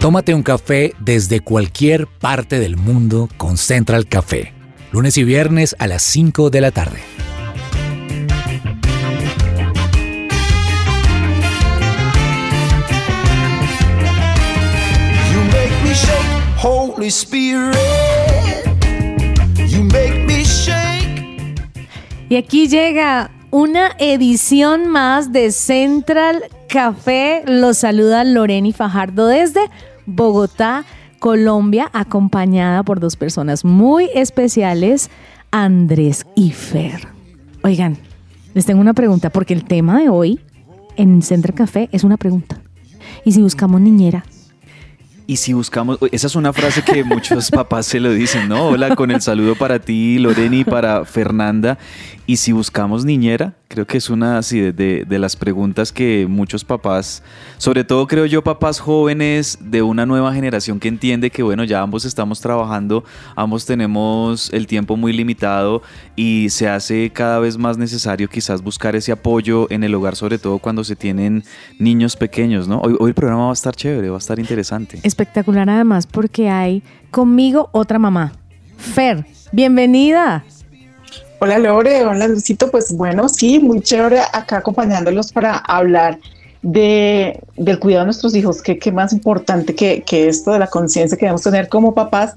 Tómate 0.00 0.32
un 0.32 0.44
café 0.44 0.94
desde 1.00 1.40
cualquier 1.40 2.06
parte 2.06 2.60
del 2.60 2.76
mundo 2.76 3.28
con 3.36 3.56
Central 3.56 4.06
Café. 4.06 4.54
Lunes 4.92 5.18
y 5.18 5.24
viernes 5.24 5.74
a 5.80 5.88
las 5.88 6.04
5 6.04 6.50
de 6.50 6.60
la 6.60 6.70
tarde. 6.70 7.00
You 15.32 15.40
make 15.46 15.74
me 15.82 15.92
shake, 15.92 16.62
Holy 16.62 17.08
Spirit. 17.08 17.74
You 19.68 19.82
make 19.82 20.24
me 20.26 20.44
shake. 20.44 21.60
Y 22.28 22.36
aquí 22.36 22.68
llega 22.68 23.32
una 23.50 23.96
edición 23.98 24.86
más 24.86 25.32
de 25.32 25.50
Central 25.50 26.44
Café. 26.68 27.42
Los 27.46 27.78
saluda 27.78 28.22
Loreni 28.22 28.72
Fajardo 28.72 29.26
desde 29.26 29.60
Bogotá, 30.08 30.86
Colombia, 31.18 31.90
acompañada 31.92 32.82
por 32.82 32.98
dos 32.98 33.16
personas 33.16 33.62
muy 33.62 34.08
especiales, 34.14 35.10
Andrés 35.50 36.26
y 36.34 36.52
Fer. 36.52 37.08
Oigan, 37.62 37.98
les 38.54 38.64
tengo 38.64 38.80
una 38.80 38.94
pregunta, 38.94 39.28
porque 39.28 39.52
el 39.52 39.64
tema 39.64 40.00
de 40.00 40.08
hoy 40.08 40.40
en 40.96 41.20
Central 41.20 41.54
Café 41.54 41.90
es 41.92 42.04
una 42.04 42.16
pregunta. 42.16 42.58
¿Y 43.22 43.32
si 43.32 43.42
buscamos 43.42 43.82
niñera? 43.82 44.24
Y 45.26 45.36
si 45.36 45.52
buscamos, 45.52 45.98
esa 46.10 46.26
es 46.26 46.36
una 46.36 46.54
frase 46.54 46.82
que 46.82 47.04
muchos 47.04 47.50
papás 47.50 47.84
se 47.84 48.00
lo 48.00 48.10
dicen, 48.10 48.48
¿no? 48.48 48.68
Hola, 48.68 48.96
con 48.96 49.10
el 49.10 49.20
saludo 49.20 49.56
para 49.56 49.78
ti, 49.78 50.18
Loreni, 50.18 50.64
para 50.64 51.04
Fernanda. 51.04 51.76
Y 52.26 52.38
si 52.38 52.52
buscamos 52.52 53.04
niñera, 53.04 53.57
creo 53.68 53.86
que 53.86 53.98
es 53.98 54.08
una 54.08 54.40
de, 54.40 54.72
de, 54.72 55.04
de, 55.06 55.18
las 55.18 55.36
preguntas 55.36 55.92
que 55.92 56.26
muchos 56.28 56.64
papás, 56.64 57.22
sobre 57.58 57.84
todo 57.84 58.06
creo 58.06 58.24
yo 58.24 58.42
papás 58.42 58.80
jóvenes 58.80 59.58
de 59.60 59.82
una 59.82 60.06
nueva 60.06 60.32
generación 60.32 60.80
que 60.80 60.88
entiende 60.88 61.30
que 61.30 61.42
bueno, 61.42 61.64
ya 61.64 61.82
ambos 61.82 62.06
estamos 62.06 62.40
trabajando, 62.40 63.04
ambos 63.36 63.66
tenemos 63.66 64.50
el 64.52 64.66
tiempo 64.66 64.96
muy 64.96 65.12
limitado 65.12 65.82
y 66.16 66.48
se 66.50 66.68
hace 66.68 67.10
cada 67.10 67.38
vez 67.38 67.58
más 67.58 67.76
necesario 67.76 68.28
quizás 68.28 68.62
buscar 68.62 68.96
ese 68.96 69.12
apoyo 69.12 69.70
en 69.70 69.84
el 69.84 69.94
hogar, 69.94 70.16
sobre 70.16 70.38
todo 70.38 70.58
cuando 70.58 70.82
se 70.82 70.96
tienen 70.96 71.44
niños 71.78 72.16
pequeños, 72.16 72.68
¿no? 72.68 72.80
Hoy, 72.80 72.96
hoy 72.98 73.08
el 73.10 73.14
programa 73.14 73.44
va 73.44 73.50
a 73.50 73.52
estar 73.52 73.76
chévere, 73.76 74.08
va 74.08 74.16
a 74.16 74.18
estar 74.18 74.38
interesante. 74.38 74.98
Espectacular 75.02 75.68
además 75.68 76.06
porque 76.06 76.48
hay 76.48 76.82
conmigo 77.10 77.68
otra 77.72 77.98
mamá. 77.98 78.32
Fer, 78.78 79.26
bienvenida. 79.52 80.44
Hola 81.40 81.58
Lore, 81.58 82.04
hola 82.04 82.26
Lucito, 82.26 82.68
pues 82.70 82.92
bueno, 82.92 83.28
sí, 83.28 83.60
muy 83.60 83.80
chévere 83.80 84.20
acá 84.32 84.58
acompañándolos 84.58 85.32
para 85.32 85.56
hablar 85.56 86.18
de, 86.62 87.40
del 87.56 87.78
cuidado 87.78 88.02
de 88.02 88.06
nuestros 88.06 88.34
hijos, 88.34 88.60
que 88.60 88.78
qué 88.78 88.90
más 88.90 89.12
importante 89.12 89.74
que, 89.74 90.02
que, 90.02 90.28
esto 90.28 90.52
de 90.52 90.58
la 90.58 90.66
conciencia 90.66 91.16
que 91.16 91.26
debemos 91.26 91.42
tener 91.42 91.68
como 91.68 91.94
papás 91.94 92.34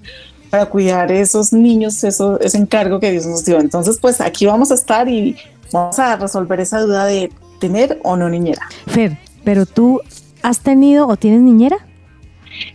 para 0.52 0.68
cuidar 0.68 1.12
esos 1.12 1.52
niños, 1.52 2.04
eso, 2.04 2.40
ese 2.42 2.60
encargo 2.60 3.00
que 3.00 3.12
Dios 3.12 3.26
nos 3.26 3.44
dio. 3.44 3.60
Entonces, 3.60 3.98
pues 4.00 4.22
aquí 4.22 4.46
vamos 4.46 4.70
a 4.70 4.76
estar 4.76 5.10
y 5.10 5.36
vamos 5.72 5.98
a 5.98 6.18
resolver 6.18 6.60
esa 6.60 6.82
duda 6.82 7.06
de 7.06 7.32
tener 7.60 8.00
o 8.04 8.16
no 8.16 8.30
niñera. 8.30 8.68
Fer, 8.86 9.18
pero 9.44 9.66
tú 9.66 10.02
has 10.44 10.60
tenido 10.60 11.08
o 11.08 11.18
tienes 11.18 11.42
niñera? 11.42 11.78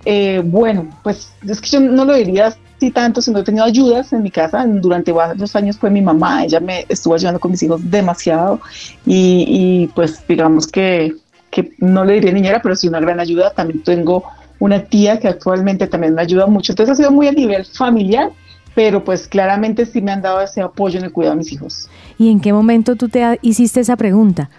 Eh, 0.05 0.43
bueno, 0.45 0.89
pues 1.05 1.33
es 1.47 1.61
que 1.61 1.69
yo 1.69 1.81
no 1.81 2.05
lo 2.05 2.15
diría 2.15 2.57
sí 2.79 2.91
tanto, 2.91 3.21
sino 3.21 3.39
he 3.39 3.45
tenido 3.45 3.65
ayudas 3.65 4.13
en 4.13 4.23
mi 4.23 4.31
casa. 4.31 4.65
Durante 4.67 5.13
varios 5.13 5.55
años 5.57 5.77
fue 5.77 5.91
mi 5.91 6.03
mamá, 6.03 6.45
ella 6.45 6.61
me 6.61 6.87
estuvo 6.89 7.15
ayudando 7.15 7.41
con 7.41 7.51
mis 7.51 7.63
hijos 7.63 7.81
demasiado 7.91 8.61
y, 9.05 9.89
pues 9.95 10.23
digamos 10.27 10.67
que, 10.67 11.15
que, 11.51 11.73
no 11.79 12.05
le 12.05 12.15
diría 12.15 12.33
niñera, 12.33 12.61
pero 12.63 12.77
sí 12.77 12.89
una 12.89 13.01
gran 13.01 13.21
ayuda. 13.21 13.51
También 13.51 13.83
tengo 13.83 14.25
una 14.59 14.85
tía 14.85 15.19
que 15.19 15.29
actualmente 15.29 15.87
también 15.87 16.15
me 16.15 16.23
ayuda 16.23 16.47
mucho. 16.47 16.73
Entonces 16.73 16.93
ha 16.93 16.97
sido 16.97 17.11
muy 17.11 17.29
a 17.29 17.33
nivel 17.33 17.65
familiar, 17.65 18.31
pero 18.75 19.05
pues 19.05 19.29
claramente 19.29 19.87
sí 19.87 20.01
me 20.01 20.13
han 20.13 20.23
dado 20.23 20.41
ese 20.41 20.61
apoyo 20.61 20.99
en 20.99 21.07
el 21.07 21.13
cuidado 21.13 21.35
de 21.35 21.39
mis 21.39 21.53
hijos. 21.53 21.89
¿Y 22.19 22.31
en 22.31 22.41
qué 22.41 22.53
momento 22.53 22.97
tú 22.97 23.09
te 23.09 23.39
hiciste 23.43 23.81
esa 23.81 23.97
pregunta? 23.97 24.51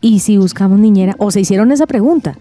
¿Y 0.00 0.20
si 0.20 0.36
buscamos 0.36 0.78
niñera? 0.78 1.14
¿O 1.18 1.30
se 1.30 1.40
hicieron 1.40 1.72
esa 1.72 1.86
pregunta? 1.86 2.36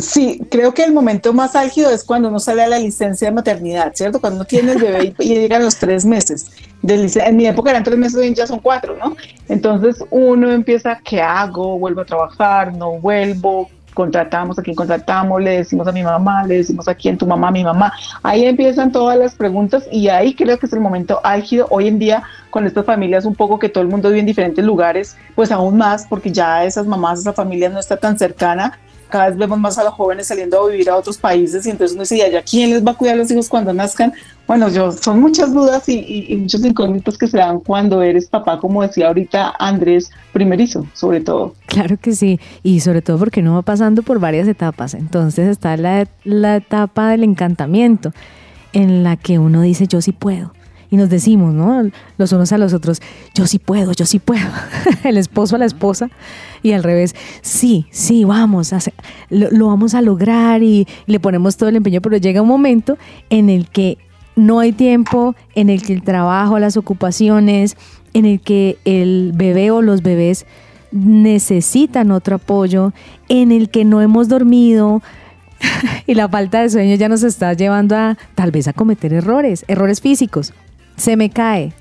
Sí, 0.00 0.40
creo 0.50 0.74
que 0.74 0.84
el 0.84 0.92
momento 0.92 1.32
más 1.32 1.54
álgido 1.54 1.90
es 1.90 2.04
cuando 2.04 2.28
uno 2.28 2.38
sale 2.38 2.62
a 2.62 2.68
la 2.68 2.78
licencia 2.78 3.28
de 3.28 3.34
maternidad, 3.34 3.92
¿cierto? 3.94 4.20
Cuando 4.20 4.36
uno 4.40 4.44
tiene 4.44 4.72
el 4.72 4.78
bebé 4.78 5.14
y, 5.18 5.34
llegan 5.34 5.62
los 5.62 5.76
tres 5.76 6.04
meses. 6.04 6.50
En 6.82 7.36
mi 7.36 7.46
época 7.46 7.70
eran 7.70 7.84
tres 7.84 7.98
meses, 7.98 8.16
hoy 8.16 8.34
ya 8.34 8.46
son 8.46 8.60
cuatro, 8.60 8.96
¿no? 8.96 9.16
Entonces 9.48 10.02
uno 10.10 10.50
empieza, 10.50 10.98
¿qué 11.04 11.20
hago? 11.20 11.78
¿Vuelvo 11.78 12.00
a 12.00 12.04
trabajar? 12.04 12.74
¿No 12.74 12.92
vuelvo? 12.92 13.68
contratamos, 13.94 14.58
a 14.58 14.62
quién 14.62 14.76
contratamos, 14.76 15.42
le 15.42 15.58
decimos 15.58 15.86
a 15.86 15.92
mi 15.92 16.02
mamá, 16.02 16.46
le 16.46 16.58
decimos 16.58 16.88
a 16.88 16.94
quién, 16.94 17.18
tu 17.18 17.26
mamá, 17.26 17.50
mi 17.50 17.64
mamá. 17.64 17.92
Ahí 18.22 18.44
empiezan 18.44 18.92
todas 18.92 19.18
las 19.18 19.34
preguntas 19.34 19.86
y 19.90 20.08
ahí 20.08 20.34
creo 20.34 20.58
que 20.58 20.66
es 20.66 20.72
el 20.72 20.80
momento 20.80 21.20
álgido. 21.24 21.66
Hoy 21.70 21.88
en 21.88 21.98
día, 21.98 22.22
con 22.50 22.66
estas 22.66 22.86
familias 22.86 23.24
un 23.24 23.34
poco 23.34 23.58
que 23.58 23.68
todo 23.68 23.82
el 23.82 23.90
mundo 23.90 24.08
vive 24.08 24.20
en 24.20 24.26
diferentes 24.26 24.64
lugares, 24.64 25.16
pues 25.34 25.50
aún 25.50 25.76
más, 25.76 26.06
porque 26.08 26.30
ya 26.32 26.64
esas 26.64 26.86
mamás, 26.86 27.20
esa 27.20 27.32
familia 27.32 27.68
no 27.68 27.78
está 27.78 27.96
tan 27.96 28.18
cercana, 28.18 28.78
cada 29.10 29.28
vez 29.28 29.36
vemos 29.36 29.58
más 29.58 29.76
a 29.78 29.84
los 29.84 29.92
jóvenes 29.94 30.26
saliendo 30.26 30.62
a 30.62 30.68
vivir 30.68 30.88
a 30.88 30.96
otros 30.96 31.18
países 31.18 31.66
y 31.66 31.70
entonces 31.70 31.94
uno 31.94 32.02
dice, 32.02 32.30
¿ya 32.30 32.42
quién 32.42 32.70
les 32.70 32.84
va 32.84 32.92
a 32.92 32.94
cuidar 32.94 33.16
a 33.16 33.18
los 33.18 33.30
hijos 33.30 33.48
cuando 33.48 33.72
nazcan? 33.72 34.12
Bueno, 34.46 34.68
yo, 34.68 34.92
son 34.92 35.20
muchas 35.20 35.52
dudas 35.52 35.88
y, 35.88 35.98
y, 35.98 36.32
y 36.32 36.36
muchos 36.36 36.64
incógnitos 36.64 37.18
que 37.18 37.26
se 37.26 37.38
dan 37.38 37.60
cuando 37.60 38.02
eres 38.02 38.26
papá, 38.26 38.58
como 38.58 38.82
decía 38.82 39.08
ahorita 39.08 39.54
Andrés, 39.58 40.10
primerizo, 40.32 40.86
sobre 40.94 41.20
todo. 41.20 41.54
Claro 41.66 41.96
que 41.98 42.12
sí, 42.12 42.40
y 42.62 42.80
sobre 42.80 43.02
todo 43.02 43.18
porque 43.18 43.40
uno 43.40 43.54
va 43.54 43.62
pasando 43.62 44.02
por 44.02 44.18
varias 44.18 44.48
etapas. 44.48 44.94
Entonces 44.94 45.48
está 45.48 45.76
la, 45.76 46.08
la 46.24 46.56
etapa 46.56 47.10
del 47.10 47.24
encantamiento, 47.24 48.12
en 48.72 49.02
la 49.02 49.16
que 49.16 49.38
uno 49.38 49.62
dice, 49.62 49.86
yo 49.86 50.00
sí 50.00 50.12
puedo 50.12 50.52
y 50.90 50.96
nos 50.96 51.08
decimos, 51.08 51.54
¿no? 51.54 51.88
Los 52.18 52.32
unos 52.32 52.52
a 52.52 52.58
los 52.58 52.72
otros, 52.74 53.00
yo 53.34 53.46
sí 53.46 53.58
puedo, 53.58 53.92
yo 53.92 54.06
sí 54.06 54.18
puedo. 54.18 54.46
El 55.04 55.16
esposo 55.16 55.56
a 55.56 55.58
la 55.58 55.64
esposa 55.64 56.10
y 56.62 56.72
al 56.72 56.82
revés, 56.82 57.14
sí, 57.42 57.86
sí, 57.90 58.24
vamos, 58.24 58.72
a 58.72 58.76
hacer, 58.76 58.94
lo, 59.30 59.68
vamos 59.68 59.94
a 59.94 60.02
lograr 60.02 60.62
y 60.62 60.86
le 61.06 61.20
ponemos 61.20 61.56
todo 61.56 61.68
el 61.68 61.76
empeño, 61.76 62.00
pero 62.00 62.16
llega 62.16 62.42
un 62.42 62.48
momento 62.48 62.98
en 63.30 63.48
el 63.48 63.68
que 63.68 63.98
no 64.36 64.58
hay 64.60 64.72
tiempo, 64.72 65.34
en 65.54 65.70
el 65.70 65.82
que 65.82 65.92
el 65.92 66.02
trabajo, 66.02 66.58
las 66.58 66.76
ocupaciones, 66.76 67.76
en 68.12 68.24
el 68.24 68.40
que 68.40 68.78
el 68.84 69.32
bebé 69.34 69.70
o 69.70 69.82
los 69.82 70.02
bebés 70.02 70.46
necesitan 70.90 72.10
otro 72.10 72.36
apoyo, 72.36 72.92
en 73.28 73.52
el 73.52 73.70
que 73.70 73.84
no 73.84 74.02
hemos 74.02 74.28
dormido, 74.28 75.02
y 76.06 76.14
la 76.14 76.28
falta 76.28 76.62
de 76.62 76.70
sueño 76.70 76.96
ya 76.96 77.08
nos 77.08 77.22
está 77.22 77.52
llevando 77.52 77.96
a 77.96 78.16
tal 78.34 78.50
vez 78.50 78.66
a 78.66 78.72
cometer 78.72 79.12
errores, 79.12 79.64
errores 79.68 80.00
físicos. 80.00 80.52
Se 81.00 81.16
me 81.16 81.30
cae, 81.30 81.72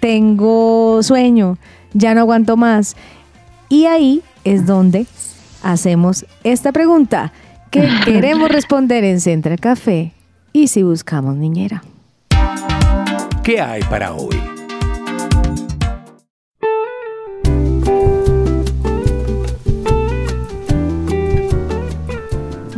tengo 0.00 1.04
sueño, 1.04 1.56
ya 1.92 2.14
no 2.14 2.22
aguanto 2.22 2.56
más. 2.56 2.96
Y 3.68 3.86
ahí 3.86 4.24
es 4.42 4.66
donde 4.66 5.06
hacemos 5.62 6.26
esta 6.42 6.72
pregunta 6.72 7.32
que 7.70 7.88
queremos 8.04 8.48
responder 8.48 9.04
en 9.04 9.20
Central 9.20 9.60
Café 9.60 10.14
y 10.52 10.66
si 10.66 10.82
buscamos 10.82 11.36
niñera. 11.36 11.84
¿Qué 13.44 13.60
hay 13.60 13.82
para 13.84 14.14
hoy? 14.14 14.49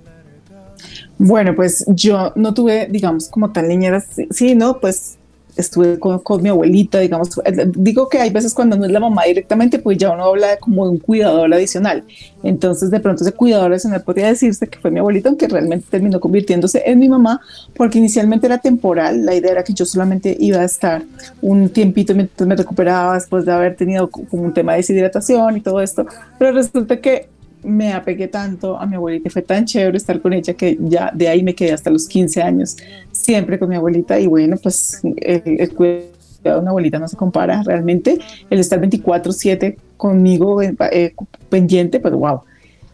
Bueno, 1.19 1.55
pues 1.55 1.85
yo 1.89 2.33
no 2.37 2.55
tuve, 2.55 2.89
digamos, 2.91 3.29
como 3.29 3.53
tal 3.53 3.69
niñera, 3.69 4.03
sí, 4.31 4.55
no, 4.55 4.81
pues 4.81 5.19
estuve 5.57 5.99
con, 5.99 6.43
mi 6.43 6.49
abuelita, 6.49 6.99
digamos, 6.99 7.39
eh, 7.45 7.71
digo 7.75 8.09
que 8.09 8.19
hay 8.19 8.31
veces 8.31 8.55
cuando 8.55 8.77
no 8.77 8.85
es 8.85 8.91
la 8.91 9.01
mamá 9.01 9.25
directamente, 9.25 9.79
pues 9.79 9.99
ya 9.99 10.11
uno 10.11 10.25
habla 10.25 10.57
como 10.59 10.85
de 10.85 10.93
un 10.93 10.99
cuidador 10.99 11.53
adicional. 11.53 12.05
Entonces, 12.43 12.91
de 12.91 13.01
pronto 13.01 13.23
ese 13.23 13.33
cuidador 13.33 13.73
adicional 13.73 14.03
podría 14.03 14.29
decirse 14.29 14.69
que 14.69 14.79
fue 14.79 14.91
mi 14.91 14.99
abuelita, 15.01 15.29
aunque 15.29 15.49
realmente 15.49 15.87
terminó 15.91 16.21
convirtiéndose 16.21 16.83
en 16.87 16.99
mi 16.99 17.09
mamá, 17.09 17.41
porque 17.75 17.99
inicialmente 17.99 18.47
era 18.47 18.59
temporal, 18.59 19.25
la 19.25 19.35
idea 19.35 19.53
era 19.53 19.65
que 19.65 19.75
yo 19.75 19.85
solamente 19.85 20.37
iba 20.39 20.61
a 20.61 20.65
estar 20.65 21.03
un 21.43 21.69
tiempito 21.69 22.15
mientras 22.15 22.47
me 22.49 22.57
recuperaba 22.57 23.15
después 23.15 23.45
de 23.45 23.53
haber 23.53 23.77
tenido 23.77 24.11
como 24.11 24.43
un 24.43 24.55
tema 24.55 24.73
de 24.73 24.79
deshidratación 24.79 25.57
y 25.57 25.61
todo 25.61 25.81
esto, 25.81 26.07
pero 26.39 26.53
resulta 26.53 27.01
que 27.01 27.29
me 27.63 27.93
apegué 27.93 28.29
tanto 28.29 28.79
a 28.79 28.87
mi 28.87 28.97
abuelita 28.97 29.31
fue 29.31 29.43
tan 29.43 29.65
chévere 29.65 29.97
estar 29.97 30.21
con 30.21 30.33
ella 30.33 30.55
que 30.55 30.79
ya 30.81 31.11
de 31.15 31.29
ahí 31.29 31.43
me 31.43 31.55
quedé 31.55 31.73
hasta 31.73 31.91
los 31.91 32.09
15 32.09 32.43
años, 32.43 32.77
siempre 33.13 33.59
con 33.59 33.69
mi 33.69 33.77
abuelita. 33.77 34.19
Y 34.19 34.27
bueno, 34.27 34.57
pues 34.63 35.01
el, 35.03 35.75
cuidado 35.75 36.07
de 36.43 36.59
una 36.59 36.71
abuelita 36.71 36.99
no 36.99 37.09
se 37.09 37.17
compara 37.17 37.63
realmente, 37.63 38.19
el 38.49 38.61
estar 38.61 38.81
24/7 38.81 39.77
conmigo 39.97 40.63
eh, 40.63 41.15
pendiente, 41.49 42.01
pues 42.01 42.15
wow, 42.15 42.43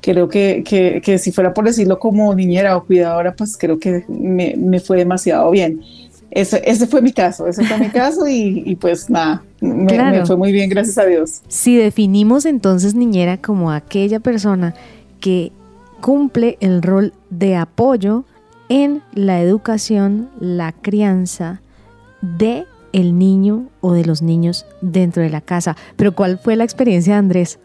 creo 0.00 0.28
que, 0.28 0.64
que, 0.64 1.00
que, 1.04 1.18
si 1.18 1.32
fuera 1.32 1.54
por 1.54 1.64
decirlo 1.64 1.98
como 1.98 2.34
niñera 2.34 2.76
o 2.76 2.84
cuidadora, 2.84 3.34
pues 3.34 3.56
creo 3.56 3.78
que 3.78 4.04
me, 4.08 4.54
me 4.56 4.80
fue 4.80 4.98
demasiado 4.98 5.50
bien. 5.50 5.80
Ese, 6.30 6.60
ese, 6.66 6.86
fue 6.86 7.00
mi 7.00 7.12
caso, 7.12 7.46
ese 7.46 7.64
fue 7.64 7.78
mi 7.78 7.88
caso 7.88 8.28
y, 8.28 8.62
y 8.66 8.76
pues 8.76 9.08
nada, 9.08 9.42
me, 9.60 10.26
fue 10.26 10.36
muy 10.36 10.52
bien, 10.52 10.68
gracias 10.68 10.98
a 10.98 11.04
Dios. 11.04 11.42
Si 11.48 11.76
definimos 11.76 12.44
entonces 12.44 12.94
niñera 12.94 13.38
como 13.38 13.72
aquella 13.72 14.20
persona 14.20 14.74
que 15.20 15.52
cumple 16.00 16.58
el 16.60 16.82
rol 16.82 17.12
de 17.30 17.56
apoyo 17.56 18.24
en 18.68 19.02
la 19.12 19.40
educación, 19.40 20.28
la 20.40 20.72
crianza 20.72 21.60
de 22.20 22.64
el 22.92 23.18
niño 23.18 23.68
o 23.80 23.92
de 23.92 24.04
los 24.04 24.22
niños 24.22 24.66
dentro 24.80 25.22
de 25.22 25.30
la 25.30 25.40
casa. 25.40 25.76
Pero 25.96 26.14
¿cuál 26.14 26.38
fue 26.38 26.56
la 26.56 26.64
experiencia 26.64 27.14
de 27.14 27.18
Andrés? 27.18 27.58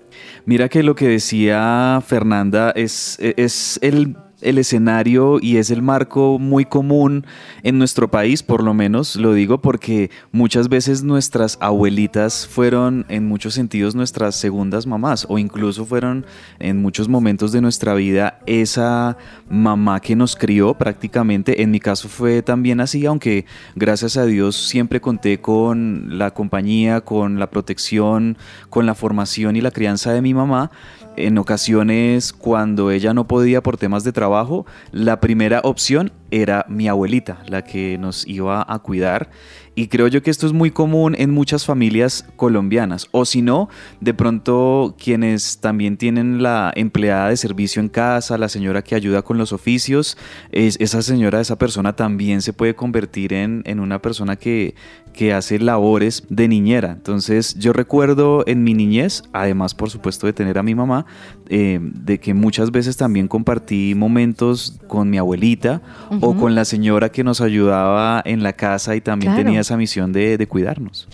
Mira 0.45 0.67
que 0.67 0.83
lo 0.83 0.95
que 0.95 1.07
decía 1.07 2.01
Fernanda 2.05 2.71
es, 2.75 3.17
es 3.19 3.79
el 3.81 4.17
el 4.41 4.57
escenario 4.57 5.39
y 5.41 5.57
es 5.57 5.69
el 5.69 5.81
marco 5.81 6.39
muy 6.39 6.65
común 6.65 7.25
en 7.63 7.77
nuestro 7.77 8.09
país, 8.09 8.43
por 8.43 8.63
lo 8.63 8.73
menos 8.73 9.15
lo 9.15 9.33
digo 9.33 9.61
porque 9.61 10.09
muchas 10.31 10.69
veces 10.69 11.03
nuestras 11.03 11.57
abuelitas 11.61 12.47
fueron 12.47 13.05
en 13.09 13.27
muchos 13.27 13.53
sentidos 13.53 13.95
nuestras 13.95 14.35
segundas 14.35 14.87
mamás 14.87 15.25
o 15.29 15.37
incluso 15.37 15.85
fueron 15.85 16.25
en 16.59 16.81
muchos 16.81 17.07
momentos 17.07 17.51
de 17.51 17.61
nuestra 17.61 17.93
vida 17.93 18.39
esa 18.45 19.17
mamá 19.49 19.99
que 19.99 20.15
nos 20.15 20.35
crió 20.35 20.73
prácticamente. 20.73 21.61
En 21.61 21.71
mi 21.71 21.79
caso 21.79 22.09
fue 22.09 22.41
también 22.41 22.79
así, 22.79 23.05
aunque 23.05 23.45
gracias 23.75 24.17
a 24.17 24.25
Dios 24.25 24.55
siempre 24.55 25.01
conté 25.01 25.39
con 25.39 26.17
la 26.17 26.31
compañía, 26.31 27.01
con 27.01 27.39
la 27.39 27.49
protección, 27.49 28.37
con 28.69 28.85
la 28.85 28.95
formación 28.95 29.55
y 29.55 29.61
la 29.61 29.71
crianza 29.71 30.13
de 30.13 30.21
mi 30.21 30.33
mamá 30.33 30.71
en 31.15 31.37
ocasiones 31.37 32.33
cuando 32.33 32.91
ella 32.91 33.13
no 33.13 33.27
podía 33.27 33.61
por 33.61 33.77
temas 33.77 34.03
de 34.03 34.11
trabajo, 34.11 34.65
la 34.91 35.19
primera 35.19 35.61
opción 35.63 36.11
era 36.31 36.65
mi 36.69 36.87
abuelita, 36.87 37.43
la 37.47 37.63
que 37.63 37.97
nos 37.97 38.25
iba 38.27 38.65
a 38.67 38.79
cuidar 38.79 39.29
y 39.73 39.87
creo 39.87 40.07
yo 40.07 40.21
que 40.21 40.31
esto 40.31 40.47
es 40.47 40.53
muy 40.53 40.71
común 40.71 41.15
en 41.17 41.31
muchas 41.31 41.65
familias 41.65 42.25
colombianas. 42.35 43.07
O 43.11 43.23
si 43.23 43.41
no, 43.41 43.69
de 44.01 44.13
pronto 44.13 44.95
quienes 45.01 45.59
también 45.59 45.95
tienen 45.95 46.43
la 46.43 46.73
empleada 46.75 47.29
de 47.29 47.37
servicio 47.37 47.81
en 47.81 47.87
casa, 47.87 48.37
la 48.37 48.49
señora 48.49 48.83
que 48.83 48.95
ayuda 48.95 49.21
con 49.21 49.37
los 49.37 49.53
oficios, 49.53 50.17
es, 50.51 50.77
esa 50.81 51.01
señora, 51.01 51.39
esa 51.39 51.57
persona 51.57 51.95
también 51.95 52.41
se 52.41 52.51
puede 52.51 52.75
convertir 52.75 53.33
en, 53.33 53.61
en 53.65 53.79
una 53.79 54.01
persona 54.01 54.35
que, 54.35 54.75
que 55.13 55.33
hace 55.33 55.59
labores 55.59 56.23
de 56.29 56.47
niñera. 56.47 56.91
Entonces 56.91 57.55
yo 57.55 57.73
recuerdo 57.73 58.43
en 58.47 58.63
mi 58.63 58.73
niñez, 58.73 59.23
además 59.33 59.73
por 59.73 59.89
supuesto 59.89 60.27
de 60.27 60.33
tener 60.33 60.57
a 60.57 60.63
mi 60.63 60.75
mamá, 60.75 61.05
eh, 61.49 61.79
de 61.81 62.19
que 62.19 62.33
muchas 62.33 62.71
veces 62.71 62.97
también 62.97 63.27
compartí 63.27 63.93
momentos 63.95 64.79
con 64.87 65.09
mi 65.09 65.17
abuelita 65.17 65.81
o 66.21 66.35
con 66.35 66.55
la 66.55 66.65
señora 66.65 67.09
que 67.09 67.23
nos 67.23 67.41
ayudaba 67.41 68.21
en 68.25 68.43
la 68.43 68.53
casa 68.53 68.95
y 68.95 69.01
también 69.01 69.35
tenía 69.35 69.61
esa 69.61 69.77
misión 69.77 70.11
de, 70.13 70.47
cuidarnos. 70.47 71.07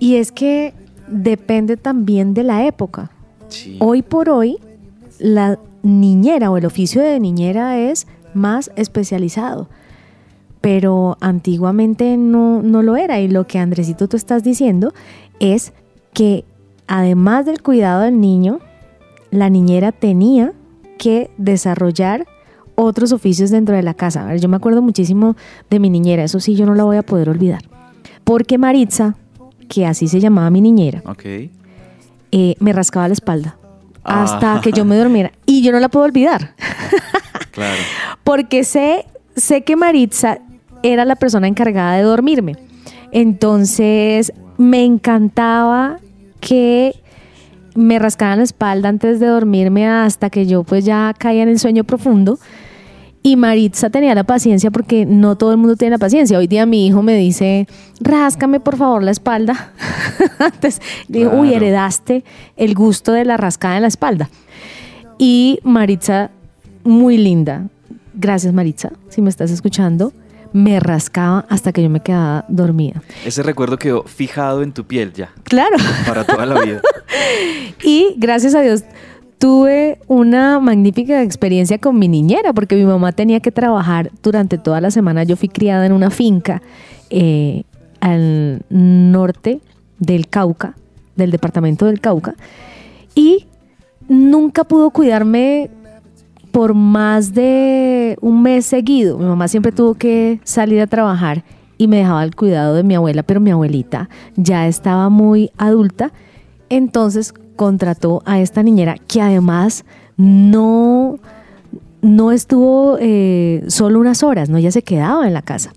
Y 0.00 0.16
es 0.16 0.32
que 0.32 0.74
depende 1.08 1.76
también 1.76 2.34
de 2.34 2.44
la 2.44 2.66
época. 2.66 3.10
Hoy 3.78 4.02
por 4.02 4.28
hoy, 4.28 4.58
la 5.18 5.58
niñera 5.82 6.50
o 6.50 6.56
el 6.56 6.66
oficio 6.66 7.02
de 7.02 7.18
niñera 7.20 7.78
es 7.78 8.06
más 8.34 8.70
especializado, 8.76 9.68
pero 10.68 11.16
antiguamente 11.22 12.18
no, 12.18 12.60
no 12.62 12.82
lo 12.82 12.98
era. 12.98 13.20
Y 13.20 13.28
lo 13.28 13.46
que 13.46 13.58
Andresito 13.58 14.06
tú 14.06 14.18
estás 14.18 14.44
diciendo 14.44 14.92
es 15.40 15.72
que 16.12 16.44
además 16.86 17.46
del 17.46 17.62
cuidado 17.62 18.02
del 18.02 18.20
niño, 18.20 18.60
la 19.30 19.48
niñera 19.48 19.92
tenía 19.92 20.52
que 20.98 21.30
desarrollar 21.38 22.26
otros 22.74 23.12
oficios 23.12 23.48
dentro 23.48 23.74
de 23.76 23.82
la 23.82 23.94
casa. 23.94 24.36
yo 24.36 24.46
me 24.50 24.58
acuerdo 24.58 24.82
muchísimo 24.82 25.36
de 25.70 25.78
mi 25.78 25.88
niñera, 25.88 26.22
eso 26.22 26.38
sí, 26.38 26.54
yo 26.54 26.66
no 26.66 26.74
la 26.74 26.84
voy 26.84 26.98
a 26.98 27.02
poder 27.02 27.30
olvidar. 27.30 27.62
Porque 28.22 28.58
Maritza, 28.58 29.16
que 29.70 29.86
así 29.86 30.06
se 30.06 30.20
llamaba 30.20 30.50
mi 30.50 30.60
niñera, 30.60 31.02
eh, 32.30 32.56
me 32.60 32.74
rascaba 32.74 33.08
la 33.08 33.14
espalda 33.14 33.56
ah. 34.04 34.22
hasta 34.22 34.60
que 34.60 34.72
yo 34.72 34.84
me 34.84 34.98
durmiera. 34.98 35.32
Y 35.46 35.62
yo 35.62 35.72
no 35.72 35.80
la 35.80 35.88
puedo 35.88 36.04
olvidar. 36.04 36.54
claro. 37.52 37.80
Porque 38.22 38.64
sé, 38.64 39.06
sé 39.34 39.62
que 39.62 39.74
Maritza 39.74 40.40
era 40.82 41.04
la 41.04 41.16
persona 41.16 41.48
encargada 41.48 41.96
de 41.96 42.02
dormirme. 42.02 42.56
Entonces, 43.12 44.32
me 44.56 44.84
encantaba 44.84 45.98
que 46.40 46.94
me 47.74 47.98
rascaban 47.98 48.38
la 48.38 48.44
espalda 48.44 48.88
antes 48.88 49.20
de 49.20 49.26
dormirme 49.26 49.86
hasta 49.86 50.30
que 50.30 50.46
yo 50.46 50.64
pues 50.64 50.84
ya 50.84 51.14
caía 51.16 51.44
en 51.44 51.48
el 51.48 51.58
sueño 51.58 51.84
profundo 51.84 52.38
y 53.22 53.36
Maritza 53.36 53.90
tenía 53.90 54.14
la 54.14 54.24
paciencia 54.24 54.70
porque 54.70 55.04
no 55.04 55.36
todo 55.36 55.52
el 55.52 55.58
mundo 55.58 55.76
tiene 55.76 55.92
la 55.92 55.98
paciencia. 55.98 56.38
Hoy 56.38 56.46
día 56.46 56.66
mi 56.66 56.86
hijo 56.86 57.02
me 57.02 57.14
dice, 57.16 57.66
ráscame 58.00 58.60
por 58.60 58.76
favor 58.76 59.02
la 59.02 59.10
espalda. 59.10 59.72
Antes 60.38 60.80
digo, 61.08 61.32
uy, 61.32 61.52
heredaste 61.52 62.24
el 62.56 62.74
gusto 62.74 63.12
de 63.12 63.24
la 63.24 63.36
rascada 63.36 63.76
en 63.76 63.82
la 63.82 63.88
espalda. 63.88 64.30
Y 65.18 65.60
Maritza, 65.62 66.30
muy 66.84 67.18
linda. 67.18 67.66
Gracias 68.14 68.52
Maritza, 68.52 68.92
si 69.08 69.20
me 69.20 69.30
estás 69.30 69.50
escuchando. 69.50 70.12
Me 70.52 70.80
rascaba 70.80 71.44
hasta 71.48 71.72
que 71.72 71.82
yo 71.82 71.90
me 71.90 72.00
quedaba 72.00 72.44
dormida. 72.48 73.02
Ese 73.24 73.42
recuerdo 73.42 73.78
quedó 73.78 74.04
fijado 74.04 74.62
en 74.62 74.72
tu 74.72 74.84
piel 74.84 75.12
ya. 75.12 75.32
Claro. 75.44 75.76
Para 76.06 76.24
toda 76.24 76.46
la 76.46 76.60
vida. 76.60 76.80
y 77.82 78.14
gracias 78.16 78.54
a 78.54 78.60
Dios 78.60 78.84
tuve 79.38 79.98
una 80.08 80.58
magnífica 80.58 81.22
experiencia 81.22 81.78
con 81.78 81.98
mi 81.98 82.08
niñera, 82.08 82.52
porque 82.52 82.74
mi 82.74 82.84
mamá 82.84 83.12
tenía 83.12 83.40
que 83.40 83.52
trabajar 83.52 84.10
durante 84.22 84.58
toda 84.58 84.80
la 84.80 84.90
semana. 84.90 85.22
Yo 85.22 85.36
fui 85.36 85.48
criada 85.48 85.86
en 85.86 85.92
una 85.92 86.10
finca 86.10 86.60
eh, 87.10 87.62
al 88.00 88.62
norte 88.68 89.60
del 89.98 90.28
Cauca, 90.28 90.74
del 91.16 91.30
departamento 91.30 91.86
del 91.86 92.00
Cauca, 92.00 92.34
y 93.14 93.46
nunca 94.08 94.64
pudo 94.64 94.90
cuidarme 94.90 95.70
por 96.50 96.74
más 96.74 97.34
de 97.34 98.16
un 98.20 98.42
mes 98.42 98.66
seguido. 98.66 99.18
Mi 99.18 99.24
mamá 99.24 99.48
siempre 99.48 99.72
tuvo 99.72 99.94
que 99.94 100.40
salir 100.44 100.80
a 100.80 100.86
trabajar 100.86 101.44
y 101.76 101.88
me 101.88 101.98
dejaba 101.98 102.24
el 102.24 102.34
cuidado 102.34 102.74
de 102.74 102.82
mi 102.82 102.94
abuela, 102.94 103.22
pero 103.22 103.40
mi 103.40 103.50
abuelita 103.50 104.08
ya 104.36 104.66
estaba 104.66 105.08
muy 105.08 105.50
adulta. 105.56 106.12
Entonces, 106.68 107.32
contrató 107.56 108.22
a 108.24 108.40
esta 108.40 108.62
niñera 108.62 108.96
que 109.06 109.20
además 109.20 109.84
no, 110.16 111.18
no 112.02 112.32
estuvo 112.32 112.96
eh, 113.00 113.64
solo 113.68 114.00
unas 114.00 114.22
horas, 114.22 114.48
no, 114.48 114.58
ella 114.58 114.70
se 114.70 114.82
quedaba 114.82 115.26
en 115.26 115.34
la 115.34 115.42
casa. 115.42 115.72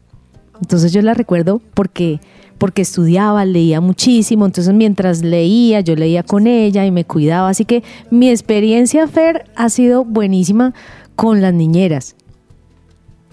Entonces 0.61 0.93
yo 0.93 1.01
la 1.01 1.13
recuerdo 1.13 1.61
porque 1.73 2.19
porque 2.61 2.83
estudiaba, 2.83 3.43
leía 3.43 3.81
muchísimo, 3.81 4.45
entonces 4.45 4.71
mientras 4.71 5.23
leía, 5.23 5.79
yo 5.79 5.95
leía 5.95 6.21
con 6.21 6.45
ella 6.45 6.85
y 6.85 6.91
me 6.91 7.05
cuidaba, 7.05 7.49
así 7.49 7.65
que 7.65 7.81
mi 8.11 8.29
experiencia, 8.29 9.07
Fer, 9.07 9.45
ha 9.55 9.67
sido 9.69 10.05
buenísima 10.05 10.75
con 11.15 11.41
las 11.41 11.55
niñeras. 11.55 12.15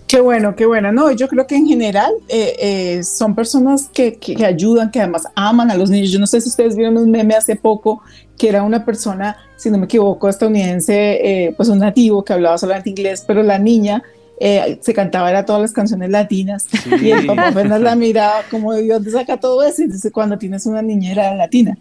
Qué 0.06 0.22
bueno, 0.22 0.56
qué 0.56 0.64
bueno. 0.64 0.92
No, 0.92 1.10
yo 1.12 1.28
creo 1.28 1.46
que 1.46 1.56
en 1.56 1.66
general 1.66 2.10
eh, 2.30 2.56
eh, 2.58 3.04
son 3.04 3.34
personas 3.34 3.90
que, 3.92 4.14
que, 4.14 4.46
ayudan, 4.46 4.90
que 4.90 5.00
además 5.00 5.24
aman 5.34 5.70
a 5.70 5.76
los 5.76 5.90
niños. 5.90 6.10
Yo 6.10 6.18
no 6.18 6.26
sé 6.26 6.40
si 6.40 6.48
ustedes 6.48 6.74
vieron 6.74 6.96
un 6.96 7.10
meme 7.10 7.34
hace 7.34 7.54
poco 7.54 8.00
que 8.38 8.48
era 8.48 8.62
una 8.62 8.86
persona, 8.86 9.36
si 9.56 9.70
no 9.70 9.76
me 9.76 9.84
equivoco, 9.84 10.30
estadounidense, 10.30 10.94
eh, 11.48 11.54
pues 11.54 11.68
un 11.68 11.80
nativo 11.80 12.24
que 12.24 12.32
hablaba 12.32 12.56
solamente 12.56 12.88
inglés, 12.88 13.24
pero 13.26 13.42
la 13.42 13.58
niña 13.58 14.02
eh, 14.40 14.78
se 14.80 14.94
cantaba 14.94 15.30
era 15.30 15.44
todas 15.44 15.62
las 15.62 15.72
canciones 15.72 16.10
latinas 16.10 16.66
y 17.02 17.10
el 17.10 17.26
papá 17.26 17.48
apenas 17.48 17.80
la 17.80 17.96
miraba 17.96 18.42
como 18.50 18.72
de 18.72 18.86
dónde 18.86 19.10
saca 19.10 19.38
todo 19.38 19.64
eso 19.64 19.82
y 19.82 19.88
dice 19.88 20.12
cuando 20.12 20.38
tienes 20.38 20.64
una 20.66 20.80
niñera 20.82 21.34
latina. 21.34 21.76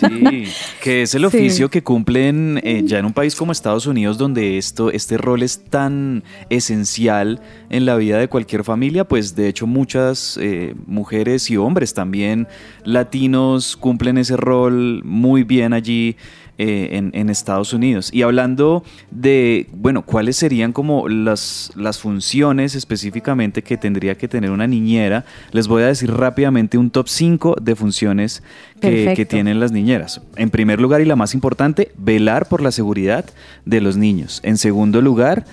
Sí, 0.00 0.44
que 0.82 1.02
es 1.02 1.14
el 1.14 1.24
oficio 1.24 1.68
que 1.68 1.82
cumplen 1.82 2.60
eh, 2.62 2.82
ya 2.84 2.98
en 2.98 3.04
un 3.04 3.12
país 3.12 3.34
como 3.34 3.52
Estados 3.52 3.86
Unidos 3.86 4.16
donde 4.16 4.58
esto, 4.58 4.90
este 4.90 5.18
rol 5.18 5.42
es 5.42 5.64
tan 5.64 6.24
esencial 6.48 7.40
en 7.68 7.84
la 7.84 7.96
vida 7.96 8.18
de 8.18 8.28
cualquier 8.28 8.64
familia, 8.64 9.06
pues 9.06 9.34
de 9.34 9.48
hecho 9.48 9.66
muchas 9.66 10.38
eh, 10.40 10.74
mujeres 10.86 11.50
y 11.50 11.56
hombres 11.56 11.94
también 11.94 12.46
latinos 12.84 13.76
cumplen 13.76 14.18
ese 14.18 14.36
rol 14.36 15.02
muy 15.04 15.44
bien 15.44 15.72
allí 15.72 16.16
eh, 16.58 17.10
en, 17.12 17.30
Estados 17.30 17.72
Unidos. 17.72 18.10
Y 18.12 18.22
hablando 18.22 18.84
de, 19.10 19.66
bueno, 19.72 20.02
cuáles 20.02 20.36
serían 20.36 20.72
como 20.72 21.08
las, 21.08 21.72
las 21.82 21.98
funciones 21.98 22.74
específicamente 22.74 23.62
que 23.62 23.76
tendría 23.76 24.16
que 24.16 24.28
tener 24.28 24.50
una 24.50 24.66
niñera, 24.66 25.24
les 25.50 25.68
voy 25.68 25.82
a 25.82 25.86
decir 25.86 26.10
rápidamente 26.10 26.78
un 26.78 26.90
top 26.90 27.08
5 27.08 27.56
de 27.60 27.76
funciones 27.76 28.42
que, 28.80 29.12
que, 29.14 29.26
tienen 29.26 29.60
las 29.60 29.72
niñeras. 29.72 30.22
En 30.36 30.50
primer 30.50 30.80
lugar 30.80 31.00
y 31.00 31.04
la 31.04 31.16
más 31.16 31.34
importante, 31.34 31.92
velar 31.96 32.48
por 32.48 32.62
la 32.62 32.72
seguridad 32.72 33.24
de 33.64 33.80
los 33.80 33.96
niños. 33.96 34.40
En 34.42 34.56
segundo 34.56 35.00
lugar, 35.00 35.44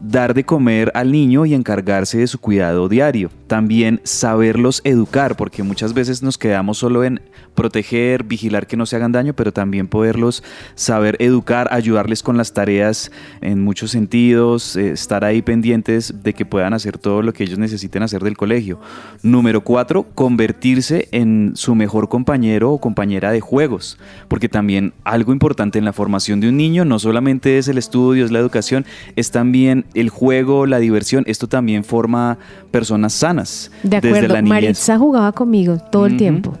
dar 0.00 0.34
de 0.34 0.44
comer 0.44 0.90
al 0.94 1.12
niño 1.12 1.46
y 1.46 1.54
encargarse 1.54 2.18
de 2.18 2.26
su 2.26 2.40
cuidado 2.40 2.88
diario. 2.88 3.30
También 3.52 4.00
saberlos 4.04 4.80
educar, 4.82 5.36
porque 5.36 5.62
muchas 5.62 5.92
veces 5.92 6.22
nos 6.22 6.38
quedamos 6.38 6.78
solo 6.78 7.04
en 7.04 7.20
proteger, 7.54 8.24
vigilar 8.24 8.66
que 8.66 8.78
no 8.78 8.86
se 8.86 8.96
hagan 8.96 9.12
daño, 9.12 9.34
pero 9.34 9.52
también 9.52 9.88
poderlos 9.88 10.42
saber 10.74 11.16
educar, 11.18 11.68
ayudarles 11.70 12.22
con 12.22 12.38
las 12.38 12.54
tareas 12.54 13.12
en 13.42 13.60
muchos 13.60 13.90
sentidos, 13.90 14.74
eh, 14.76 14.92
estar 14.92 15.22
ahí 15.22 15.42
pendientes 15.42 16.22
de 16.22 16.32
que 16.32 16.46
puedan 16.46 16.72
hacer 16.72 16.96
todo 16.96 17.20
lo 17.20 17.34
que 17.34 17.44
ellos 17.44 17.58
necesiten 17.58 18.02
hacer 18.02 18.22
del 18.22 18.38
colegio. 18.38 18.80
Número 19.22 19.62
cuatro, 19.62 20.06
convertirse 20.14 21.08
en 21.12 21.52
su 21.54 21.74
mejor 21.74 22.08
compañero 22.08 22.72
o 22.72 22.80
compañera 22.80 23.32
de 23.32 23.42
juegos, 23.42 23.98
porque 24.28 24.48
también 24.48 24.94
algo 25.04 25.30
importante 25.30 25.78
en 25.78 25.84
la 25.84 25.92
formación 25.92 26.40
de 26.40 26.48
un 26.48 26.56
niño 26.56 26.86
no 26.86 26.98
solamente 26.98 27.58
es 27.58 27.68
el 27.68 27.76
estudio, 27.76 28.24
es 28.24 28.30
la 28.30 28.38
educación, 28.38 28.86
es 29.14 29.30
también 29.30 29.84
el 29.92 30.08
juego, 30.08 30.64
la 30.64 30.78
diversión, 30.78 31.24
esto 31.26 31.48
también 31.48 31.84
forma 31.84 32.38
personas 32.70 33.12
sanas. 33.12 33.41
De 33.82 33.96
acuerdo, 33.96 34.42
Maritza 34.42 34.98
jugaba 34.98 35.32
conmigo 35.32 35.78
todo 35.90 36.06
el 36.06 36.16
tiempo. 36.16 36.56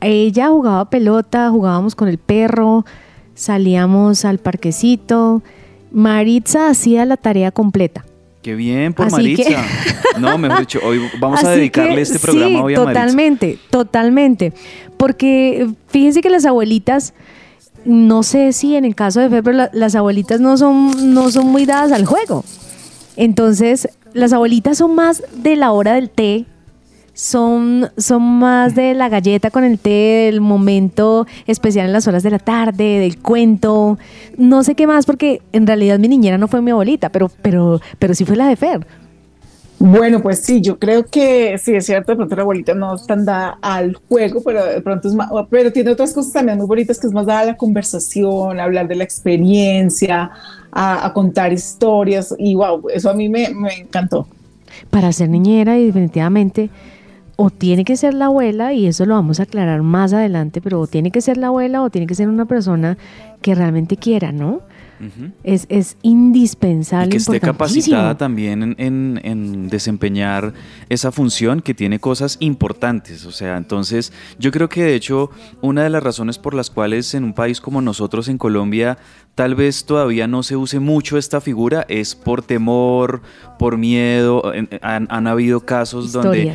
Ella 0.00 0.48
jugaba 0.48 0.88
pelota, 0.90 1.50
jugábamos 1.50 1.94
con 1.94 2.08
el 2.08 2.18
perro, 2.18 2.84
salíamos 3.34 4.24
al 4.24 4.38
parquecito. 4.38 5.42
Maritza 5.90 6.68
hacía 6.68 7.04
la 7.04 7.16
tarea 7.16 7.50
completa. 7.50 8.04
Qué 8.42 8.54
bien 8.54 8.94
por 8.94 9.10
Maritza. 9.10 9.64
No, 10.18 10.36
mejor 10.36 10.60
dicho, 10.60 10.80
hoy 10.82 11.00
vamos 11.20 11.44
a 11.44 11.50
dedicarle 11.50 12.00
este 12.00 12.18
programa 12.18 12.62
hoy 12.62 12.74
a 12.74 12.76
totalmente, 12.76 13.56
totalmente. 13.70 14.52
Porque 14.96 15.68
fíjense 15.86 16.22
que 16.22 16.30
las 16.30 16.44
abuelitas 16.44 17.14
no 17.84 18.22
sé 18.22 18.52
si 18.52 18.76
en 18.76 18.84
el 18.84 18.94
caso 18.94 19.20
de 19.20 19.30
Fe, 19.30 19.42
pero 19.42 19.68
las 19.72 19.94
abuelitas 19.94 20.40
no 20.40 20.56
son, 20.56 21.14
no 21.14 21.30
son 21.30 21.46
muy 21.46 21.66
dadas 21.66 21.92
al 21.92 22.04
juego. 22.04 22.44
Entonces, 23.16 23.88
las 24.18 24.32
abuelitas 24.32 24.78
son 24.78 24.94
más 24.94 25.22
de 25.36 25.56
la 25.56 25.72
hora 25.72 25.94
del 25.94 26.10
té, 26.10 26.46
son, 27.14 27.90
son 27.96 28.22
más 28.22 28.74
de 28.74 28.94
la 28.94 29.08
galleta 29.08 29.50
con 29.50 29.64
el 29.64 29.78
té, 29.78 30.26
del 30.26 30.40
momento 30.40 31.26
especial 31.46 31.86
en 31.86 31.92
las 31.92 32.06
horas 32.06 32.22
de 32.22 32.30
la 32.30 32.38
tarde, 32.38 33.00
del 33.00 33.18
cuento, 33.18 33.98
no 34.36 34.62
sé 34.62 34.74
qué 34.74 34.86
más, 34.86 35.04
porque 35.04 35.42
en 35.52 35.66
realidad 35.66 35.98
mi 35.98 36.08
niñera 36.08 36.38
no 36.38 36.46
fue 36.46 36.62
mi 36.62 36.70
abuelita, 36.70 37.08
pero, 37.10 37.30
pero, 37.42 37.80
pero 37.98 38.14
sí 38.14 38.24
fue 38.24 38.36
la 38.36 38.46
de 38.46 38.56
Fer. 38.56 38.86
Bueno, 39.80 40.20
pues 40.20 40.40
sí, 40.40 40.60
yo 40.60 40.78
creo 40.78 41.06
que 41.06 41.56
sí 41.58 41.74
es 41.74 41.86
cierto, 41.86 42.12
de 42.12 42.16
pronto 42.16 42.34
la 42.34 42.42
abuelita 42.42 42.74
no 42.74 42.96
es 42.96 43.06
tan 43.06 43.24
dada 43.24 43.58
al 43.62 43.94
juego, 44.08 44.42
pero 44.44 44.64
de 44.64 44.80
pronto 44.80 45.06
es 45.06 45.14
más, 45.14 45.30
pero 45.50 45.72
tiene 45.72 45.92
otras 45.92 46.12
cosas 46.12 46.32
también 46.32 46.58
muy 46.58 46.66
bonitas 46.66 46.98
que 46.98 47.06
es 47.06 47.12
más 47.12 47.26
dada 47.26 47.40
a 47.40 47.44
la 47.46 47.56
conversación, 47.56 48.58
a 48.58 48.64
hablar 48.64 48.88
de 48.88 48.96
la 48.96 49.04
experiencia, 49.04 50.32
a, 50.72 51.12
contar 51.12 51.52
historias 51.52 52.34
y 52.38 52.56
wow, 52.56 52.88
eso 52.92 53.08
a 53.08 53.14
mí 53.14 53.28
me, 53.28 53.50
me 53.54 53.72
encantó. 53.74 54.26
Para 54.90 55.12
ser 55.12 55.28
niñera 55.28 55.78
y 55.78 55.86
definitivamente 55.86 56.70
o 57.40 57.50
tiene 57.50 57.84
que 57.84 57.96
ser 57.96 58.14
la 58.14 58.26
abuela, 58.26 58.72
y 58.72 58.88
eso 58.88 59.06
lo 59.06 59.14
vamos 59.14 59.38
a 59.38 59.44
aclarar 59.44 59.82
más 59.82 60.12
adelante, 60.12 60.60
pero 60.60 60.80
o 60.80 60.88
tiene 60.88 61.12
que 61.12 61.20
ser 61.20 61.36
la 61.36 61.46
abuela 61.46 61.84
o 61.84 61.88
tiene 61.88 62.08
que 62.08 62.16
ser 62.16 62.28
una 62.28 62.46
persona 62.46 62.98
que 63.42 63.54
realmente 63.54 63.96
quiera, 63.96 64.32
¿no? 64.32 64.60
Es, 65.44 65.66
es, 65.68 65.96
indispensable. 66.02 67.06
Y 67.06 67.10
que 67.10 67.16
esté 67.18 67.40
capacitada 67.40 68.16
también 68.16 68.74
en, 68.78 69.68
desempeñar 69.68 70.52
esa 70.88 71.12
función 71.12 71.60
que 71.60 71.74
tiene 71.74 72.00
cosas 72.00 72.36
importantes. 72.40 73.24
O 73.24 73.32
sea, 73.32 73.56
entonces 73.56 74.12
yo 74.38 74.50
creo 74.50 74.68
que 74.68 74.82
de 74.82 74.94
hecho 74.94 75.30
una 75.60 75.82
de 75.82 75.90
las 75.90 76.02
razones 76.02 76.38
por 76.38 76.54
las 76.54 76.70
cuales 76.70 77.14
en 77.14 77.24
un 77.24 77.34
país 77.34 77.60
como 77.60 77.80
nosotros 77.80 78.28
en 78.28 78.38
Colombia 78.38 78.98
tal 79.34 79.54
vez 79.54 79.84
todavía 79.84 80.26
no 80.26 80.42
se 80.42 80.56
use 80.56 80.80
mucho 80.80 81.16
esta 81.16 81.40
figura 81.40 81.86
es 81.88 82.16
por 82.16 82.42
temor, 82.42 83.22
por 83.58 83.76
miedo. 83.76 84.42
Han, 84.82 85.26
habido 85.28 85.60
casos 85.60 86.12
donde 86.12 86.52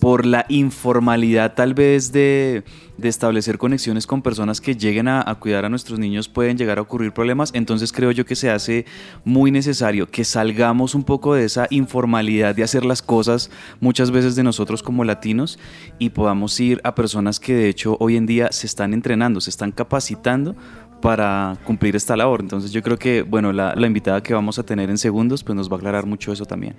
por 0.00 0.26
la 0.26 0.44
informalidad 0.48 1.54
tal 1.54 1.72
vez 1.74 2.12
de 2.12 2.64
de 2.98 3.08
establecer 3.08 3.58
conexiones 3.58 4.06
con 4.06 4.22
personas 4.22 4.60
que 4.60 4.74
lleguen 4.74 5.08
a, 5.08 5.24
cuidar 5.38 5.64
a 5.64 5.68
nuestros 5.68 5.98
niños 5.98 6.28
pueden 6.28 6.56
llegar 6.56 6.78
a 6.78 6.82
ocurrir 6.82 7.12
problemas. 7.12 7.50
Entonces 7.54 7.92
creo 7.92 8.10
yo 8.10 8.24
que 8.24 8.36
se 8.36 8.50
hace 8.50 8.86
muy 9.24 9.50
necesario 9.50 10.10
que 10.10 10.24
salgamos 10.24 10.94
un 10.94 11.04
poco 11.04 11.34
de 11.34 11.44
esa 11.44 11.66
informalidad 11.70 12.54
de 12.54 12.62
hacer 12.62 12.84
las 12.84 13.02
cosas 13.02 13.50
muchas 13.80 14.10
veces 14.10 14.36
de 14.36 14.42
nosotros 14.42 14.82
como 14.82 15.04
latinos 15.04 15.58
y 15.98 16.10
podamos 16.10 16.58
ir 16.60 16.80
a 16.84 16.94
personas 16.94 17.40
que 17.40 17.54
de 17.54 17.68
hecho 17.68 17.96
hoy 18.00 18.16
en 18.16 18.26
día 18.26 18.50
se 18.52 18.66
están 18.66 18.94
entrenando, 18.94 19.40
se 19.40 19.50
están 19.50 19.72
capacitando 19.72 20.56
para 21.02 21.58
cumplir 21.64 21.94
esta 21.94 22.16
labor. 22.16 22.40
Entonces 22.40 22.72
yo 22.72 22.82
creo 22.82 22.98
que, 22.98 23.22
bueno, 23.22 23.52
la, 23.52 23.74
la 23.74 23.86
invitada 23.86 24.22
que 24.22 24.32
vamos 24.32 24.58
a 24.58 24.62
tener 24.62 24.90
en 24.90 24.98
segundos 24.98 25.44
pues 25.44 25.54
nos 25.54 25.70
va 25.70 25.76
a 25.76 25.78
aclarar 25.78 26.06
mucho 26.06 26.32
eso 26.32 26.46
también. 26.46 26.74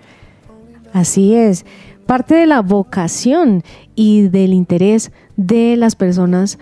Así 0.93 1.35
es 1.35 1.65
parte 2.07 2.33
de 2.33 2.47
la 2.47 2.61
vocación 2.61 3.61
y 3.93 4.29
del 4.29 4.53
interés 4.53 5.11
de 5.37 5.77
las 5.77 5.95
personas 5.95 6.59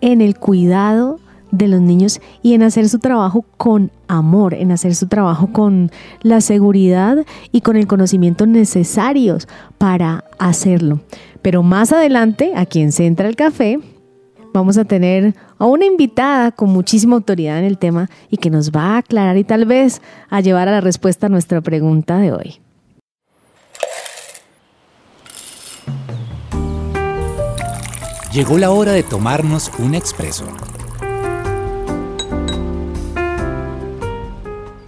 en 0.00 0.20
el 0.20 0.36
cuidado 0.38 1.18
de 1.50 1.68
los 1.68 1.80
niños 1.80 2.20
y 2.42 2.54
en 2.54 2.62
hacer 2.62 2.88
su 2.88 2.98
trabajo 2.98 3.44
con 3.56 3.90
amor, 4.08 4.54
en 4.54 4.72
hacer 4.72 4.94
su 4.94 5.08
trabajo 5.08 5.48
con 5.52 5.90
la 6.22 6.40
seguridad 6.40 7.18
y 7.50 7.60
con 7.60 7.76
el 7.76 7.86
conocimiento 7.86 8.46
necesarios 8.46 9.48
para 9.78 10.24
hacerlo. 10.38 11.00
Pero 11.42 11.62
más 11.62 11.92
adelante, 11.92 12.52
aquí 12.54 12.80
en 12.80 12.92
Central 12.92 13.34
Café, 13.34 13.78
vamos 14.52 14.78
a 14.78 14.84
tener 14.84 15.34
a 15.58 15.66
una 15.66 15.86
invitada 15.86 16.52
con 16.52 16.70
muchísima 16.70 17.16
autoridad 17.16 17.58
en 17.58 17.64
el 17.64 17.78
tema 17.78 18.08
y 18.30 18.36
que 18.36 18.50
nos 18.50 18.70
va 18.70 18.94
a 18.94 18.98
aclarar 18.98 19.36
y 19.36 19.44
tal 19.44 19.64
vez 19.64 20.02
a 20.28 20.40
llevar 20.40 20.68
a 20.68 20.72
la 20.72 20.80
respuesta 20.80 21.26
a 21.26 21.30
nuestra 21.30 21.60
pregunta 21.60 22.18
de 22.18 22.32
hoy. 22.32 22.60
Llegó 28.32 28.58
la 28.58 28.70
hora 28.70 28.92
de 28.92 29.02
tomarnos 29.02 29.72
un 29.80 29.96
expreso. 29.96 30.44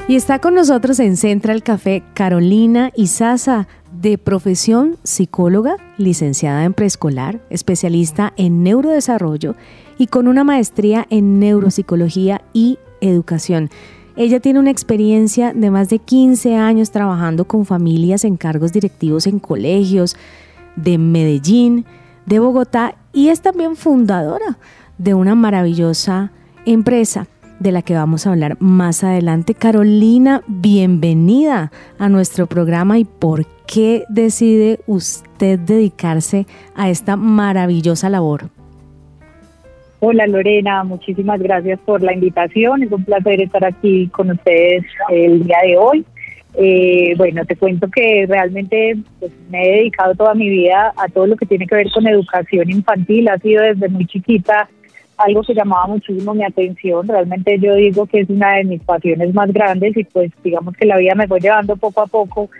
Y 0.07 0.15
está 0.15 0.39
con 0.39 0.55
nosotros 0.55 1.01
en 1.01 1.17
Central 1.17 1.65
Café 1.65 2.05
Carolina 2.15 2.93
Isaza, 2.95 3.67
de 3.91 4.17
profesión 4.17 4.97
psicóloga, 5.03 5.77
licenciada 5.99 6.65
en 6.65 6.73
preescolar, 6.73 7.41
especialista 7.51 8.33
en 8.37 8.63
neurodesarrollo 8.63 9.57
y 9.99 10.07
con 10.07 10.29
una 10.29 10.45
maestría 10.45 11.07
en 11.11 11.41
neuropsicología 11.41 12.43
y 12.53 12.79
educación. 13.01 13.71
Ella 14.15 14.39
tiene 14.39 14.61
una 14.61 14.71
experiencia 14.71 15.53
de 15.53 15.71
más 15.71 15.89
de 15.89 15.99
15 15.99 16.57
años 16.57 16.93
trabajando 16.93 17.45
con 17.45 17.67
familias 17.67 18.25
en 18.25 18.37
cargos 18.37 18.73
directivos 18.73 19.27
en 19.27 19.41
colegios 19.41 20.17
de 20.77 20.99
Medellín, 20.99 21.85
de 22.27 22.39
Bogotá 22.39 22.95
y 23.13 23.29
es 23.29 23.43
también 23.43 23.77
fundadora 23.77 24.59
de 24.99 25.15
una 25.15 25.35
maravillosa 25.35 26.31
empresa 26.67 27.27
de 27.59 27.73
la 27.73 27.83
que 27.83 27.95
vamos 27.95 28.27
a 28.27 28.31
hablar 28.31 28.57
más 28.61 29.05
adelante. 29.05 29.55
Carolina, 29.55 30.43
bienvenida 30.49 31.71
a 31.99 32.09
nuestro 32.09 32.47
programa 32.47 32.99
y 32.99 33.05
por 33.05 33.47
qué 33.67 34.05
decide 34.09 34.81
usted 34.87 35.59
dedicarse 35.59 36.47
a 36.75 36.91
esta 36.91 37.17
maravillosa 37.17 38.09
labor. 38.09 38.51
Hola 40.01 40.27
Lorena, 40.27 40.83
muchísimas 40.83 41.41
gracias 41.41 41.79
por 41.85 42.03
la 42.03 42.13
invitación. 42.13 42.83
Es 42.83 42.91
un 42.91 43.05
placer 43.05 43.41
estar 43.41 43.65
aquí 43.65 44.09
con 44.09 44.33
ustedes 44.33 44.85
el 45.11 45.45
día 45.45 45.59
de 45.65 45.77
hoy. 45.77 46.05
Eh, 46.55 47.15
bueno, 47.17 47.45
te 47.47 47.57
cuento 47.57 47.89
que 47.89 48.27
realmente 48.29 48.97
pues, 49.19 49.33
me 49.51 49.67
he 49.67 49.77
dedicado 49.79 50.15
toda 50.15 50.35
mi 50.35 50.51
vida 50.51 50.93
a 50.97 51.09
todo 51.09 51.27
lo 51.27 51.37
que 51.37 51.47
tiene 51.47 51.67
que 51.67 51.77
ver 51.77 51.91
con 51.91 52.07
educación 52.07 52.71
infantil. 52.71 53.29
Ha 53.29 53.39
sido 53.39 53.63
desde 53.63 53.89
muy 53.89 54.07
chiquita 54.07 54.69
algo 55.17 55.43
que 55.43 55.55
llamaba 55.55 55.87
muchísimo 55.87 56.35
mi 56.35 56.45
atención. 56.45 57.09
Realmente 57.09 57.59
yo 57.59 57.75
digo 57.75 58.07
que 58.07 58.21
es 58.21 58.31
una 58.31 58.57
de 58.57 58.65
mis 58.65 58.83
pasiones 58.83 59.33
más 59.35 59.53
grandes 59.53 59.97
y 59.97 60.05
pues 60.05 60.31
digamos 60.43 60.77
que 60.77 60.87
la 60.87 60.99
vida 60.99 61.15
me 61.15 61.27
fue 61.27 61.41
llevando 61.41 61.77
poco 61.77 62.03
a 62.03 62.07
poco 62.07 62.51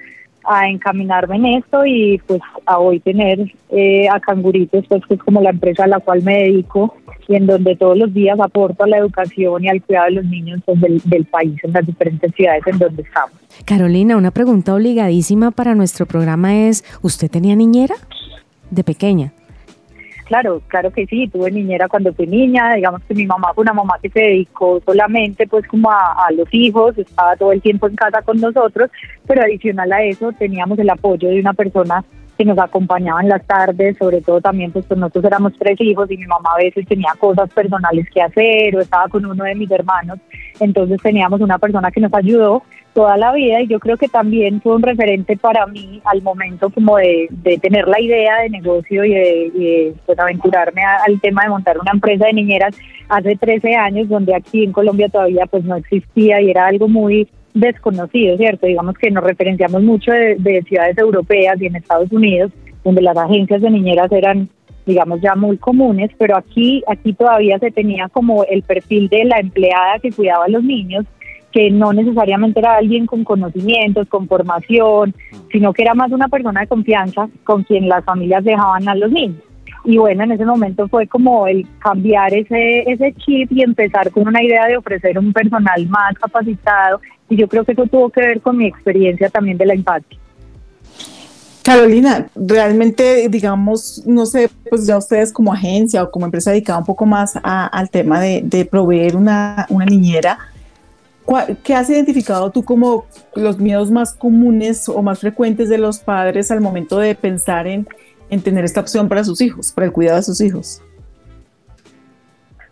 a 0.45 0.69
encaminarme 0.69 1.37
en 1.37 1.47
esto 1.47 1.85
y 1.87 2.21
pues 2.27 2.41
a 2.67 2.79
hoy 2.79 3.01
tener 3.01 3.53
eh, 3.71 4.09
a 4.09 4.21
Canguritos, 4.21 4.85
pues 4.89 5.05
que 5.07 5.15
es 5.15 5.23
como 5.23 5.41
la 5.41 5.51
empresa 5.51 5.85
a 5.85 5.89
la 5.89 6.01
cual 6.01 6.23
me 6.23 6.45
dedico 6.45 6.97
y 7.29 7.37
en 7.37 7.47
donde 7.47 7.77
todos 7.77 7.97
los 7.97 8.13
días 8.13 8.39
aporto 8.41 8.85
a 8.85 8.89
la 8.89 8.99
educación 8.99 9.65
y 9.65 9.69
al 9.69 9.83
cuidado 9.83 10.07
de 10.07 10.13
los 10.13 10.25
niños 10.25 10.61
pues, 10.65 10.81
del, 10.81 11.01
del 11.05 11.25
país 11.25 11.57
en 11.63 11.73
las 11.73 11.87
diferentes 11.87 12.33
ciudades 12.35 12.63
en 12.67 12.79
donde 12.79 13.03
estamos. 13.03 13.39
Carolina, 13.65 14.17
una 14.17 14.31
pregunta 14.31 14.75
obligadísima 14.75 15.51
para 15.51 15.75
nuestro 15.75 16.07
programa 16.07 16.55
es, 16.55 16.85
¿usted 17.03 17.31
tenía 17.31 17.55
niñera 17.55 17.95
de 18.71 18.85
pequeña? 18.85 19.33
Claro, 20.25 20.63
claro 20.69 20.91
que 20.93 21.07
sí, 21.07 21.29
tuve 21.29 21.51
niñera 21.51 21.89
cuando 21.89 22.13
fui 22.13 22.27
niña, 22.27 22.75
digamos 22.75 23.03
que 23.03 23.15
mi 23.15 23.27
mamá 23.27 23.53
fue 23.55 23.63
una 23.63 23.73
mamá 23.73 23.95
que 24.01 24.09
se 24.09 24.21
dedicó 24.21 24.81
solamente 24.85 25.47
pues 25.47 25.67
como 25.67 25.91
a, 25.91 26.29
los 26.35 26.49
hijos, 26.53 26.97
estaba 26.97 27.37
todo 27.37 27.53
el 27.53 27.61
tiempo 27.61 27.89
en 27.89 27.97
casa 27.97 28.23
con 28.23 28.41
nosotros, 28.41 28.91
pero 29.27 29.43
adicional 29.43 29.93
a 29.93 30.03
eso 30.03 30.33
teníamos 30.39 30.79
el 30.79 30.91
apoyo 30.91 31.29
de 31.29 31.41
una 31.41 31.53
persona 31.53 32.05
que 32.39 32.45
nos 32.45 32.59
acompañaba 32.59 33.21
en 33.21 33.29
las 33.29 33.45
tardes, 33.47 33.99
sobre 33.99 34.23
todo 34.23 34.41
también 34.41 34.73
pues 34.73 34.89
nosotros 34.91 35.25
éramos 35.25 35.53
tres 35.59 35.79
hijos 35.81 36.11
y 36.11 36.17
mi 36.17 36.27
mamá 36.27 36.51
a 36.55 36.63
veces 36.63 36.87
tenía 36.87 37.13
cosas 37.19 37.51
personales 37.53 38.09
que 38.09 38.23
hacer 38.23 38.77
o 38.77 38.81
estaba 38.81 39.09
con 39.09 39.27
uno 39.27 39.45
de 39.45 39.55
mis 39.55 39.71
hermanos, 39.71 40.19
entonces 40.61 41.01
teníamos 41.03 41.41
una 41.41 41.59
persona 41.59 41.91
que 41.91 42.01
nos 42.01 42.15
ayudó 42.15 42.63
toda 42.93 43.17
la 43.17 43.33
vida 43.33 43.61
y 43.61 43.67
yo 43.67 43.79
creo 43.81 43.97
que 43.97 44.09
también 44.09 44.61
fue 44.61 44.75
un 44.75 44.83
referente 44.83 45.37
para 45.37 45.67
mí 45.67 46.01
al 46.05 46.23
momento 46.23 46.71
como 46.71 46.97
de, 46.97 47.29
tener 47.61 47.89
la 47.89 48.01
idea 48.01 48.43
de 48.43 48.51
negocio 48.51 49.05
y 49.05 49.11
de, 49.11 49.53
y 49.55 49.65
de 49.65 49.95
pues, 50.07 50.19
aventurarme 50.19 50.83
a, 50.83 50.99
al 51.07 51.21
tema 51.21 51.43
de 51.43 51.51
montar 51.51 51.79
una 51.79 51.93
empresa 51.93 52.27
de 52.27 52.35
niñeras 52.35 52.77
hace 53.09 53.37
13 53.37 53.75
años 53.77 54.09
donde 54.09 54.35
aquí 54.35 54.65
en 54.65 54.73
Colombia 54.73 55.09
todavía 55.09 55.47
pues 55.47 55.65
no 55.65 55.77
existía 55.77 56.41
y 56.41 56.51
era 56.51 56.67
algo 56.67 56.89
muy 56.89 57.29
desconocido, 57.55 58.37
¿cierto? 58.37 58.67
Digamos 58.67 58.97
que 58.97 59.11
nos 59.11 59.25
referenciamos 59.25 59.83
mucho 59.83 60.13
de, 60.13 60.37
de 60.39 60.63
ciudades 60.63 60.97
europeas 60.99 61.61
y 61.61 61.67
en 61.67 61.77
Estados 61.77 62.11
Unidos 62.13 62.53
donde 62.85 63.03
las 63.03 63.17
agencias 63.17 63.61
de 63.61 63.71
niñeras 63.71 64.11
eran 64.13 64.49
digamos 64.85 65.21
ya 65.21 65.37
muy 65.37 65.59
comunes, 65.59 66.11
pero 66.19 66.37
aquí 66.37 66.83
aquí 66.89 67.13
todavía 67.13 67.59
se 67.59 67.71
tenía 67.71 68.09
como 68.09 68.45
el 68.45 68.63
perfil 68.63 69.09
de 69.09 69.25
la 69.25 69.39
empleada 69.39 69.99
que 70.01 70.11
cuidaba 70.11 70.47
a 70.47 70.49
los 70.49 70.65
niños 70.65 71.05
que 71.53 71.71
no 71.71 71.93
necesariamente 71.93 72.61
era 72.61 72.77
alguien 72.77 73.07
con 73.07 73.25
conocimientos, 73.25 74.09
con 74.09 74.27
formación, 74.27 75.15
sino 75.51 75.73
que 75.73 75.83
era 75.83 75.95
más 75.95 76.11
una 76.11 76.29
persona 76.29 76.61
de 76.61 76.67
confianza 76.67 77.29
con 77.45 77.63
quien 77.63 77.89
las 77.89 78.05
familias 78.05 78.43
dejaban 78.43 78.89
a 78.89 78.95
los 78.95 79.11
niños. 79.11 79.43
Y 79.85 79.99
bueno, 79.99 80.23
en 80.23 80.33
ese 80.33 80.45
momento 80.45 80.89
fue 80.89 81.09
como 81.09 81.47
el 81.47 81.67
cambiar 81.81 82.33
ese, 82.33 82.91
ese 82.91 83.13
chip 83.15 83.51
y 83.51 83.63
empezar 83.63 84.11
con 84.13 84.29
una 84.29 84.43
idea 84.43 84.67
de 84.67 84.77
ofrecer 84.77 85.19
un 85.19 85.33
personal 85.33 85.87
más 85.89 86.15
capacitado. 86.21 87.01
Y 87.29 87.37
yo 87.37 87.49
creo 87.49 87.65
que 87.65 87.73
eso 87.73 87.87
tuvo 87.87 88.11
que 88.11 88.21
ver 88.21 88.41
con 88.41 88.59
mi 88.59 88.67
experiencia 88.67 89.29
también 89.29 89.59
de 89.59 89.67
la 89.67 89.75
infancia. 89.75 90.19
Carolina, 91.65 92.27
realmente, 92.35 93.29
digamos, 93.29 94.03
no 94.05 94.27
sé, 94.27 94.51
pues 94.69 94.87
ya 94.87 94.99
ustedes 94.99 95.33
como 95.33 95.53
agencia 95.53 96.03
o 96.03 96.11
como 96.11 96.27
empresa 96.27 96.51
dedicada 96.51 96.79
un 96.79 96.85
poco 96.85 97.07
más 97.07 97.39
a, 97.43 97.67
al 97.67 97.89
tema 97.89 98.21
de, 98.21 98.43
de 98.45 98.65
proveer 98.65 99.17
una, 99.17 99.67
una 99.69 99.85
niñera, 99.85 100.39
¿Qué 101.63 101.75
has 101.75 101.89
identificado 101.89 102.51
tú 102.51 102.65
como 102.65 103.07
los 103.35 103.59
miedos 103.59 103.91
más 103.91 104.13
comunes 104.13 104.89
o 104.89 105.03
más 105.03 105.21
frecuentes 105.21 105.69
de 105.69 105.79
los 105.79 106.01
padres 106.01 106.51
al 106.51 106.61
momento 106.61 106.99
de 106.99 107.15
pensar 107.15 107.67
en, 107.67 107.87
en 108.29 108.43
tener 108.43 108.65
esta 108.65 108.81
opción 108.81 109.09
para 109.09 109.25
sus 109.25 109.41
hijos, 109.41 109.73
para 109.73 109.87
el 109.87 109.93
cuidado 109.93 110.17
de 110.17 110.23
sus 110.25 110.41
hijos? 110.41 110.83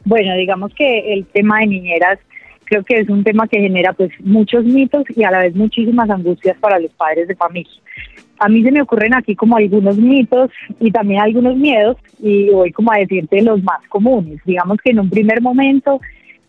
Bueno, 0.04 0.34
digamos 0.34 0.74
que 0.74 1.12
el 1.12 1.26
tema 1.26 1.60
de 1.60 1.66
niñeras 1.66 2.18
creo 2.64 2.84
que 2.84 3.00
es 3.00 3.08
un 3.08 3.24
tema 3.24 3.48
que 3.48 3.60
genera 3.60 3.92
pues 3.92 4.10
muchos 4.20 4.64
mitos 4.64 5.04
y 5.14 5.24
a 5.24 5.30
la 5.30 5.40
vez 5.40 5.54
muchísimas 5.54 6.08
angustias 6.08 6.56
para 6.58 6.78
los 6.78 6.92
padres 6.92 7.28
de 7.28 7.34
familia. 7.34 7.72
A 8.38 8.48
mí 8.48 8.62
se 8.62 8.70
me 8.70 8.80
ocurren 8.80 9.12
aquí 9.14 9.34
como 9.36 9.56
algunos 9.56 9.98
mitos 9.98 10.50
y 10.78 10.90
también 10.90 11.20
algunos 11.20 11.56
miedos 11.56 11.96
y 12.20 12.48
voy 12.48 12.72
como 12.72 12.92
a 12.92 12.98
decirte 12.98 13.42
los 13.42 13.62
más 13.62 13.80
comunes. 13.88 14.40
Digamos 14.46 14.78
que 14.82 14.90
en 14.90 15.00
un 15.00 15.10
primer 15.10 15.42
momento 15.42 16.00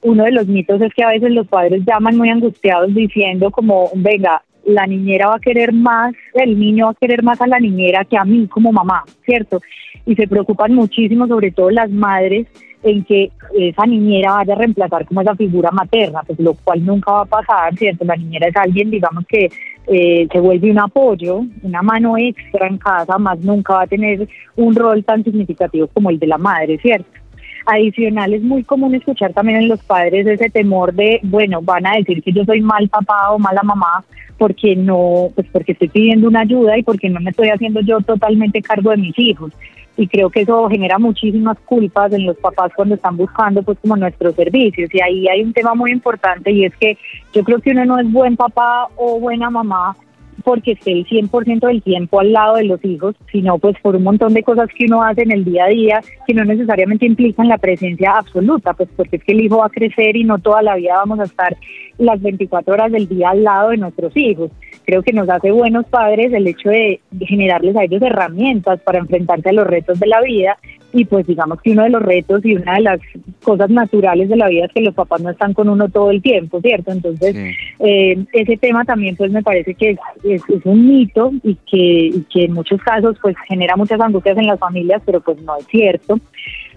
uno 0.01 0.23
de 0.23 0.31
los 0.31 0.47
mitos 0.47 0.81
es 0.81 0.93
que 0.93 1.03
a 1.03 1.09
veces 1.09 1.31
los 1.31 1.47
padres 1.47 1.83
llaman 1.85 2.17
muy 2.17 2.29
angustiados 2.29 2.93
diciendo 2.93 3.51
como, 3.51 3.89
venga, 3.95 4.41
la 4.65 4.85
niñera 4.85 5.27
va 5.27 5.35
a 5.35 5.39
querer 5.39 5.73
más, 5.73 6.13
el 6.33 6.59
niño 6.59 6.85
va 6.85 6.91
a 6.91 6.95
querer 6.95 7.23
más 7.23 7.41
a 7.41 7.47
la 7.47 7.59
niñera 7.59 8.05
que 8.05 8.17
a 8.17 8.23
mí 8.23 8.47
como 8.47 8.71
mamá, 8.71 9.03
¿cierto? 9.25 9.61
Y 10.05 10.15
se 10.15 10.27
preocupan 10.27 10.73
muchísimo, 10.73 11.27
sobre 11.27 11.51
todo 11.51 11.69
las 11.69 11.89
madres, 11.89 12.47
en 12.83 13.03
que 13.03 13.31
esa 13.53 13.85
niñera 13.85 14.33
vaya 14.33 14.53
a 14.53 14.57
reemplazar 14.57 15.05
como 15.05 15.21
esa 15.21 15.35
figura 15.35 15.69
materna, 15.71 16.23
pues 16.25 16.39
lo 16.39 16.53
cual 16.55 16.83
nunca 16.83 17.11
va 17.11 17.21
a 17.21 17.25
pasar, 17.25 17.75
¿cierto? 17.77 18.05
La 18.05 18.15
niñera 18.15 18.47
es 18.47 18.55
alguien, 18.55 18.89
digamos, 18.89 19.25
que 19.27 19.49
eh, 19.87 20.27
se 20.31 20.39
vuelve 20.39 20.71
un 20.71 20.79
apoyo, 20.79 21.43
una 21.61 21.81
mano 21.81 22.17
extra 22.17 22.67
en 22.67 22.77
casa, 22.77 23.17
más 23.17 23.39
nunca 23.39 23.73
va 23.73 23.83
a 23.83 23.87
tener 23.87 24.27
un 24.55 24.75
rol 24.75 25.03
tan 25.03 25.23
significativo 25.23 25.87
como 25.87 26.09
el 26.09 26.17
de 26.17 26.27
la 26.27 26.37
madre, 26.37 26.79
¿cierto? 26.79 27.20
Adicional, 27.65 28.34
es 28.34 28.41
muy 28.41 28.63
común 28.63 28.95
escuchar 28.95 29.34
también 29.34 29.60
en 29.60 29.67
los 29.67 29.82
padres 29.84 30.26
ese 30.26 30.50
temor 30.50 30.93
de, 30.93 31.19
bueno, 31.24 31.62
van 31.62 31.86
a 31.86 31.95
decir 31.95 32.24
que 32.24 32.32
yo 32.32 32.43
soy 32.43 32.62
mal 32.62 32.89
papá 32.89 33.32
o 33.32 33.39
mala 33.39 33.62
mamá 33.63 34.04
porque 34.38 34.76
no, 34.76 35.30
pues 35.36 35.45
porque 35.52 35.74
estoy 35.74 35.89
pidiendo 35.89 36.28
una 36.28 36.39
ayuda 36.39 36.76
y 36.76 36.82
porque 36.82 37.10
no 37.10 37.19
me 37.19 37.30
estoy 37.30 37.50
haciendo 37.50 37.82
yo 37.82 38.02
totalmente 38.02 38.62
cargo 38.62 38.89
de 38.89 38.97
mis 38.97 39.19
hijos. 39.19 39.52
Y 39.97 40.08
creo 40.08 40.32
que 40.32 40.41
eso 40.41 40.67
genera 40.67 40.97
muchísimas 40.97 41.60
culpas 41.60 42.12
en 42.13 42.26
los 42.26 42.38
papás 42.38 42.71
cuando 42.76 42.95
están 42.95 43.17
buscando 43.17 43.62
pues 43.62 43.78
como 43.80 43.95
nuestros 43.95 44.34
servicios. 44.34 44.89
Y 44.91 45.00
ahí 45.00 45.28
hay 45.28 45.43
un 45.43 45.54
tema 45.54 45.76
muy 45.76 45.91
importante 45.91 46.50
y 46.52 46.65
es 46.65 46.76
que 46.78 46.97
yo 47.34 47.43
creo 47.43 47.60
que 47.60 47.69
uno 47.69 47.86
no 47.86 48.00
es 48.00 48.12
buen 48.12 48.36
papá 48.36 48.88
o 48.95 49.19
buena 49.19 49.52
mamá 49.52 49.95
porque 50.43 50.73
esté 50.73 50.91
el 50.91 51.05
100% 51.05 51.67
del 51.67 51.81
tiempo 51.81 52.19
al 52.19 52.33
lado 52.33 52.55
de 52.55 52.65
los 52.65 52.83
hijos, 52.83 53.15
sino 53.31 53.57
pues 53.59 53.75
por 53.81 53.95
un 53.95 54.03
montón 54.03 54.33
de 54.33 54.43
cosas 54.43 54.69
que 54.77 54.85
uno 54.85 55.03
hace 55.03 55.23
en 55.23 55.31
el 55.31 55.45
día 55.45 55.65
a 55.65 55.69
día 55.69 56.01
que 56.27 56.33
no 56.33 56.43
necesariamente 56.43 57.05
implican 57.05 57.47
la 57.47 57.57
presencia 57.57 58.17
absoluta, 58.17 58.73
pues 58.73 58.89
porque 58.95 59.17
es 59.17 59.23
que 59.23 59.33
el 59.33 59.41
hijo 59.41 59.57
va 59.57 59.67
a 59.67 59.69
crecer 59.69 60.15
y 60.15 60.23
no 60.23 60.39
toda 60.39 60.61
la 60.61 60.75
vida 60.75 60.95
vamos 60.95 61.19
a 61.19 61.23
estar 61.23 61.55
las 61.97 62.21
24 62.21 62.73
horas 62.73 62.91
del 62.91 63.07
día 63.07 63.29
al 63.29 63.43
lado 63.43 63.69
de 63.69 63.77
nuestros 63.77 64.15
hijos. 64.15 64.51
Creo 64.85 65.03
que 65.03 65.13
nos 65.13 65.29
hace 65.29 65.51
buenos 65.51 65.85
padres 65.85 66.33
el 66.33 66.47
hecho 66.47 66.69
de 66.69 66.99
generarles 67.19 67.75
a 67.75 67.83
ellos 67.83 68.01
herramientas 68.01 68.81
para 68.81 68.99
enfrentarse 68.99 69.49
a 69.49 69.53
los 69.53 69.67
retos 69.67 69.99
de 69.99 70.07
la 70.07 70.21
vida 70.21 70.57
y 70.93 71.06
pues 71.06 71.25
digamos 71.25 71.62
que 71.62 71.71
uno 71.71 71.84
de 71.84 71.89
los 71.89 72.01
retos 72.01 72.43
y 72.45 72.56
una 72.56 72.75
de 72.75 72.82
las 72.82 72.99
cosas 73.43 73.69
naturales 73.69 74.30
de 74.30 74.36
la 74.36 74.47
vida 74.47 74.65
es 74.65 74.73
que 74.73 74.82
los 74.82 74.93
papás 74.93 75.21
no 75.21 75.30
están 75.30 75.54
con 75.54 75.69
uno 75.69 75.89
todo 75.89 76.12
el 76.12 76.21
tiempo, 76.21 76.62
¿cierto? 76.62 76.91
Entonces, 76.91 77.36
sí. 77.36 77.51
eh, 77.80 78.25
ese 78.34 78.58
tema 78.58 78.84
también 78.86 79.15
pues 79.15 79.32
me 79.32 79.43
parece 79.43 79.73
que 79.73 79.91
es, 79.91 79.99
es, 80.23 80.41
es 80.49 80.65
un 80.65 80.88
mito 80.88 81.32
y 81.43 81.56
que, 81.69 82.17
y 82.17 82.25
que 82.32 82.45
en 82.45 82.54
muchos 82.54 82.82
casos 82.82 83.17
pues 83.21 83.36
genera 83.47 83.75
muchas 83.75 83.99
angustias 83.99 84.38
en 84.38 84.47
las 84.47 84.60
familias, 84.60 85.01
pero 85.06 85.21
pues 85.21 85.41
no 85.41 85.58
es 85.58 85.65
cierto. 85.67 86.19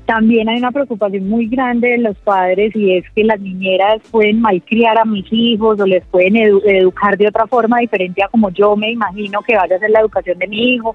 También 0.06 0.50
hay 0.50 0.58
una 0.58 0.70
preocupación 0.70 1.28
muy 1.28 1.46
grande 1.46 1.88
de 1.88 1.98
los 1.98 2.16
padres 2.18 2.76
y 2.76 2.94
es 2.94 3.04
que 3.14 3.24
las 3.24 3.40
niñeras 3.40 4.02
pueden 4.10 4.40
malcriar 4.40 4.98
a 4.98 5.06
mis 5.06 5.24
hijos 5.30 5.80
o 5.80 5.86
les 5.86 6.04
pueden 6.06 6.36
edu 6.36 6.60
educar 6.66 7.16
de 7.16 7.26
otra 7.26 7.46
forma 7.46 7.78
diferente 7.78 8.22
a 8.22 8.28
como 8.28 8.50
yo 8.50 8.76
me 8.76 8.90
imagino 8.90 9.40
que 9.40 9.56
vaya 9.56 9.76
a 9.76 9.78
ser 9.78 9.90
la 9.90 10.00
educación 10.00 10.38
de 10.38 10.46
mi 10.46 10.74
hijo. 10.74 10.94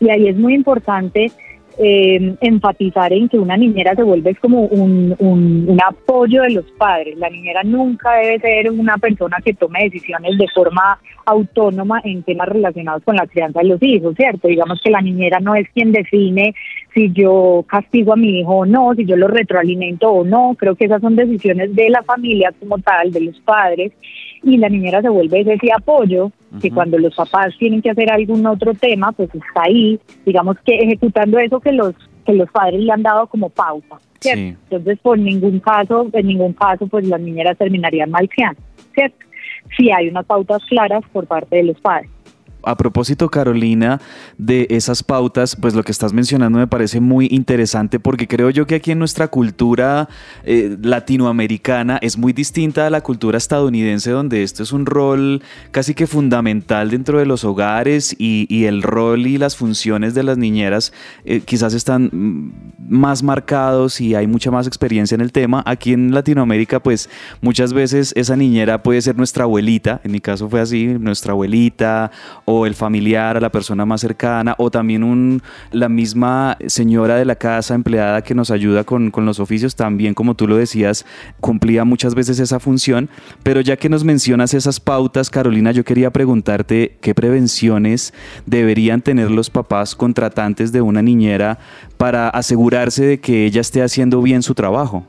Y 0.00 0.10
ahí 0.10 0.28
es 0.28 0.36
muy 0.36 0.54
importante 0.54 1.30
eh, 1.78 2.34
enfatizar 2.40 3.12
en 3.12 3.28
que 3.28 3.38
una 3.38 3.56
niñera 3.56 3.94
se 3.94 4.02
vuelve 4.02 4.34
como 4.36 4.62
un, 4.62 5.14
un, 5.18 5.64
un, 5.68 5.78
apoyo 5.80 6.42
de 6.42 6.50
los 6.50 6.64
padres. 6.72 7.16
La 7.18 7.30
niñera 7.30 7.62
nunca 7.62 8.14
debe 8.14 8.40
ser 8.40 8.70
una 8.70 8.98
persona 8.98 9.36
que 9.44 9.54
tome 9.54 9.84
decisiones 9.84 10.36
de 10.36 10.48
forma 10.48 10.98
autónoma 11.24 12.00
en 12.04 12.22
temas 12.22 12.48
relacionados 12.48 13.02
con 13.04 13.14
la 13.14 13.26
crianza 13.26 13.60
de 13.60 13.66
los 13.68 13.82
hijos, 13.82 14.14
¿cierto? 14.16 14.48
Digamos 14.48 14.80
que 14.82 14.90
la 14.90 15.00
niñera 15.00 15.38
no 15.40 15.54
es 15.54 15.68
quien 15.70 15.92
define 15.92 16.54
si 16.94 17.12
yo 17.12 17.64
castigo 17.68 18.14
a 18.14 18.16
mi 18.16 18.40
hijo 18.40 18.56
o 18.56 18.66
no, 18.66 18.94
si 18.94 19.04
yo 19.04 19.16
lo 19.16 19.28
retroalimento 19.28 20.10
o 20.10 20.24
no. 20.24 20.56
Creo 20.58 20.74
que 20.74 20.86
esas 20.86 21.00
son 21.00 21.16
decisiones 21.16 21.74
de 21.76 21.90
la 21.90 22.02
familia 22.02 22.52
como 22.58 22.78
tal, 22.78 23.12
de 23.12 23.20
los 23.20 23.38
padres, 23.40 23.92
y 24.42 24.56
la 24.56 24.68
niñera 24.68 25.02
se 25.02 25.08
vuelve 25.08 25.40
ese 25.40 25.72
apoyo 25.76 26.26
uh 26.26 26.30
-huh. 26.52 26.60
que 26.60 26.70
cuando 26.70 26.98
los 26.98 27.14
papás 27.14 27.54
tienen 27.58 27.82
que 27.82 27.90
hacer 27.90 28.10
algún 28.10 28.46
otro 28.46 28.74
tema, 28.74 29.12
pues 29.12 29.28
está 29.34 29.62
ahí, 29.64 29.98
digamos 30.24 30.56
que 30.64 30.76
ejecutando 30.76 31.38
eso 31.38 31.60
que 31.60 31.72
los 31.72 31.94
que 32.24 32.34
los 32.34 32.50
padres 32.50 32.80
le 32.80 32.92
han 32.92 33.02
dado 33.02 33.26
como 33.26 33.48
pauta, 33.48 33.98
¿cierto? 34.20 34.40
Sí. 34.40 34.56
Entonces, 34.64 34.98
por 35.00 35.18
ningún 35.18 35.60
caso, 35.60 36.06
en 36.12 36.26
ningún 36.26 36.52
caso, 36.52 36.86
pues 36.86 37.08
las 37.08 37.20
niñeras 37.20 37.56
terminarían 37.56 38.10
malcriando, 38.10 38.60
¿cierto? 38.94 39.16
Si 39.76 39.90
hay 39.90 40.08
unas 40.08 40.26
pautas 40.26 40.62
claras 40.66 41.02
por 41.10 41.26
parte 41.26 41.56
de 41.56 41.62
los 41.62 41.80
padres. 41.80 42.10
A 42.64 42.76
propósito, 42.76 43.28
Carolina, 43.28 44.00
de 44.36 44.66
esas 44.70 45.04
pautas, 45.04 45.54
pues 45.54 45.74
lo 45.74 45.84
que 45.84 45.92
estás 45.92 46.12
mencionando 46.12 46.58
me 46.58 46.66
parece 46.66 47.00
muy 47.00 47.28
interesante 47.30 48.00
porque 48.00 48.26
creo 48.26 48.50
yo 48.50 48.66
que 48.66 48.74
aquí 48.74 48.90
en 48.90 48.98
nuestra 48.98 49.28
cultura 49.28 50.08
eh, 50.44 50.76
latinoamericana 50.82 51.98
es 52.02 52.18
muy 52.18 52.32
distinta 52.32 52.86
a 52.86 52.90
la 52.90 53.00
cultura 53.00 53.38
estadounidense 53.38 54.10
donde 54.10 54.42
esto 54.42 54.64
es 54.64 54.72
un 54.72 54.86
rol 54.86 55.40
casi 55.70 55.94
que 55.94 56.08
fundamental 56.08 56.90
dentro 56.90 57.20
de 57.20 57.26
los 57.26 57.44
hogares 57.44 58.16
y, 58.18 58.46
el 58.64 58.82
rol 58.82 59.26
y 59.26 59.38
las 59.38 59.56
funciones 59.56 60.14
de 60.14 60.24
las 60.24 60.36
niñeras 60.36 60.92
eh, 61.24 61.40
quizás 61.40 61.74
están 61.74 62.10
mm, 62.12 62.52
más 62.88 63.22
marcados 63.22 64.00
y 64.00 64.16
hay 64.16 64.26
mucha 64.26 64.50
más 64.50 64.66
experiencia 64.66 65.14
en 65.14 65.20
el 65.20 65.30
tema. 65.30 65.62
Aquí 65.64 65.92
en 65.92 66.12
Latinoamérica, 66.12 66.80
pues 66.80 67.08
muchas 67.40 67.72
veces 67.72 68.12
esa 68.16 68.36
niñera 68.36 68.82
puede 68.82 69.00
ser 69.00 69.16
nuestra 69.16 69.44
abuelita, 69.44 70.00
en 70.02 70.10
mi 70.10 70.20
caso 70.20 70.48
fue 70.48 70.60
así, 70.60 70.86
nuestra 70.86 71.32
abuelita 71.32 72.10
o 72.50 72.64
el 72.64 72.74
familiar, 72.74 73.36
a 73.36 73.40
la 73.40 73.52
persona 73.52 73.84
más 73.84 74.00
cercana, 74.00 74.54
o 74.56 74.70
también 74.70 75.04
un, 75.04 75.42
la 75.70 75.90
misma 75.90 76.56
señora 76.66 77.16
de 77.16 77.26
la 77.26 77.36
casa, 77.36 77.74
empleada 77.74 78.22
que 78.22 78.34
nos 78.34 78.50
ayuda 78.50 78.84
con, 78.84 79.12
los 79.14 79.38
oficios, 79.38 79.76
también 79.76 80.14
como 80.14 80.34
tú 80.34 80.48
lo 80.48 80.56
decías, 80.56 81.04
cumplía 81.40 81.84
muchas 81.84 82.14
veces 82.14 82.40
esa 82.40 82.58
función. 82.58 83.10
Pero 83.42 83.60
ya 83.60 83.76
que 83.76 83.90
nos 83.90 84.02
mencionas 84.02 84.54
esas 84.54 84.80
pautas, 84.80 85.28
Carolina, 85.28 85.72
yo 85.72 85.84
quería 85.84 86.10
preguntarte 86.10 86.96
qué 87.02 87.14
prevenciones 87.14 88.14
deberían 88.46 89.02
tener 89.02 89.30
los 89.30 89.50
papás 89.50 89.94
contratantes 89.94 90.72
de 90.72 90.80
una 90.80 91.02
niñera 91.02 91.58
para 91.98 92.30
asegurarse 92.30 93.04
de 93.04 93.20
que 93.20 93.44
ella 93.44 93.60
esté 93.60 93.82
haciendo 93.82 94.22
bien 94.22 94.42
su 94.42 94.54
trabajo. 94.54 95.04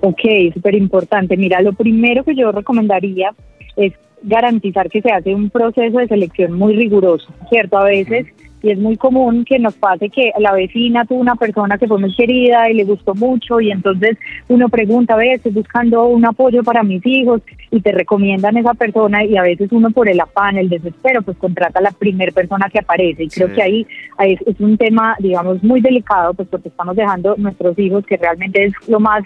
Ok, 0.00 0.20
súper 0.52 0.74
importante. 0.74 1.34
Mira, 1.38 1.62
lo 1.62 1.72
primero 1.72 2.24
que 2.24 2.34
yo 2.34 2.52
recomendaría 2.52 3.30
es 3.76 3.94
garantizar 4.22 4.88
que 4.88 5.02
se 5.02 5.10
hace 5.12 5.34
un 5.34 5.50
proceso 5.50 5.98
de 5.98 6.08
selección 6.08 6.52
muy 6.52 6.74
riguroso, 6.74 7.28
¿cierto? 7.50 7.78
A 7.78 7.84
veces, 7.84 8.26
y 8.62 8.70
es 8.70 8.78
muy 8.78 8.96
común 8.96 9.44
que 9.44 9.58
nos 9.58 9.74
pase 9.74 10.08
que 10.08 10.32
la 10.38 10.52
vecina 10.52 11.04
tuvo 11.04 11.20
una 11.20 11.36
persona 11.36 11.78
que 11.78 11.86
fue 11.86 11.98
muy 12.00 12.12
querida 12.14 12.68
y 12.68 12.74
le 12.74 12.84
gustó 12.84 13.14
mucho 13.14 13.60
y 13.60 13.70
entonces 13.70 14.16
uno 14.48 14.68
pregunta, 14.68 15.14
a 15.14 15.18
veces 15.18 15.54
buscando 15.54 16.06
un 16.06 16.24
apoyo 16.24 16.64
para 16.64 16.82
mis 16.82 17.04
hijos 17.06 17.42
y 17.70 17.80
te 17.80 17.92
recomiendan 17.92 18.56
esa 18.56 18.74
persona 18.74 19.22
y 19.24 19.36
a 19.36 19.42
veces 19.42 19.68
uno 19.70 19.90
por 19.90 20.08
el 20.08 20.18
afán, 20.18 20.56
el 20.56 20.68
desespero, 20.70 21.22
pues 21.22 21.36
contrata 21.36 21.78
a 21.78 21.82
la 21.82 21.92
primer 21.92 22.32
persona 22.32 22.68
que 22.70 22.80
aparece 22.80 23.24
y 23.24 23.28
creo 23.28 23.48
Sí. 23.48 23.54
que 23.54 23.62
ahí, 23.62 23.86
ahí 24.16 24.32
es, 24.32 24.40
es 24.46 24.58
un 24.60 24.76
tema, 24.76 25.14
digamos, 25.20 25.62
muy 25.62 25.80
delicado, 25.80 26.34
pues 26.34 26.48
porque 26.48 26.68
estamos 26.70 26.96
dejando 26.96 27.36
nuestros 27.36 27.78
hijos, 27.78 28.04
que 28.06 28.16
realmente 28.16 28.64
es 28.64 28.72
lo 28.88 28.98
más 28.98 29.22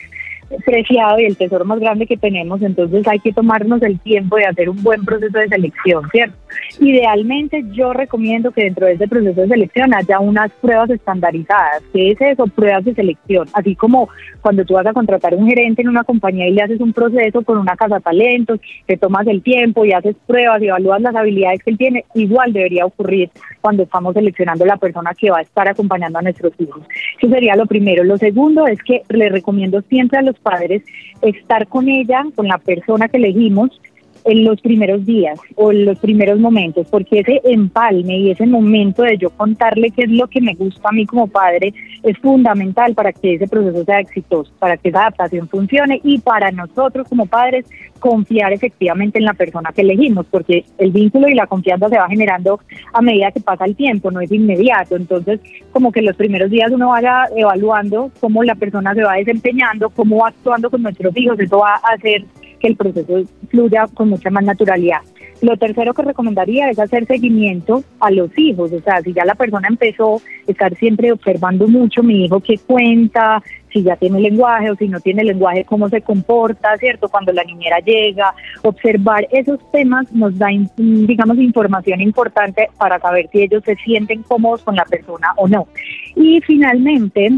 preciado 0.64 1.20
y 1.20 1.24
el 1.24 1.36
tesoro 1.36 1.64
más 1.64 1.78
grande 1.78 2.06
que 2.06 2.16
tenemos, 2.16 2.60
entonces 2.62 3.06
hay 3.06 3.18
que 3.20 3.32
tomarnos 3.32 3.82
el 3.82 3.98
tiempo 4.00 4.36
de 4.36 4.46
hacer 4.46 4.68
un 4.68 4.82
buen 4.82 5.04
proceso 5.04 5.38
de 5.38 5.48
selección, 5.48 6.08
¿cierto? 6.10 6.36
Idealmente 6.80 7.64
yo 7.72 7.92
recomiendo 7.92 8.50
que 8.50 8.64
dentro 8.64 8.86
de 8.86 8.94
ese 8.94 9.06
proceso 9.06 9.40
de 9.40 9.48
selección 9.48 9.94
haya 9.94 10.18
unas 10.18 10.50
pruebas 10.60 10.90
estandarizadas. 10.90 11.82
¿Qué 11.92 12.10
es 12.10 12.20
eso? 12.20 12.46
Pruebas 12.46 12.84
de 12.84 12.94
selección. 12.94 13.46
Así 13.52 13.76
como 13.76 14.08
cuando 14.40 14.64
tú 14.64 14.74
vas 14.74 14.86
a 14.86 14.92
contratar 14.92 15.34
un 15.34 15.46
gerente 15.46 15.82
en 15.82 15.88
una 15.88 16.04
compañía 16.04 16.48
y 16.48 16.52
le 16.52 16.62
haces 16.62 16.80
un 16.80 16.92
proceso 16.92 17.42
con 17.42 17.58
una 17.58 17.76
casa 17.76 18.00
talentos, 18.00 18.60
te 18.86 18.96
tomas 18.96 19.26
el 19.26 19.42
tiempo 19.42 19.84
y 19.84 19.92
haces 19.92 20.16
pruebas 20.26 20.60
y 20.62 20.68
evalúas 20.68 21.00
las 21.00 21.14
habilidades 21.14 21.62
que 21.62 21.70
él 21.70 21.78
tiene, 21.78 22.04
igual 22.14 22.52
debería 22.52 22.86
ocurrir 22.86 23.30
cuando 23.60 23.82
estamos 23.82 24.14
seleccionando 24.14 24.64
la 24.64 24.76
persona 24.76 25.14
que 25.14 25.30
va 25.30 25.38
a 25.38 25.42
estar 25.42 25.68
acompañando 25.68 26.18
a 26.18 26.22
nuestros 26.22 26.52
hijos. 26.58 26.82
Eso 27.18 27.28
sería 27.28 27.54
lo 27.56 27.66
primero. 27.66 28.02
Lo 28.04 28.18
segundo 28.18 28.66
es 28.66 28.82
que 28.82 29.02
le 29.10 29.28
recomiendo 29.28 29.80
siempre 29.82 30.18
a 30.18 30.22
los 30.22 30.39
padres 30.42 30.82
estar 31.22 31.66
con 31.68 31.88
ella, 31.88 32.24
con 32.34 32.48
la 32.48 32.58
persona 32.58 33.08
que 33.08 33.18
elegimos, 33.18 33.80
en 34.24 34.44
los 34.44 34.60
primeros 34.60 35.04
días 35.04 35.38
o 35.56 35.72
en 35.72 35.84
los 35.84 35.98
primeros 35.98 36.38
momentos, 36.38 36.86
porque 36.90 37.20
ese 37.20 37.40
empalme 37.44 38.18
y 38.18 38.30
ese 38.30 38.46
momento 38.46 39.02
de 39.02 39.18
yo 39.18 39.30
contarle 39.30 39.90
qué 39.90 40.02
es 40.02 40.10
lo 40.10 40.26
que 40.28 40.40
me 40.40 40.54
gusta 40.54 40.88
a 40.88 40.92
mí 40.92 41.06
como 41.06 41.26
padre 41.26 41.72
es 42.02 42.18
fundamental 42.18 42.94
para 42.94 43.12
que 43.12 43.34
ese 43.34 43.48
proceso 43.48 43.84
sea 43.84 44.00
exitoso, 44.00 44.50
para 44.58 44.76
que 44.76 44.88
esa 44.88 45.00
adaptación 45.00 45.48
funcione 45.48 46.00
y 46.02 46.18
para 46.18 46.50
nosotros 46.50 47.08
como 47.08 47.26
padres 47.26 47.66
confiar 47.98 48.52
efectivamente 48.52 49.18
en 49.18 49.26
la 49.26 49.34
persona 49.34 49.72
que 49.72 49.82
elegimos, 49.82 50.26
porque 50.26 50.64
el 50.78 50.90
vínculo 50.90 51.28
y 51.28 51.34
la 51.34 51.46
confianza 51.46 51.88
se 51.88 51.98
va 51.98 52.08
generando 52.08 52.58
a 52.92 53.02
medida 53.02 53.30
que 53.30 53.40
pasa 53.40 53.66
el 53.66 53.76
tiempo, 53.76 54.10
no 54.10 54.20
es 54.20 54.32
inmediato. 54.32 54.96
Entonces, 54.96 55.40
como 55.70 55.92
que 55.92 56.02
los 56.02 56.16
primeros 56.16 56.50
días 56.50 56.72
uno 56.72 56.88
vaya 56.88 57.26
evaluando 57.36 58.10
cómo 58.18 58.42
la 58.42 58.54
persona 58.54 58.94
se 58.94 59.04
va 59.04 59.16
desempeñando, 59.16 59.90
cómo 59.90 60.18
va 60.18 60.28
actuando 60.28 60.70
con 60.70 60.82
nuestros 60.82 61.16
hijos, 61.16 61.38
eso 61.38 61.58
va 61.58 61.74
a 61.74 61.94
hacer 61.94 62.24
que 62.60 62.68
el 62.68 62.76
proceso 62.76 63.24
fluya 63.48 63.88
con 63.92 64.10
mucha 64.10 64.30
más 64.30 64.44
naturalidad. 64.44 65.00
Lo 65.42 65.56
tercero 65.56 65.94
que 65.94 66.02
recomendaría 66.02 66.68
es 66.68 66.78
hacer 66.78 67.06
seguimiento 67.06 67.82
a 67.98 68.10
los 68.10 68.30
hijos, 68.36 68.72
o 68.72 68.80
sea, 68.80 69.00
si 69.00 69.14
ya 69.14 69.24
la 69.24 69.34
persona 69.34 69.68
empezó 69.68 70.16
a 70.16 70.50
estar 70.50 70.76
siempre 70.76 71.10
observando 71.12 71.66
mucho 71.66 72.02
mi 72.02 72.26
hijo 72.26 72.40
qué 72.40 72.58
cuenta, 72.58 73.42
si 73.72 73.82
ya 73.82 73.96
tiene 73.96 74.20
lenguaje 74.20 74.70
o 74.70 74.76
si 74.76 74.88
no 74.88 75.00
tiene 75.00 75.24
lenguaje, 75.24 75.64
cómo 75.64 75.88
se 75.88 76.02
comporta, 76.02 76.76
¿cierto? 76.76 77.08
Cuando 77.08 77.32
la 77.32 77.44
niñera 77.44 77.78
llega, 77.78 78.34
observar 78.62 79.26
esos 79.30 79.58
temas 79.72 80.12
nos 80.12 80.36
da, 80.36 80.48
digamos, 80.76 81.38
información 81.38 82.00
importante 82.00 82.68
para 82.78 82.98
saber 82.98 83.28
si 83.32 83.42
ellos 83.42 83.62
se 83.64 83.76
sienten 83.76 84.22
cómodos 84.22 84.62
con 84.62 84.76
la 84.76 84.84
persona 84.84 85.28
o 85.36 85.48
no. 85.48 85.68
Y 86.16 86.40
finalmente, 86.42 87.30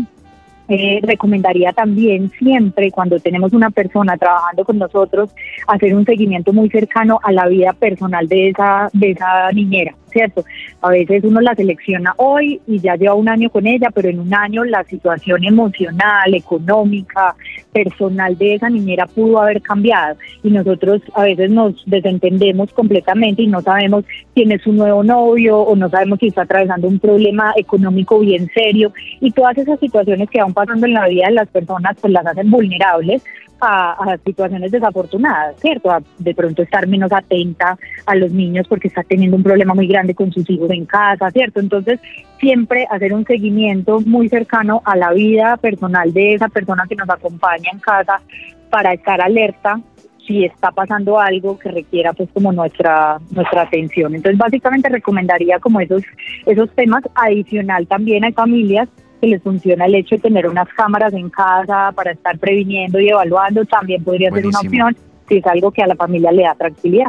eh, 0.72 1.00
recomendaría 1.02 1.72
también 1.72 2.30
siempre 2.30 2.90
cuando 2.90 3.20
tenemos 3.20 3.52
una 3.52 3.70
persona 3.70 4.16
trabajando 4.16 4.64
con 4.64 4.78
nosotros 4.78 5.34
hacer 5.66 5.94
un 5.94 6.06
seguimiento 6.06 6.52
muy 6.54 6.70
cercano 6.70 7.20
a 7.22 7.30
la 7.30 7.46
vida 7.46 7.74
personal 7.74 8.26
de 8.26 8.48
esa 8.48 8.88
de 8.94 9.10
esa 9.10 9.52
niñera, 9.52 9.94
¿cierto? 10.12 10.44
A 10.80 10.90
veces 10.90 11.24
uno 11.24 11.40
la 11.40 11.54
selecciona 11.54 12.14
hoy 12.16 12.60
y 12.66 12.78
ya 12.78 12.96
lleva 12.96 13.14
un 13.14 13.28
año 13.28 13.50
con 13.50 13.66
ella, 13.66 13.88
pero 13.94 14.08
en 14.08 14.20
un 14.20 14.34
año 14.34 14.64
la 14.64 14.84
situación 14.84 15.44
emocional, 15.44 16.34
económica, 16.34 17.34
personal 17.72 18.36
de 18.36 18.54
esa 18.54 18.68
niñera 18.68 19.06
pudo 19.06 19.40
haber 19.40 19.62
cambiado 19.62 20.16
y 20.42 20.50
nosotros 20.50 21.00
a 21.14 21.24
veces 21.24 21.50
nos 21.50 21.82
desentendemos 21.86 22.72
completamente 22.72 23.42
y 23.42 23.46
no 23.46 23.60
sabemos 23.60 24.04
quién 24.34 24.52
es 24.52 24.62
su 24.62 24.72
nuevo 24.72 25.02
novio 25.02 25.58
o 25.58 25.74
no 25.74 25.88
sabemos 25.88 26.18
si 26.18 26.28
está 26.28 26.42
atravesando 26.42 26.88
un 26.88 26.98
problema 26.98 27.52
económico 27.56 28.18
bien 28.20 28.50
serio 28.54 28.92
y 29.20 29.30
todas 29.30 29.56
esas 29.56 29.80
situaciones 29.80 30.28
que 30.28 30.40
van 30.40 30.52
pasando 30.52 30.86
en 30.86 30.94
la 30.94 31.08
vida 31.08 31.26
de 31.26 31.34
las 31.34 31.48
personas 31.48 31.96
pues 32.00 32.12
las 32.12 32.26
hacen 32.26 32.50
vulnerables 32.50 33.22
a, 33.62 33.92
a 33.92 34.18
situaciones 34.18 34.72
desafortunadas, 34.72 35.56
¿cierto? 35.60 35.90
A 35.90 36.02
de 36.18 36.34
pronto 36.34 36.62
estar 36.62 36.86
menos 36.86 37.12
atenta 37.12 37.78
a 38.04 38.14
los 38.16 38.32
niños 38.32 38.66
porque 38.68 38.88
está 38.88 39.02
teniendo 39.04 39.36
un 39.36 39.42
problema 39.42 39.72
muy 39.72 39.86
grande 39.86 40.14
con 40.14 40.32
sus 40.32 40.48
hijos 40.50 40.70
en 40.70 40.84
casa, 40.84 41.30
¿cierto? 41.30 41.60
Entonces, 41.60 42.00
siempre 42.40 42.86
hacer 42.90 43.14
un 43.14 43.24
seguimiento 43.24 44.00
muy 44.00 44.28
cercano 44.28 44.82
a 44.84 44.96
la 44.96 45.12
vida 45.12 45.56
personal 45.56 46.12
de 46.12 46.34
esa 46.34 46.48
persona 46.48 46.84
que 46.88 46.96
nos 46.96 47.08
acompaña 47.08 47.70
en 47.72 47.78
casa 47.78 48.20
para 48.68 48.92
estar 48.92 49.20
alerta 49.20 49.80
si 50.26 50.44
está 50.44 50.70
pasando 50.70 51.18
algo 51.18 51.58
que 51.58 51.70
requiera 51.70 52.12
pues 52.12 52.28
como 52.32 52.52
nuestra 52.52 53.18
nuestra 53.30 53.62
atención. 53.62 54.14
Entonces, 54.14 54.38
básicamente 54.38 54.88
recomendaría 54.88 55.58
como 55.58 55.80
esos 55.80 56.02
esos 56.46 56.70
temas 56.74 57.02
adicional 57.14 57.86
también 57.86 58.24
hay 58.24 58.32
familias 58.32 58.88
que 59.22 59.28
les 59.28 59.40
funciona 59.40 59.86
el 59.86 59.94
hecho 59.94 60.16
de 60.16 60.20
tener 60.20 60.48
unas 60.48 60.68
cámaras 60.76 61.14
en 61.14 61.30
casa 61.30 61.92
para 61.94 62.10
estar 62.10 62.36
previniendo 62.38 62.98
y 62.98 63.08
evaluando, 63.08 63.64
también 63.64 64.02
podría 64.02 64.32
ser 64.32 64.44
una 64.44 64.58
opción 64.58 64.96
si 65.28 65.36
es 65.36 65.46
algo 65.46 65.70
que 65.70 65.80
a 65.80 65.86
la 65.86 65.94
familia 65.94 66.32
le 66.32 66.42
da 66.42 66.56
tranquilidad. 66.56 67.06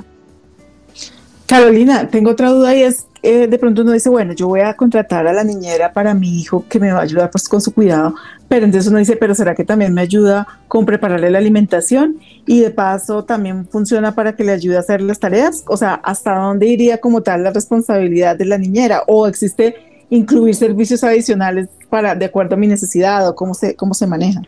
Carolina, 1.48 2.08
tengo 2.10 2.30
otra 2.30 2.52
duda 2.52 2.76
y 2.76 2.84
es, 2.84 3.08
eh, 3.24 3.48
de 3.48 3.58
pronto 3.58 3.82
uno 3.82 3.94
dice, 3.94 4.10
bueno, 4.10 4.34
yo 4.34 4.48
voy 4.48 4.60
a 4.60 4.76
contratar 4.76 5.26
a 5.26 5.34
la 5.34 5.44
niñera 5.44 5.92
para 5.92 6.14
mi 6.14 6.40
hijo 6.40 6.64
que 6.70 6.80
me 6.80 6.92
va 6.92 7.00
a 7.00 7.02
ayudar 7.02 7.32
pues 7.32 7.50
con 7.50 7.62
su 7.62 7.74
cuidado, 7.74 8.14
pero 8.48 8.66
entonces 8.66 8.92
uno 8.92 9.00
dice, 9.00 9.16
pero 9.16 9.34
¿será 9.34 9.56
que 9.56 9.64
también 9.64 9.92
me 9.92 10.02
ayuda 10.02 10.48
con 10.68 10.86
prepararle 10.86 11.32
la 11.32 11.40
alimentación? 11.40 12.20
Y 12.46 12.60
de 12.60 12.70
paso 12.70 13.24
también 13.24 13.66
funciona 13.66 14.14
para 14.14 14.36
que 14.36 14.44
le 14.44 14.52
ayude 14.52 14.78
a 14.78 14.82
hacer 14.82 15.02
las 15.02 15.20
tareas, 15.20 15.64
o 15.68 15.78
sea, 15.78 15.96
¿hasta 15.96 16.36
dónde 16.36 16.68
iría 16.68 17.00
como 17.00 17.22
tal 17.24 17.44
la 17.44 17.50
responsabilidad 17.50 18.36
de 18.36 18.46
la 18.46 18.60
niñera? 18.60 19.02
¿O 19.08 19.26
existe 19.26 19.76
incluir 20.10 20.54
servicios 20.54 21.04
adicionales 21.04 21.70
para, 21.94 22.16
de 22.16 22.26
acuerdo 22.26 22.56
a 22.56 22.58
mi 22.58 22.66
necesidad 22.66 23.30
o 23.30 23.36
cómo 23.36 23.54
se, 23.54 23.76
cómo 23.76 23.94
se 23.94 24.08
maneja? 24.08 24.42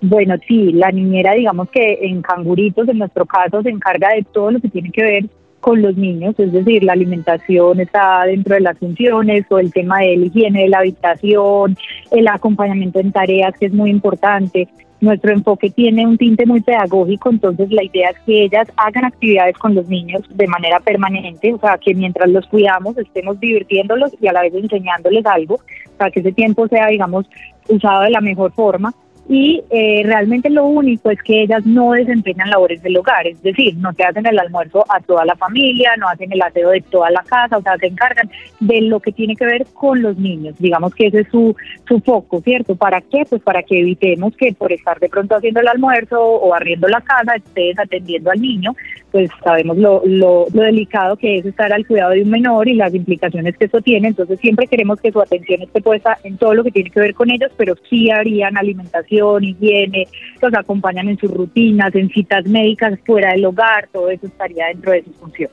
Bueno, 0.00 0.36
sí, 0.46 0.70
la 0.70 0.92
niñera, 0.92 1.32
digamos 1.32 1.68
que 1.68 1.98
en 2.02 2.22
canguritos, 2.22 2.88
en 2.88 2.98
nuestro 2.98 3.26
caso, 3.26 3.60
se 3.60 3.70
encarga 3.70 4.10
de 4.10 4.22
todo 4.22 4.52
lo 4.52 4.60
que 4.60 4.68
tiene 4.68 4.92
que 4.92 5.02
ver 5.02 5.24
con 5.58 5.82
los 5.82 5.96
niños, 5.96 6.36
es 6.38 6.52
decir, 6.52 6.84
la 6.84 6.92
alimentación 6.92 7.80
está 7.80 8.22
dentro 8.24 8.54
de 8.54 8.60
las 8.60 8.78
funciones 8.78 9.46
o 9.50 9.58
el 9.58 9.72
tema 9.72 9.98
de 9.98 10.16
la 10.16 10.26
higiene 10.26 10.62
de 10.62 10.68
la 10.68 10.78
habitación, 10.78 11.76
el 12.12 12.28
acompañamiento 12.28 13.00
en 13.00 13.10
tareas 13.10 13.58
que 13.58 13.66
es 13.66 13.72
muy 13.72 13.90
importante. 13.90 14.68
Nuestro 15.00 15.32
enfoque 15.32 15.70
tiene 15.70 16.06
un 16.06 16.18
tinte 16.18 16.46
muy 16.46 16.60
pedagógico, 16.60 17.30
entonces 17.30 17.70
la 17.70 17.82
idea 17.82 18.10
es 18.10 18.18
que 18.26 18.44
ellas 18.44 18.68
hagan 18.76 19.04
actividades 19.04 19.56
con 19.56 19.74
los 19.74 19.88
niños 19.88 20.22
de 20.28 20.46
manera 20.46 20.80
permanente, 20.80 21.54
o 21.54 21.58
sea, 21.58 21.78
que 21.78 21.94
mientras 21.94 22.28
los 22.28 22.46
cuidamos 22.46 22.96
estemos 22.98 23.40
divirtiéndolos 23.40 24.12
y 24.20 24.26
a 24.26 24.32
la 24.32 24.42
vez 24.42 24.54
enseñándoles 24.54 25.24
algo, 25.26 25.60
para 25.96 26.10
que 26.10 26.20
ese 26.20 26.32
tiempo 26.32 26.68
sea, 26.68 26.88
digamos, 26.88 27.26
usado 27.68 28.02
de 28.02 28.10
la 28.10 28.20
mejor 28.20 28.52
forma 28.52 28.92
y 29.30 29.62
eh, 29.70 30.02
realmente 30.04 30.50
lo 30.50 30.66
único 30.66 31.08
es 31.08 31.22
que 31.22 31.42
ellas 31.42 31.64
no 31.64 31.92
desempeñan 31.92 32.50
labores 32.50 32.82
del 32.82 32.96
hogar, 32.96 33.28
es 33.28 33.40
decir, 33.42 33.76
no 33.76 33.94
te 33.94 34.02
hacen 34.02 34.26
el 34.26 34.36
almuerzo 34.36 34.84
a 34.88 34.98
toda 34.98 35.24
la 35.24 35.36
familia, 35.36 35.92
no 35.98 36.08
hacen 36.08 36.32
el 36.32 36.42
aseo 36.42 36.70
de 36.70 36.80
toda 36.80 37.10
la 37.10 37.22
casa, 37.22 37.58
o 37.58 37.62
sea, 37.62 37.78
se 37.78 37.86
encargan 37.86 38.28
de 38.58 38.80
lo 38.80 38.98
que 38.98 39.12
tiene 39.12 39.36
que 39.36 39.46
ver 39.46 39.66
con 39.72 40.02
los 40.02 40.18
niños, 40.18 40.56
digamos 40.58 40.92
que 40.96 41.06
ese 41.06 41.20
es 41.20 41.28
su, 41.28 41.54
su 41.86 42.00
foco, 42.00 42.40
¿cierto? 42.40 42.74
¿Para 42.74 43.00
qué? 43.00 43.24
Pues 43.30 43.40
para 43.42 43.62
que 43.62 43.78
evitemos 43.78 44.34
que 44.36 44.52
por 44.52 44.72
estar 44.72 44.98
de 44.98 45.08
pronto 45.08 45.36
haciendo 45.36 45.60
el 45.60 45.68
almuerzo 45.68 46.20
o 46.20 46.48
barriendo 46.48 46.88
la 46.88 47.00
casa 47.00 47.36
estés 47.36 47.78
atendiendo 47.78 48.32
al 48.32 48.40
niño, 48.40 48.74
pues 49.12 49.30
sabemos 49.44 49.76
lo, 49.76 50.02
lo, 50.04 50.46
lo 50.52 50.62
delicado 50.62 51.16
que 51.16 51.38
es 51.38 51.46
estar 51.46 51.72
al 51.72 51.86
cuidado 51.86 52.10
de 52.10 52.22
un 52.22 52.30
menor 52.30 52.66
y 52.66 52.74
las 52.74 52.92
implicaciones 52.92 53.56
que 53.56 53.66
eso 53.66 53.80
tiene, 53.80 54.08
entonces 54.08 54.40
siempre 54.40 54.66
queremos 54.66 55.00
que 55.00 55.12
su 55.12 55.20
atención 55.20 55.62
esté 55.62 55.80
puesta 55.80 56.18
en 56.24 56.36
todo 56.36 56.54
lo 56.54 56.64
que 56.64 56.72
tiene 56.72 56.90
que 56.90 56.98
ver 56.98 57.14
con 57.14 57.30
ellos, 57.30 57.52
pero 57.56 57.76
sí 57.88 58.10
harían 58.10 58.56
alimentación, 58.56 59.19
higiene, 59.40 60.08
los 60.40 60.54
acompañan 60.54 61.08
en 61.08 61.18
sus 61.18 61.30
rutinas, 61.30 61.94
en 61.94 62.08
citas 62.08 62.46
médicas 62.46 62.98
fuera 63.04 63.32
del 63.32 63.44
hogar, 63.44 63.88
todo 63.92 64.10
eso 64.10 64.26
estaría 64.26 64.66
dentro 64.68 64.92
de 64.92 65.04
su 65.04 65.12
función. 65.12 65.50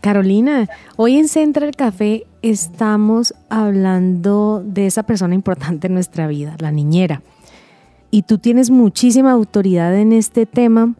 Carolina, 0.00 0.68
hoy 0.96 1.16
en 1.16 1.28
Central 1.28 1.74
Café 1.74 2.24
estamos 2.42 3.34
hablando 3.50 4.62
de 4.64 4.86
esa 4.86 5.02
persona 5.02 5.34
importante 5.34 5.88
en 5.88 5.94
nuestra 5.94 6.28
vida, 6.28 6.56
la 6.60 6.70
niñera. 6.70 7.22
Y 8.10 8.22
tú 8.22 8.38
tienes 8.38 8.70
muchísima 8.70 9.32
autoridad 9.32 9.94
en 9.96 10.12
este 10.12 10.46
tema. 10.46 10.94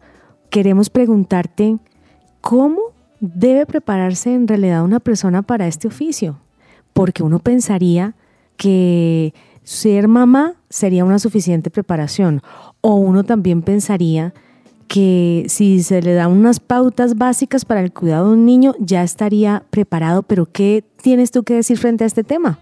Queremos 0.49 0.89
preguntarte, 0.89 1.77
¿cómo 2.41 2.79
debe 3.19 3.65
prepararse 3.65 4.33
en 4.33 4.47
realidad 4.47 4.83
una 4.83 4.99
persona 4.99 5.41
para 5.41 5.67
este 5.67 5.87
oficio? 5.87 6.39
Porque 6.93 7.23
uno 7.23 7.39
pensaría 7.39 8.15
que 8.57 9.33
ser 9.69 10.07
mamá 10.07 10.55
sería 10.69 11.05
una 11.05 11.19
suficiente 11.19 11.69
preparación. 11.69 12.41
O 12.81 12.95
uno 12.95 13.23
también 13.23 13.61
pensaría 13.61 14.33
que 14.87 15.43
si 15.45 15.83
se 15.83 16.01
le 16.01 16.15
dan 16.15 16.31
unas 16.31 16.59
pautas 16.59 17.19
básicas 17.19 17.65
para 17.65 17.81
el 17.81 17.91
cuidado 17.91 18.29
de 18.29 18.33
un 18.33 18.47
niño, 18.47 18.73
ya 18.79 19.03
estaría 19.03 19.61
preparado. 19.69 20.23
Pero 20.23 20.47
¿qué 20.47 20.83
tienes 21.03 21.29
tú 21.29 21.43
que 21.43 21.53
decir 21.53 21.77
frente 21.77 22.03
a 22.03 22.07
este 22.07 22.23
tema? 22.23 22.57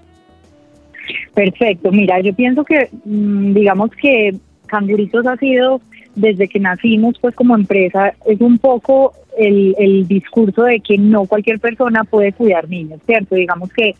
Perfecto. 1.33 1.93
Mira, 1.93 2.19
yo 2.19 2.33
pienso 2.33 2.65
que, 2.65 2.89
mm, 3.05 3.53
digamos 3.53 3.91
que 3.91 4.35
Canguritos 4.65 5.25
ha 5.27 5.37
sido, 5.37 5.79
desde 6.13 6.49
que 6.49 6.59
nacimos, 6.59 7.17
pues 7.21 7.33
como 7.35 7.55
empresa, 7.55 8.15
es 8.25 8.41
un 8.41 8.57
poco 8.57 9.13
el, 9.37 9.73
el 9.79 10.09
discurso 10.09 10.63
de 10.63 10.81
que 10.81 10.97
no 10.97 11.25
cualquier 11.25 11.61
persona 11.61 12.03
puede 12.03 12.33
cuidar 12.33 12.67
niños, 12.67 12.99
¿cierto? 13.05 13.35
Digamos 13.35 13.71
que 13.71 13.95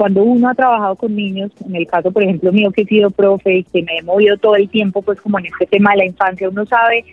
cuando 0.00 0.22
uno 0.22 0.48
ha 0.48 0.54
trabajado 0.54 0.96
con 0.96 1.14
niños, 1.14 1.52
en 1.62 1.76
el 1.76 1.86
caso, 1.86 2.10
por 2.10 2.22
ejemplo, 2.22 2.50
mío 2.52 2.70
que 2.70 2.80
he 2.80 2.86
sido 2.86 3.10
profe 3.10 3.58
y 3.58 3.64
que 3.64 3.82
me 3.82 3.98
he 3.98 4.02
movido 4.02 4.38
todo 4.38 4.56
el 4.56 4.66
tiempo, 4.70 5.02
pues 5.02 5.20
como 5.20 5.38
en 5.38 5.44
este 5.44 5.66
tema 5.66 5.90
de 5.90 5.98
la 5.98 6.06
infancia, 6.06 6.48
uno 6.48 6.64
sabe 6.64 7.04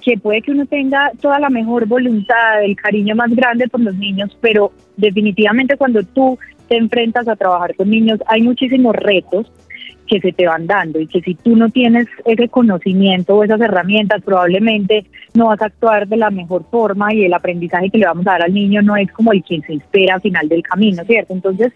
que 0.00 0.18
puede 0.18 0.42
que 0.42 0.50
uno 0.50 0.66
tenga 0.66 1.12
toda 1.20 1.38
la 1.38 1.50
mejor 1.50 1.86
voluntad, 1.86 2.64
el 2.64 2.74
cariño 2.74 3.14
más 3.14 3.30
grande 3.30 3.68
por 3.68 3.78
los 3.78 3.94
niños, 3.94 4.36
pero 4.40 4.72
definitivamente 4.96 5.76
cuando 5.76 6.02
tú 6.02 6.36
te 6.66 6.78
enfrentas 6.78 7.28
a 7.28 7.36
trabajar 7.36 7.76
con 7.76 7.88
niños 7.88 8.18
hay 8.26 8.42
muchísimos 8.42 8.96
retos 8.96 9.46
que 10.08 10.20
se 10.20 10.32
te 10.32 10.46
van 10.46 10.66
dando 10.66 10.98
y 10.98 11.06
que 11.06 11.20
si 11.20 11.36
tú 11.36 11.54
no 11.54 11.70
tienes 11.70 12.08
ese 12.24 12.48
conocimiento 12.48 13.36
o 13.36 13.44
esas 13.44 13.60
herramientas, 13.60 14.20
probablemente 14.22 15.06
no 15.34 15.46
vas 15.46 15.62
a 15.62 15.66
actuar 15.66 16.08
de 16.08 16.16
la 16.16 16.30
mejor 16.30 16.64
forma 16.70 17.14
y 17.14 17.24
el 17.24 17.32
aprendizaje 17.32 17.88
que 17.88 17.98
le 17.98 18.06
vamos 18.06 18.26
a 18.26 18.32
dar 18.32 18.42
al 18.42 18.52
niño 18.52 18.82
no 18.82 18.96
es 18.96 19.10
como 19.12 19.32
el 19.32 19.44
que 19.44 19.60
se 19.60 19.74
espera 19.74 20.16
al 20.16 20.20
final 20.20 20.48
del 20.48 20.62
camino, 20.64 21.04
¿cierto? 21.04 21.32
Entonces, 21.32 21.72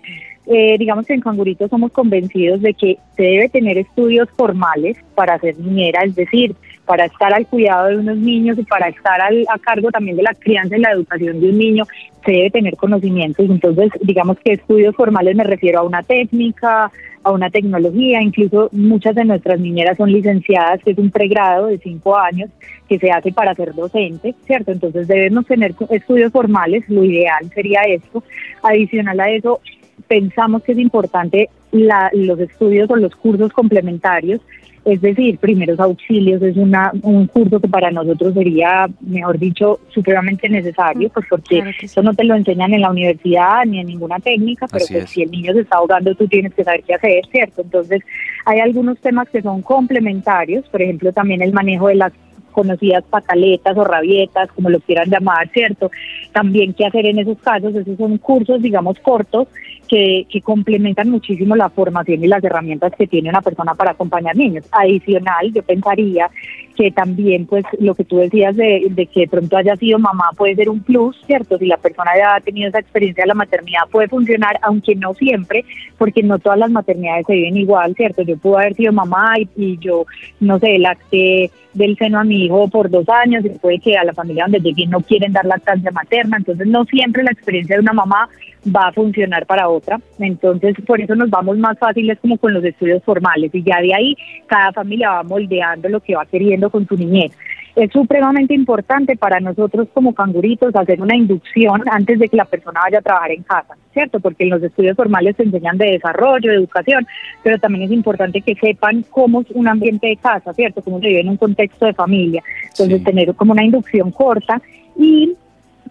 eh, 0.47 0.77
digamos 0.79 1.07
que 1.07 1.15
en 1.15 1.21
Cangurito 1.21 1.69
somos 1.69 1.93
convencidos 1.93 2.61
de 2.61 2.75
que 2.75 2.99
se 3.17 3.23
debe 3.23 3.49
tener 3.49 3.79
estudios 3.79 4.29
formales 4.37 4.97
para 5.15 5.39
ser 5.39 5.59
niñera, 5.59 6.03
es 6.05 6.15
decir, 6.15 6.55
para 6.85 7.07
estar 7.07 7.35
al 7.35 7.47
cuidado 7.47 7.89
de 7.89 7.97
unos 7.97 8.17
niños 8.17 8.57
y 8.59 8.63
para 8.63 8.89
estar 8.89 9.21
al, 9.21 9.45
a 9.49 9.59
cargo 9.59 9.91
también 9.91 10.17
de 10.17 10.23
la 10.23 10.35
crianza 10.35 10.77
y 10.77 10.81
la 10.81 10.93
educación 10.93 11.41
de 11.41 11.51
un 11.51 11.59
niño, 11.59 11.85
se 12.25 12.33
debe 12.33 12.51
tener 12.51 12.77
conocimientos. 12.77 13.45
Entonces, 13.49 13.91
digamos 14.03 14.39
que 14.39 14.53
estudios 14.53 14.95
formales 14.95 15.35
me 15.35 15.45
refiero 15.45 15.81
a 15.81 15.83
una 15.83 16.03
técnica, 16.03 16.93
a 17.27 17.33
una 17.33 17.51
tecnología, 17.51 18.23
incluso 18.23 18.69
muchas 18.71 19.17
de 19.17 19.25
nuestras 19.25 19.59
niñeras 19.59 19.97
son 19.97 20.13
licenciadas, 20.13 20.81
que 20.85 20.93
es 20.93 20.99
un 20.99 21.11
pregrado 21.11 21.67
de 21.67 21.79
cinco 21.79 22.17
años 22.17 22.51
que 22.89 23.01
se 23.01 23.11
hace 23.11 23.33
para 23.33 23.53
ser 23.57 23.75
docente, 23.75 24.33
¿cierto? 24.47 24.71
Entonces 24.71 25.09
debemos 25.09 25.45
tener 25.45 25.75
estudios 25.91 26.31
formales, 26.31 26.89
lo 26.89 27.03
ideal 27.03 27.51
sería 27.53 27.81
esto. 27.83 28.23
Adicional 28.63 29.19
a 29.19 29.31
eso, 29.31 29.61
pensamos 30.09 30.63
que 30.63 30.73
es 30.73 30.79
importante 30.79 31.51
los 31.73 32.39
estudios 32.41 32.89
o 32.91 32.97
los 32.97 33.15
cursos 33.17 33.53
complementarios, 33.53 34.41
es 34.87 35.01
decir, 35.01 35.37
primeros 35.39 35.81
auxilios 35.81 36.41
es 36.43 36.57
una, 36.57 36.93
un 37.03 37.27
curso 37.27 37.59
que 37.59 37.67
para 37.67 37.91
nosotros 37.91 38.35
sería, 38.35 38.89
mejor 39.01 39.37
dicho, 39.37 39.81
supremamente 39.89 40.49
necesario, 40.49 41.09
pues 41.09 41.27
porque 41.29 41.61
eso 41.83 42.03
no 42.03 42.15
te 42.15 42.23
lo 42.23 42.37
enseñan 42.37 42.73
en 42.73 42.83
la 42.83 42.91
universidad 42.91 43.67
ni 43.67 43.81
en 43.81 43.89
ninguna 43.89 44.21
técnica, 44.21 44.69
pero 44.71 44.85
pues 44.89 45.11
si 45.11 45.23
el 45.23 45.31
niño 45.33 45.55
se 45.55 45.63
está 45.63 45.79
ahogando 45.79 46.15
tú 46.15 46.29
tienes 46.29 46.55
que 46.55 46.63
saber 46.63 46.85
qué 46.85 46.95
hacer, 46.95 47.27
¿cierto? 47.33 47.63
Entonces 47.63 48.01
hay 48.45 48.61
algunos 48.61 48.97
temas 49.01 49.29
que 49.29 49.43
son 49.43 49.61
complementarios, 49.61 50.69
por 50.69 50.81
ejemplo 50.81 51.13
también 51.13 51.43
el 51.43 51.53
manejo 51.53 51.89
de 51.89 51.97
las 51.97 52.13
conocidas 52.57 53.05
pataletas 53.05 53.77
o 53.77 53.85
rabietas, 53.85 54.51
como 54.53 54.71
lo 54.71 54.81
quieran 54.81 55.11
llamar, 55.11 55.47
¿cierto? 55.51 55.91
También 56.33 56.73
qué 56.73 56.87
hacer 56.87 57.05
en 57.05 57.19
esos 57.19 57.37
casos, 57.39 57.75
esos 57.75 57.99
son 57.99 58.17
cursos, 58.17 58.63
digamos, 58.63 58.99
cortos 59.01 59.47
que, 59.87 60.27
que 60.31 60.41
complementan 60.41 61.11
muchísimo 61.11 61.55
la 61.55 61.69
formación 61.69 62.25
y 62.25 62.29
las 62.29 62.43
herramientas 62.43 62.95
que 62.97 63.07
tiene 63.07 63.29
una 63.29 63.43
persona 63.43 63.75
para 63.75 63.91
acompañar 63.91 64.35
niños. 64.35 64.65
Adicional, 64.73 65.53
yo 65.53 65.63
pensaría 65.63 66.31
que 66.77 66.91
también, 66.91 67.47
pues, 67.47 67.65
lo 67.79 67.95
que 67.95 68.05
tú 68.05 68.19
decías 68.19 68.55
de, 68.57 69.09
que 69.13 69.21
de 69.21 69.29
pronto 69.29 69.57
haya 69.57 69.77
sido 69.77 69.99
mamá 69.99 70.31
puede 70.37 70.55
ser 70.55 70.69
un 70.69 70.83
plus, 70.83 71.17
¿cierto? 71.27 71.59
Si 71.59 71.67
la 71.67 71.77
persona 71.79 72.11
ya 72.17 72.37
ha 72.37 72.41
tenido 72.41 72.69
esa 72.69 72.79
experiencia 72.79 73.23
de 73.23 73.29
la 73.29 73.35
maternidad 73.35 73.89
puede 73.91 74.09
funcionar, 74.09 74.59
aunque 74.63 74.95
no 74.95 75.15
siempre, 75.15 75.65
porque 75.99 76.23
no 76.23 76.39
todas 76.39 76.59
las 76.59 76.71
maternidades 76.71 77.27
se 77.27 77.35
viven 77.35 77.57
igual, 77.57 77.95
¿cierto? 77.95 78.23
Yo 78.23 78.37
pude 78.37 78.59
haber 78.59 78.75
sido 78.75 78.93
mamá 78.93 79.35
y, 79.39 79.49
y 79.57 79.79
yo, 79.79 80.05
no 80.41 80.59
sé, 80.59 80.79
lacté 80.79 81.51
del 81.77 81.97
seno 81.97 82.21
a 82.21 82.25
mi 82.25 82.47
hijo 82.47 82.69
por 82.69 82.91
dos 82.91 83.09
años 83.09 83.45
y 83.45 83.51
puede 83.51 83.79
que 83.79 83.97
a 83.97 84.05
la 84.05 84.15
familia 84.15 84.45
donde 84.45 84.61
llegué 84.61 84.87
no 84.87 85.01
quieren 85.01 85.33
dar 85.33 85.45
lactancia 85.45 85.91
materna, 85.91 86.39
entonces 86.39 86.67
no 86.67 86.85
siempre 86.85 87.23
la 87.23 87.33
experiencia 87.33 87.77
de 87.77 87.83
una 87.83 87.93
mamá 87.93 88.29
va 88.75 88.89
a 88.89 88.93
funcionar 88.93 89.47
para 89.47 89.69
otra. 89.69 90.01
Entonces, 90.19 90.75
por 90.87 91.01
eso 91.01 91.15
nos 91.15 91.31
vamos 91.31 91.59
más 91.59 91.79
fáciles 91.79 92.19
como 92.21 92.39
con 92.39 92.55
los 92.55 92.65
estudios 92.65 93.03
formales 93.05 93.55
y 93.55 93.63
ya 93.63 93.81
de 93.81 93.95
ahí 93.95 94.17
cada 94.47 94.73
familia 94.73 95.11
va 95.11 95.23
moldeando 95.23 95.89
lo 95.89 96.01
que 96.01 96.17
va 96.17 96.27
queriendo 96.27 96.71
con 96.71 96.87
su 96.87 96.97
niñez. 96.97 97.33
Es 97.77 97.93
supremamente 97.93 98.55
importante 98.55 99.17
para 99.17 99.39
nosotros 99.39 99.89
como 99.93 100.15
canguritos 100.15 100.75
hacer 100.75 100.99
una 100.99 101.15
inducción 101.15 101.83
antes 101.91 102.19
de 102.19 102.29
que 102.29 102.37
la 102.37 102.47
persona 102.47 102.81
vaya 102.83 103.01
a 103.01 103.03
trabajar 103.03 103.33
en 103.33 103.43
casa, 103.43 103.77
¿cierto? 103.93 104.19
Porque 104.19 104.45
en 104.45 104.51
los 104.51 104.63
estudios 104.63 104.97
formales 104.97 105.37
se 105.37 105.43
enseñan 105.43 105.77
de 105.77 105.91
desarrollo, 105.91 106.51
de 106.51 106.57
educación, 106.57 107.07
pero 107.43 107.59
también 107.59 107.85
es 107.85 107.93
importante 107.93 108.41
que 108.41 108.55
sepan 108.55 109.05
cómo 109.11 109.43
es 109.43 109.51
un 109.51 109.69
ambiente 109.69 110.07
de 110.07 110.17
casa, 110.17 110.55
¿cierto? 110.55 110.81
Cómo 110.81 111.01
se 111.01 111.09
vive 111.09 111.21
en 111.21 111.29
un 111.29 111.37
contexto 111.37 111.85
de 111.85 111.93
familia. 111.93 112.43
Entonces, 112.71 113.05
tener 113.05 113.35
como 113.35 113.53
una 113.53 113.65
inducción 113.65 114.11
corta 114.11 114.63
y 114.99 115.37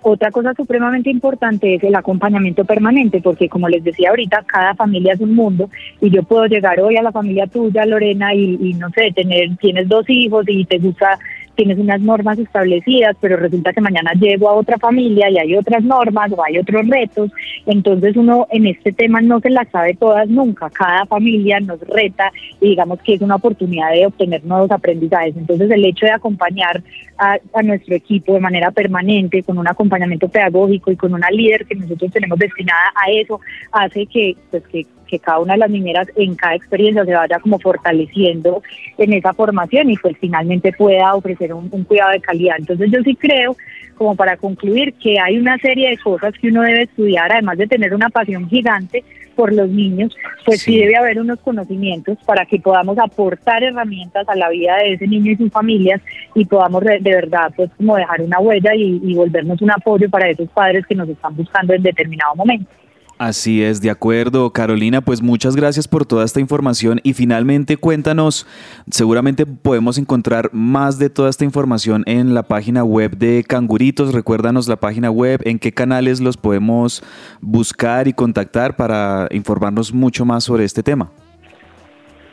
otra 0.07 0.29
cosa 0.29 0.53
supremamente 0.53 1.09
importante 1.09 1.73
es 1.73 1.83
el 1.83 1.95
acompañamiento 1.95 2.63
permanente, 2.63 3.21
porque 3.21 3.49
como 3.49 3.67
les 3.67 3.83
decía 3.83 4.11
ahorita, 4.11 4.43
cada 4.45 4.75
familia 4.75 5.13
es 5.13 5.19
un 5.19 5.33
mundo 5.33 5.67
y 5.99 6.11
yo 6.11 6.21
puedo 6.21 6.45
llegar 6.45 6.79
hoy 6.79 6.95
a 6.95 7.01
la 7.01 7.11
familia 7.11 7.47
tuya, 7.47 7.87
Lorena, 7.87 8.31
y, 8.35 8.55
y 8.61 8.73
no 8.75 8.91
sé, 8.91 9.11
tener, 9.15 9.57
tienes 9.57 9.89
dos 9.89 10.07
hijos 10.07 10.45
y 10.47 10.63
te 10.65 10.77
gusta 10.77 11.17
tienes 11.55 11.77
unas 11.77 12.01
normas 12.01 12.37
establecidas, 12.37 13.15
pero 13.19 13.37
resulta 13.37 13.73
que 13.73 13.81
mañana 13.81 14.11
llego 14.13 14.49
a 14.49 14.53
otra 14.53 14.77
familia 14.77 15.29
y 15.29 15.37
hay 15.37 15.55
otras 15.55 15.83
normas 15.83 16.31
o 16.31 16.43
hay 16.43 16.57
otros 16.57 16.87
retos, 16.87 17.31
entonces 17.65 18.15
uno 18.15 18.47
en 18.51 18.67
este 18.67 18.91
tema 18.91 19.21
no 19.21 19.39
se 19.39 19.49
las 19.49 19.67
sabe 19.69 19.95
todas 19.95 20.27
nunca, 20.29 20.69
cada 20.69 21.05
familia 21.05 21.59
nos 21.59 21.79
reta 21.81 22.31
y 22.61 22.69
digamos 22.69 22.99
que 23.01 23.15
es 23.15 23.21
una 23.21 23.35
oportunidad 23.35 23.91
de 23.91 24.05
obtener 24.05 24.43
nuevos 24.45 24.71
aprendizajes, 24.71 25.35
entonces 25.37 25.69
el 25.71 25.85
hecho 25.85 26.05
de 26.05 26.11
acompañar 26.11 26.83
a, 27.17 27.63
nuestro 27.63 27.95
equipo 27.95 28.33
de 28.33 28.39
manera 28.39 28.71
permanente, 28.71 29.43
con 29.43 29.57
un 29.57 29.67
acompañamiento 29.67 30.27
pedagógico 30.27 30.91
y 30.91 30.95
con 30.95 31.13
una 31.13 31.29
líder 31.31 31.65
que 31.65 31.75
nosotros 31.75 32.11
tenemos 32.11 32.37
destinada 32.37 32.93
a 32.95 33.11
eso, 33.11 33.39
hace 33.71 34.05
que, 34.05 34.35
pues, 34.51 34.63
que 34.67 34.85
que 35.05 35.19
cada 35.19 35.39
una 35.39 35.53
de 35.53 35.59
las 35.59 35.69
niñeras 35.69 36.07
en 36.15 36.35
cada 36.35 36.55
experiencia 36.55 37.05
se 37.05 37.13
vaya 37.13 37.39
como 37.39 37.59
fortaleciendo 37.59 38.61
en 38.97 39.13
esa 39.13 39.33
formación 39.33 39.89
y 39.89 39.97
pues 39.97 40.15
finalmente 40.19 40.73
pueda 40.73 41.15
ofrecer 41.15 41.53
un, 41.53 41.69
un 41.71 41.83
cuidado 41.83 42.11
de 42.11 42.21
calidad. 42.21 42.55
Entonces 42.59 42.89
yo 42.91 43.01
sí 43.03 43.15
creo 43.15 43.55
como 43.95 44.15
para 44.15 44.35
concluir 44.37 44.93
que 44.95 45.19
hay 45.19 45.37
una 45.37 45.57
serie 45.59 45.89
de 45.89 45.97
cosas 45.97 46.33
que 46.39 46.49
uno 46.49 46.61
debe 46.63 46.83
estudiar, 46.83 47.31
además 47.31 47.57
de 47.57 47.67
tener 47.67 47.93
una 47.93 48.09
pasión 48.09 48.49
gigante 48.49 49.03
por 49.35 49.53
los 49.53 49.69
niños, 49.69 50.15
pues 50.45 50.61
sí, 50.61 50.73
Sí. 50.73 50.79
debe 50.79 50.95
haber 50.95 51.19
unos 51.19 51.39
conocimientos 51.41 52.17
para 52.25 52.45
que 52.45 52.57
podamos 52.59 52.97
aportar 52.97 53.63
herramientas 53.63 54.27
a 54.29 54.35
la 54.35 54.49
vida 54.49 54.77
de 54.77 54.93
ese 54.93 55.07
niño 55.07 55.31
y 55.31 55.35
sus 55.35 55.51
familias 55.51 56.01
y 56.33 56.45
podamos 56.45 56.83
de, 56.83 56.99
de 56.99 57.15
verdad 57.15 57.51
pues 57.55 57.69
como 57.77 57.97
dejar 57.97 58.21
una 58.21 58.39
huella 58.39 58.73
y, 58.73 59.01
y 59.03 59.13
volvernos 59.13 59.61
un 59.61 59.71
apoyo 59.71 60.09
para 60.09 60.29
esos 60.29 60.49
padres 60.49 60.85
que 60.87 60.95
nos 60.95 61.09
están 61.09 61.35
buscando 61.35 61.73
en 61.73 61.83
determinado 61.83 62.35
momento. 62.35 62.69
Así 63.17 63.63
es, 63.63 63.81
de 63.81 63.89
acuerdo, 63.89 64.51
Carolina, 64.51 64.99
pues 64.99 65.21
muchas 65.21 65.55
gracias 65.55 65.87
por 65.87 66.05
toda 66.05 66.25
esta 66.25 66.41
información 66.41 66.99
y 67.01 67.13
finalmente 67.13 67.77
cuéntanos, 67.77 68.45
seguramente 68.91 69.45
podemos 69.45 69.97
encontrar 69.97 70.49
más 70.51 70.99
de 70.99 71.09
toda 71.09 71.29
esta 71.29 71.45
información 71.45 72.03
en 72.07 72.33
la 72.33 72.43
página 72.43 72.83
web 72.83 73.15
de 73.15 73.45
Canguritos, 73.47 74.13
recuérdanos 74.13 74.67
la 74.67 74.75
página 74.75 75.11
web, 75.11 75.39
en 75.45 75.59
qué 75.59 75.71
canales 75.71 76.19
los 76.19 76.35
podemos 76.35 77.03
buscar 77.39 78.09
y 78.09 78.13
contactar 78.13 78.75
para 78.75 79.29
informarnos 79.31 79.93
mucho 79.93 80.25
más 80.25 80.43
sobre 80.43 80.65
este 80.65 80.83
tema. 80.83 81.09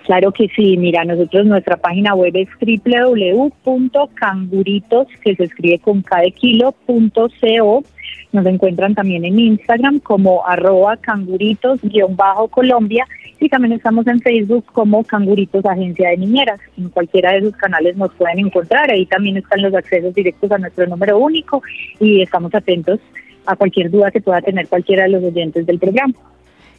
Claro 0.05 0.33
que 0.33 0.49
sí, 0.57 0.77
mira, 0.77 1.05
nosotros 1.05 1.47
nuestra 1.47 1.77
página 1.77 2.13
web 2.17 2.33
es 2.35 2.49
www.canguritos, 3.65 5.07
que 5.25 5.37
se 5.37 5.45
escribe 5.45 5.79
con 5.79 6.03
de 6.03 6.33
kilo, 6.33 6.75
co. 6.87 7.85
Nos 8.33 8.47
encuentran 8.47 8.95
también 8.95 9.25
en 9.25 9.39
Instagram 9.39 10.01
como 10.01 10.47
arroba 10.47 10.97
canguritos-colombia 10.97 13.07
y 13.41 13.49
también 13.49 13.73
estamos 13.73 14.07
en 14.07 14.21
Facebook 14.21 14.65
como 14.73 15.05
Canguritos 15.05 15.67
Agencia 15.67 16.11
de 16.11 16.17
Niñeras. 16.17 16.61
En 16.79 16.89
cualquiera 16.89 17.33
de 17.33 17.39
esos 17.39 17.57
canales 17.57 17.97
nos 17.97 18.13
pueden 18.15 18.39
encontrar, 18.39 18.91
ahí 18.91 19.05
también 19.07 19.37
están 19.37 19.63
los 19.63 19.75
accesos 19.75 20.15
directos 20.15 20.51
a 20.53 20.59
nuestro 20.59 20.87
número 20.87 21.19
único 21.19 21.63
y 22.01 22.23
estamos 22.23 22.55
atentos 22.55 23.01
a 23.45 23.57
cualquier 23.57 23.91
duda 23.91 24.11
que 24.11 24.21
pueda 24.21 24.41
tener 24.41 24.69
cualquiera 24.69 25.05
de 25.05 25.11
los 25.11 25.25
oyentes 25.25 25.67
del 25.67 25.79
programa. 25.79 26.15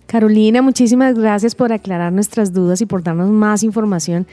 Carolina, 0.07 0.61
muchísimas 0.61 1.17
gracias 1.17 1.55
por 1.55 1.73
aclarar 1.73 2.13
nuestras 2.13 2.53
dudas 2.53 2.81
y 2.81 2.85
por 2.85 3.03
darnos 3.03 3.29
más 3.29 3.63
información 3.63 4.27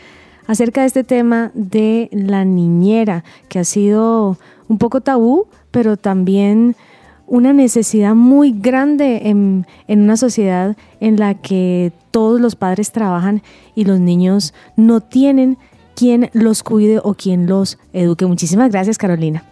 acerca 0.46 0.82
de 0.82 0.88
este 0.88 1.04
tema 1.04 1.52
de 1.54 2.08
la 2.12 2.44
niñera, 2.44 3.24
que 3.48 3.60
ha 3.60 3.64
sido 3.64 4.36
un 4.68 4.78
poco 4.78 5.00
tabú, 5.00 5.46
pero 5.70 5.96
también 5.96 6.74
una 7.30 7.52
necesidad 7.52 8.14
muy 8.14 8.52
grande 8.52 9.28
en, 9.28 9.64
en 9.86 10.02
una 10.02 10.16
sociedad 10.16 10.76
en 11.00 11.16
la 11.16 11.34
que 11.34 11.92
todos 12.10 12.40
los 12.40 12.56
padres 12.56 12.90
trabajan 12.92 13.40
y 13.74 13.84
los 13.84 14.00
niños 14.00 14.52
no 14.76 15.00
tienen 15.00 15.56
quien 15.94 16.28
los 16.32 16.62
cuide 16.62 16.98
o 17.02 17.14
quien 17.14 17.46
los 17.46 17.78
eduque. 17.92 18.26
Muchísimas 18.26 18.70
gracias, 18.70 18.98
Carolina. 18.98 19.44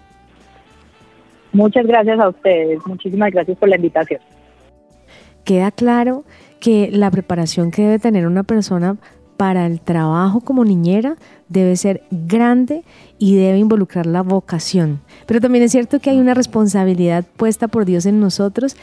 Muchas 1.53 1.87
gracias 1.87 2.19
a 2.19 2.29
ustedes, 2.29 2.79
muchísimas 2.85 3.31
gracias 3.31 3.57
por 3.57 3.69
la 3.69 3.77
invitación. 3.77 4.21
queda 5.45 5.71
claro 5.71 6.25
que 6.61 6.91
la 6.93 7.11
preparación 7.11 7.71
que 7.71 7.83
debe 7.83 7.99
tener 7.99 8.27
una 8.27 8.43
persona 8.43 8.97
para 9.39 9.67
el 9.67 9.81
trabajo 9.81 10.41
como 10.41 10.65
niñera 10.65 11.17
debe 11.49 11.77
ser 11.77 12.03
grande 12.11 12.83
y 13.19 13.37
debe 13.37 13.59
involucrar 13.59 14.05
la 14.05 14.23
vocación. 14.23 15.01
Pero 15.27 15.41
también 15.41 15.65
es 15.65 15.71
cierto 15.71 16.01
que 16.01 16.11
hay 16.11 16.19
una 16.19 16.35
responsabilidad 16.35 17.25
puesta 17.37 17.69
por 17.69 17.85
Dios 17.85 18.05
en 18.05 18.19
nosotros 18.19 18.77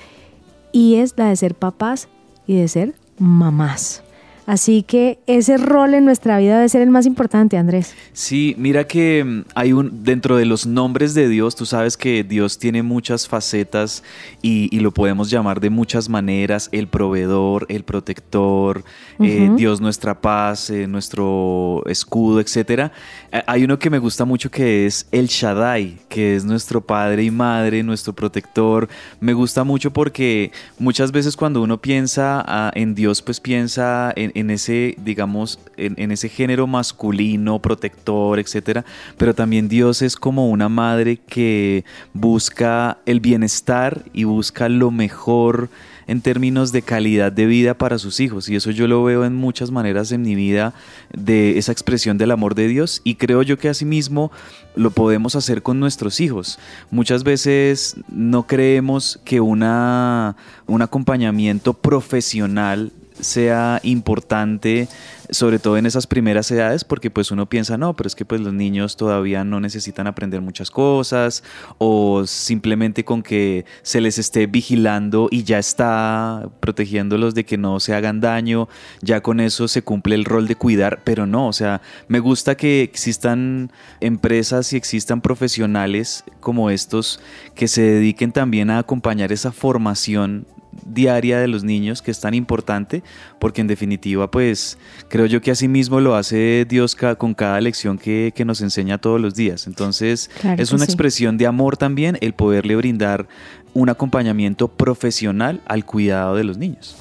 y 0.72 0.96
es 0.96 1.14
la 1.18 1.28
de 1.28 1.36
ser 1.36 1.56
papás 1.56 2.08
y 2.48 2.56
de 2.56 2.70
ser 2.70 2.96
mamás. 3.20 4.05
Así 4.46 4.84
que 4.84 5.20
ese 5.28 5.58
rol 5.58 5.94
en 5.94 6.06
nuestra 6.06 6.38
vida 6.38 6.58
debe 6.58 6.70
ser 6.70 6.82
el 6.82 6.92
más 6.92 7.06
importante, 7.06 7.58
Andrés. 7.58 7.96
Sí, 8.14 8.56
mira 8.58 8.86
que 8.86 9.24
mm, 9.24 9.44
hay 9.56 9.74
un 9.74 10.04
dentro 10.04 10.38
de 10.38 10.46
los 10.46 10.66
nombres 10.68 11.14
de 11.14 11.28
Dios, 11.28 11.56
tú 11.56 11.66
sabes 11.66 11.98
que 11.98 12.24
Dios 12.24 12.60
tiene 12.60 12.84
muchas 12.84 13.28
facetas 13.28 14.04
y, 14.42 14.70
y 14.76 14.80
lo 14.82 14.92
podemos 14.92 15.30
llamar 15.30 15.60
de 15.60 15.70
muchas 15.70 16.10
maneras, 16.10 16.70
el 16.72 16.88
proveedor, 16.88 17.66
el 17.70 17.84
protector, 17.84 18.84
eh. 19.20 19.50
Dios 19.56 19.82
nuestra 19.82 20.22
paz, 20.22 20.70
eh, 20.70 20.88
nuestro 20.88 21.84
escudo, 21.86 22.40
etcétera. 22.40 22.92
Eh, 23.36 23.44
Hay 23.48 23.66
uno 23.66 23.78
que 23.78 23.90
me 23.90 24.00
gusta 24.00 24.24
mucho 24.24 24.50
que 24.50 24.86
es 24.86 25.08
el 25.12 25.28
Shaddai, 25.28 25.98
que 26.08 26.38
es 26.38 26.46
nuestro 26.46 26.80
padre 26.80 27.24
y 27.24 27.32
madre, 27.32 27.84
nuestro 27.84 28.14
protector. 28.14 28.88
Me 29.20 29.34
gusta 29.34 29.66
mucho 29.66 29.92
porque 29.92 30.54
muchas 30.80 31.12
veces 31.12 31.36
cuando 31.36 31.62
uno 31.62 31.82
piensa 31.82 32.42
ah, 32.48 32.72
en 32.76 32.96
Dios, 32.96 33.22
pues 33.22 33.42
piensa 33.42 34.14
en, 34.16 34.50
ese, 34.50 34.96
digamos, 35.00 35.60
en, 35.76 35.96
en 35.98 36.12
ese 36.12 36.30
género 36.30 36.66
masculino, 36.66 37.60
protector, 37.60 38.40
etcétera. 38.40 38.86
Pero 39.18 39.34
también 39.36 39.68
Dios 39.68 40.02
es 40.02 40.16
como 40.16 40.50
una 40.50 40.70
madre 40.70 41.18
que 41.18 41.84
busca 42.14 43.00
el 43.06 43.20
bienestar 43.20 44.04
y 44.14 44.24
busca 44.24 44.70
lo 44.70 44.92
mejor 44.92 45.70
en 46.08 46.22
términos 46.22 46.72
de 46.72 46.82
calidad 46.82 47.32
de 47.32 47.46
vida 47.46 47.74
para 47.74 47.98
sus 47.98 48.20
hijos. 48.20 48.50
Y 48.50 48.56
eso 48.56 48.72
yo 48.72 48.88
lo 48.88 49.04
veo 49.04 49.26
en 49.26 49.36
muchas 49.36 49.72
maneras 49.72 50.12
en 50.12 50.22
mi 50.22 50.36
vida 50.36 50.74
de 51.14 51.58
esa 51.58 51.72
expresión 51.72 52.18
del 52.18 52.32
amor 52.32 52.56
de 52.56 52.68
Dios. 52.68 53.02
Y 53.04 53.16
creo 53.16 53.42
yo 53.42 53.58
que 53.58 53.70
asimismo 53.70 54.32
lo 54.76 54.92
podemos 54.92 55.36
hacer 55.36 55.62
con 55.62 55.80
nuestros 55.80 56.20
hijos. 56.20 56.60
Muchas 56.92 57.24
veces 57.24 57.96
no 58.10 58.48
creemos 58.48 59.20
que 59.26 59.42
una, 59.42 60.36
un 60.68 60.82
acompañamiento 60.82 61.74
profesional 61.74 62.92
sea 63.20 63.80
importante 63.84 64.88
sobre 65.30 65.60
todo 65.60 65.78
en 65.78 65.86
esas 65.86 66.08
primeras 66.08 66.52
edades 66.52 66.84
porque 66.84 67.10
pues 67.10 67.32
uno 67.32 67.48
piensa 67.48 67.78
no 67.78 67.96
pero 67.96 68.08
es 68.08 68.16
que 68.16 68.26
pues 68.26 68.42
los 68.42 68.54
niños 68.54 68.96
todavía 68.98 69.44
no 69.44 69.60
necesitan 69.60 70.08
aprender 70.08 70.42
muchas 70.42 70.70
cosas 70.70 71.44
o 71.78 72.26
simplemente 72.28 73.04
con 73.06 73.24
que 73.24 73.66
se 73.82 74.02
les 74.02 74.18
esté 74.18 74.48
vigilando 74.48 75.28
y 75.32 75.44
ya 75.44 75.60
está 75.60 76.48
protegiéndolos 76.60 77.34
de 77.34 77.46
que 77.46 77.58
no 77.58 77.80
se 77.80 77.94
hagan 77.94 78.22
daño 78.22 78.68
ya 79.02 79.22
con 79.22 79.40
eso 79.40 79.68
se 79.68 79.82
cumple 79.82 80.16
el 80.16 80.26
rol 80.26 80.48
de 80.48 80.56
cuidar 80.56 81.02
pero 81.04 81.26
no 81.26 81.48
o 81.48 81.54
sea 81.54 81.82
me 82.08 82.20
gusta 82.20 82.56
que 82.56 82.84
existan 82.84 83.72
empresas 84.02 84.74
y 84.74 84.78
existan 84.78 85.22
profesionales 85.22 86.24
como 86.40 86.70
estos 86.70 87.20
que 87.56 87.68
se 87.68 87.82
dediquen 87.82 88.32
también 88.32 88.70
a 88.70 88.80
acompañar 88.80 89.32
esa 89.32 89.52
formación 89.52 90.46
diaria 90.86 91.40
de 91.40 91.48
los 91.48 91.64
niños 91.64 92.02
que 92.02 92.12
es 92.12 92.20
tan 92.20 92.34
importante 92.34 93.02
porque 93.40 93.62
en 93.62 93.68
definitiva 93.68 94.30
pues 94.30 94.78
creo 95.10 95.26
yo 95.26 95.42
que 95.42 95.52
así 95.52 95.68
mismo 95.68 96.00
lo 96.02 96.16
hace 96.16 96.66
Dios 96.68 96.96
ca- 96.96 97.16
con 97.16 97.34
cada 97.34 97.62
lección 97.62 97.98
que, 97.98 98.34
que 98.36 98.44
nos 98.46 98.62
enseña 98.62 98.98
todos 98.98 99.20
los 99.22 99.36
días 99.36 99.68
entonces 99.68 100.30
Claro 100.42 100.62
es 100.62 100.72
una 100.74 100.86
sí. 100.86 100.92
expresión 100.92 101.38
de 101.38 101.48
amor 101.48 101.78
también 101.78 102.18
el 102.22 102.34
poderle 102.34 102.76
brindar 102.76 103.28
un 103.74 103.90
acompañamiento 103.90 104.68
profesional 104.68 105.62
al 105.66 105.86
cuidado 105.86 106.36
de 106.36 106.44
los 106.44 106.58
niños 106.58 106.96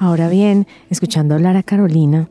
Ahora 0.00 0.28
bien, 0.28 0.68
escuchando 0.90 1.34
hablar 1.34 1.56
a 1.56 1.64
Carolina, 1.64 2.28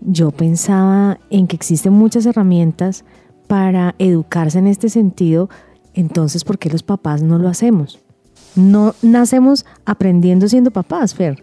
yo 0.00 0.30
pensaba 0.30 1.18
en 1.30 1.48
que 1.48 1.56
existen 1.56 1.92
muchas 1.92 2.26
herramientas 2.26 3.04
para 3.48 3.96
educarse 3.98 4.60
en 4.60 4.68
este 4.68 4.88
sentido, 4.88 5.50
entonces 5.94 6.44
¿por 6.44 6.60
qué 6.60 6.70
los 6.70 6.84
papás 6.84 7.22
no 7.22 7.38
lo 7.38 7.48
hacemos? 7.48 7.98
No 8.54 8.94
nacemos 9.02 9.64
aprendiendo 9.84 10.48
siendo 10.48 10.70
papás, 10.70 11.14
Fer. 11.14 11.42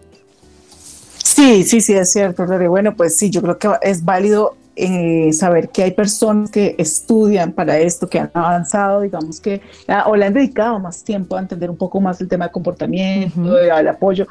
Sí, 1.22 1.64
sí, 1.64 1.80
sí, 1.80 1.94
es 1.94 2.12
cierto, 2.12 2.44
Lore. 2.44 2.68
Bueno, 2.68 2.94
pues 2.96 3.16
sí, 3.16 3.30
yo 3.30 3.42
creo 3.42 3.58
que 3.58 3.68
es 3.82 4.04
válido 4.04 4.56
eh, 4.76 5.32
saber 5.32 5.68
que 5.68 5.82
hay 5.82 5.90
personas 5.90 6.50
que 6.50 6.74
estudian 6.78 7.52
para 7.52 7.78
esto, 7.78 8.08
que 8.08 8.18
han 8.18 8.30
avanzado, 8.32 9.00
digamos 9.02 9.40
que, 9.40 9.60
ah, 9.88 10.04
o 10.06 10.16
le 10.16 10.26
han 10.26 10.32
dedicado 10.32 10.78
más 10.78 11.04
tiempo 11.04 11.36
a 11.36 11.40
entender 11.40 11.68
un 11.68 11.76
poco 11.76 12.00
más 12.00 12.20
el 12.20 12.28
tema 12.28 12.46
de 12.46 12.52
comportamiento, 12.52 13.56
al 13.72 13.88
apoyo, 13.88 14.26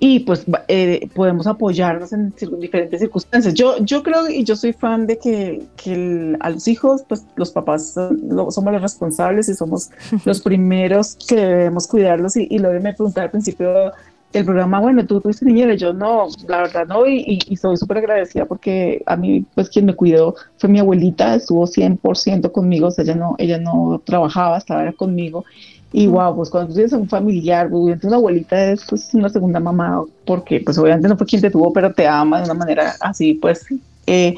y 0.00 0.20
pues 0.20 0.44
eh, 0.68 1.08
podemos 1.14 1.46
apoyarnos 1.46 2.12
en 2.12 2.32
diferentes 2.60 3.00
circunstancias. 3.00 3.54
Yo, 3.54 3.78
yo 3.84 4.02
creo 4.02 4.28
y 4.28 4.44
yo 4.44 4.54
soy 4.54 4.72
fan 4.72 5.06
de 5.06 5.18
que, 5.18 5.62
que 5.76 5.92
el- 5.92 6.36
a 6.40 6.50
los 6.50 6.68
hijos, 6.68 7.02
pues 7.08 7.24
los 7.36 7.50
papás 7.50 7.94
son- 7.94 8.20
lo- 8.28 8.50
somos 8.50 8.72
los 8.72 8.82
responsables 8.82 9.48
y 9.48 9.54
somos 9.54 9.90
los 10.24 10.40
primeros 10.40 11.16
que 11.28 11.34
debemos 11.36 11.86
cuidarlos. 11.88 12.36
Y, 12.36 12.46
y 12.50 12.58
Lore 12.58 12.80
me 12.80 12.94
preguntaba 12.94 13.24
al 13.24 13.30
principio 13.32 13.92
el 14.34 14.44
programa, 14.44 14.78
bueno, 14.78 15.06
tú 15.06 15.20
tuviste 15.22 15.46
niñera, 15.46 15.74
yo 15.74 15.94
no, 15.94 16.28
la 16.46 16.58
verdad 16.58 16.86
no, 16.86 17.06
y, 17.06 17.20
y- 17.26 17.38
y 17.48 17.56
soy 17.56 17.78
súper 17.78 17.96
agradecida 17.98 18.44
porque 18.44 19.02
a 19.06 19.16
mí, 19.16 19.44
pues 19.54 19.70
quien 19.70 19.86
me 19.86 19.94
cuidó 19.94 20.34
fue 20.58 20.68
mi 20.68 20.78
abuelita, 20.78 21.34
estuvo 21.34 21.66
100% 21.66 22.52
conmigo, 22.52 22.88
o 22.88 22.90
sea, 22.90 23.04
ella 23.04 23.14
no, 23.14 23.36
ella 23.38 23.58
no 23.58 24.02
trabajaba, 24.04 24.58
estaba 24.58 24.82
era 24.82 24.92
conmigo, 24.92 25.46
y 25.92 26.06
wow, 26.06 26.36
pues 26.36 26.50
cuando 26.50 26.68
tú 26.68 26.74
tienes 26.74 26.92
un 26.92 27.08
familiar, 27.08 27.68
pues, 27.68 27.80
obviamente 27.80 28.06
una 28.06 28.16
abuelita 28.16 28.72
es 28.72 28.84
pues 28.88 29.12
una 29.14 29.28
segunda 29.28 29.58
mamá, 29.58 30.04
porque 30.26 30.60
pues 30.60 30.76
obviamente 30.78 31.08
no 31.08 31.16
fue 31.16 31.26
quien 31.26 31.40
te 31.40 31.50
tuvo, 31.50 31.72
pero 31.72 31.92
te 31.92 32.06
ama 32.06 32.38
de 32.38 32.44
una 32.44 32.54
manera 32.54 32.94
así, 33.00 33.34
pues, 33.34 33.66
eh, 34.06 34.34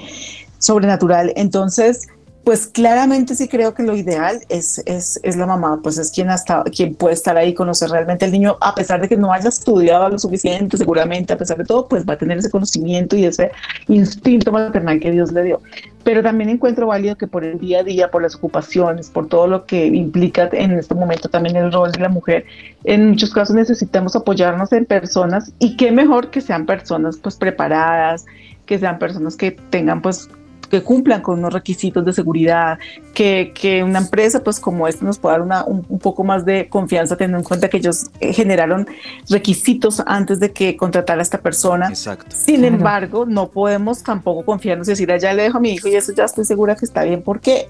sobrenatural, 0.58 1.32
entonces 1.36 2.08
pues 2.44 2.66
claramente 2.66 3.34
sí 3.34 3.48
creo 3.48 3.74
que 3.74 3.82
lo 3.82 3.94
ideal 3.94 4.40
es, 4.48 4.82
es, 4.86 5.20
es 5.22 5.36
la 5.36 5.46
mamá, 5.46 5.80
pues 5.82 5.98
es 5.98 6.10
quien, 6.10 6.30
hasta, 6.30 6.64
quien 6.64 6.94
puede 6.94 7.14
estar 7.14 7.36
ahí, 7.36 7.52
conocer 7.52 7.90
realmente 7.90 8.24
al 8.24 8.32
niño, 8.32 8.56
a 8.60 8.74
pesar 8.74 9.00
de 9.00 9.08
que 9.08 9.16
no 9.16 9.32
haya 9.32 9.50
estudiado 9.50 10.08
lo 10.08 10.18
suficiente, 10.18 10.76
seguramente, 10.76 11.32
a 11.32 11.38
pesar 11.38 11.58
de 11.58 11.64
todo, 11.64 11.86
pues 11.86 12.08
va 12.08 12.14
a 12.14 12.18
tener 12.18 12.38
ese 12.38 12.50
conocimiento 12.50 13.14
y 13.16 13.26
ese 13.26 13.50
instinto 13.88 14.52
maternal 14.52 14.98
que 15.00 15.10
Dios 15.10 15.32
le 15.32 15.42
dio. 15.42 15.60
Pero 16.02 16.22
también 16.22 16.48
encuentro 16.48 16.86
válido 16.86 17.16
que 17.16 17.26
por 17.26 17.44
el 17.44 17.58
día 17.58 17.80
a 17.80 17.82
día, 17.82 18.10
por 18.10 18.22
las 18.22 18.34
ocupaciones, 18.34 19.10
por 19.10 19.28
todo 19.28 19.46
lo 19.46 19.66
que 19.66 19.86
implica 19.86 20.48
en 20.52 20.72
este 20.72 20.94
momento 20.94 21.28
también 21.28 21.56
el 21.56 21.70
rol 21.70 21.92
de 21.92 22.00
la 22.00 22.08
mujer, 22.08 22.46
en 22.84 23.10
muchos 23.10 23.32
casos 23.32 23.54
necesitamos 23.54 24.16
apoyarnos 24.16 24.72
en 24.72 24.86
personas 24.86 25.52
y 25.58 25.76
qué 25.76 25.92
mejor 25.92 26.30
que 26.30 26.40
sean 26.40 26.64
personas 26.64 27.18
pues 27.18 27.36
preparadas, 27.36 28.24
que 28.64 28.78
sean 28.78 28.98
personas 28.98 29.36
que 29.36 29.50
tengan 29.50 30.00
pues 30.00 30.30
que 30.68 30.82
cumplan 30.82 31.20
con 31.22 31.38
unos 31.38 31.52
requisitos 31.52 32.04
de 32.04 32.12
seguridad, 32.12 32.78
que, 33.14 33.52
que 33.54 33.82
una 33.82 33.98
empresa 34.00 34.42
pues 34.42 34.60
como 34.60 34.86
esta 34.86 35.04
nos 35.04 35.18
pueda 35.18 35.34
dar 35.34 35.42
una, 35.42 35.64
un, 35.64 35.84
un, 35.88 35.98
poco 35.98 36.24
más 36.24 36.44
de 36.44 36.68
confianza 36.68 37.16
teniendo 37.16 37.38
en 37.38 37.44
cuenta 37.44 37.68
que 37.68 37.78
ellos 37.78 38.06
eh, 38.20 38.32
generaron 38.32 38.86
requisitos 39.28 40.02
antes 40.06 40.38
de 40.40 40.52
que 40.52 40.76
contratara 40.76 41.20
a 41.20 41.22
esta 41.22 41.38
persona. 41.38 41.88
Exacto. 41.88 42.36
Sin 42.36 42.60
claro. 42.60 42.74
embargo, 42.74 43.26
no 43.26 43.48
podemos 43.48 44.02
tampoco 44.02 44.44
confiarnos 44.44 44.88
y 44.88 44.92
decir, 44.92 45.10
allá 45.10 45.32
le 45.32 45.42
dejo 45.44 45.58
a 45.58 45.60
mi 45.60 45.72
hijo 45.72 45.88
y 45.88 45.96
eso 45.96 46.12
ya 46.12 46.24
estoy 46.24 46.44
segura 46.44 46.76
que 46.76 46.84
está 46.84 47.02
bien 47.04 47.22
porque 47.22 47.68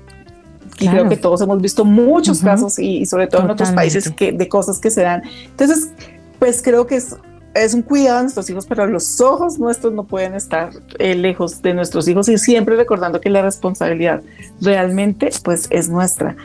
y 0.78 0.84
claro. 0.84 0.98
creo 1.00 1.08
que 1.10 1.16
todos 1.16 1.40
hemos 1.42 1.60
visto 1.60 1.84
muchos 1.84 2.38
uh 2.38 2.42
-huh. 2.42 2.46
casos 2.46 2.78
y, 2.78 2.98
y, 2.98 3.06
sobre 3.06 3.26
todo 3.26 3.42
Totalmente. 3.42 3.62
en 3.62 3.68
otros 3.68 3.76
países 3.76 4.10
que, 4.10 4.32
de 4.32 4.48
cosas 4.48 4.78
que 4.78 4.90
se 4.90 5.02
dan. 5.02 5.22
Entonces, 5.50 5.90
pues 6.38 6.62
creo 6.62 6.86
que 6.86 6.96
es 6.96 7.14
es 7.54 7.74
un 7.74 7.82
cuidado 7.82 8.18
de 8.18 8.22
nuestros 8.24 8.48
hijos, 8.50 8.66
pero 8.66 8.86
los 8.86 9.20
ojos 9.20 9.58
nuestros 9.58 9.92
no 9.92 10.04
pueden 10.04 10.34
estar 10.34 10.70
eh, 10.98 11.14
lejos 11.14 11.62
de 11.62 11.74
nuestros 11.74 12.06
hijos 12.08 12.28
y 12.28 12.38
siempre 12.38 12.76
recordando 12.76 13.20
que 13.20 13.30
la 13.30 13.42
responsabilidad 13.42 14.22
realmente 14.60 15.30
pues 15.42 15.66
es 15.70 15.88
nuestra, 15.88 16.36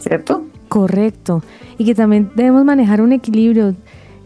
¿cierto? 0.00 0.44
Correcto. 0.68 1.42
Y 1.78 1.84
que 1.84 1.94
también 1.94 2.30
debemos 2.36 2.64
manejar 2.64 3.00
un 3.00 3.12
equilibrio 3.12 3.74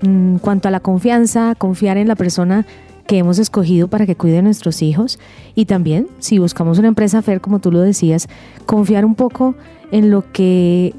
en 0.03 0.39
cuanto 0.39 0.69
a 0.69 0.71
la 0.71 0.81
confianza, 0.81 1.55
confiar 1.57 1.97
en 1.97 2.09
la 2.09 2.17
persona 2.17 2.67
que 3.07 3.19
hemos 3.19 3.39
escogido 3.39 3.89
para 3.89 4.05
que 4.05 4.17
cuide 4.17 4.39
a 4.39 4.43
nuestros 4.43 4.83
hijos 4.83 5.19
y 5.55 5.67
también 5.67 6.09
si 6.19 6.39
buscamos 6.39 6.79
una 6.79 6.89
empresa 6.89 7.23
FER 7.23 7.41
como 7.41 7.61
tú 7.61 7.71
lo 7.71 7.81
decías, 7.81 8.29
confiar 8.67 9.05
un 9.05 9.15
poco 9.15 9.55
en 9.93 10.11
lo 10.11 10.31
que 10.33 10.93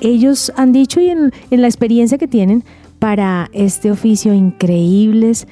ellos 0.00 0.50
han 0.56 0.72
dicho 0.72 1.00
y 1.00 1.10
en 1.10 1.30
la 1.50 1.66
experiencia 1.66 2.16
que 2.16 2.26
tienen 2.26 2.64
para 3.00 3.50
este 3.52 3.90
oficio 3.90 4.32
increíbles 4.32 5.48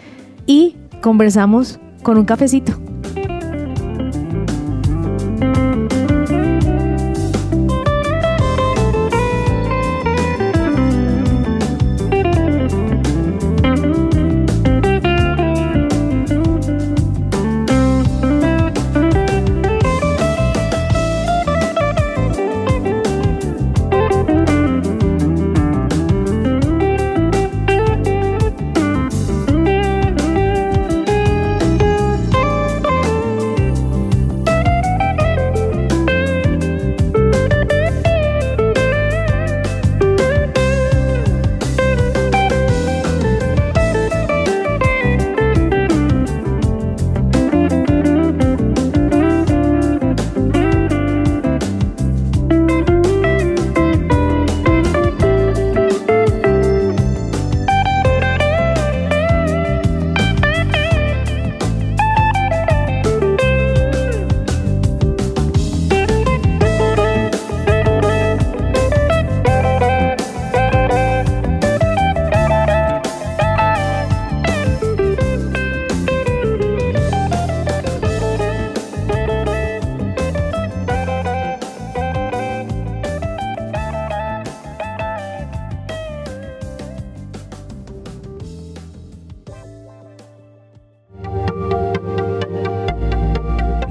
y 0.46 0.76
conversamos 1.00 1.80
con 2.04 2.16
un 2.16 2.24
cafecito. 2.24 2.78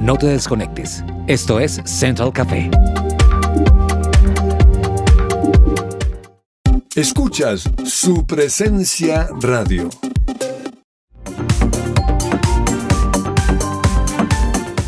No 0.07 0.15
te 0.15 0.27
desconectes. 0.27 1.03
Esto 1.27 1.59
es 1.59 1.81
Central 1.83 2.31
Café. 2.31 2.71
Escuchas 6.95 7.69
su 7.83 8.25
presencia 8.25 9.27
radio. 9.41 9.89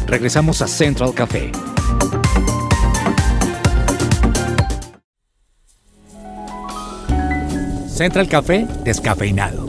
Regresamos 0.07 0.61
a 0.61 0.67
Central 0.70 1.13
Café. 1.13 1.51
Central 7.89 8.30
Café 8.30 8.65
descafeinado. 8.86 9.68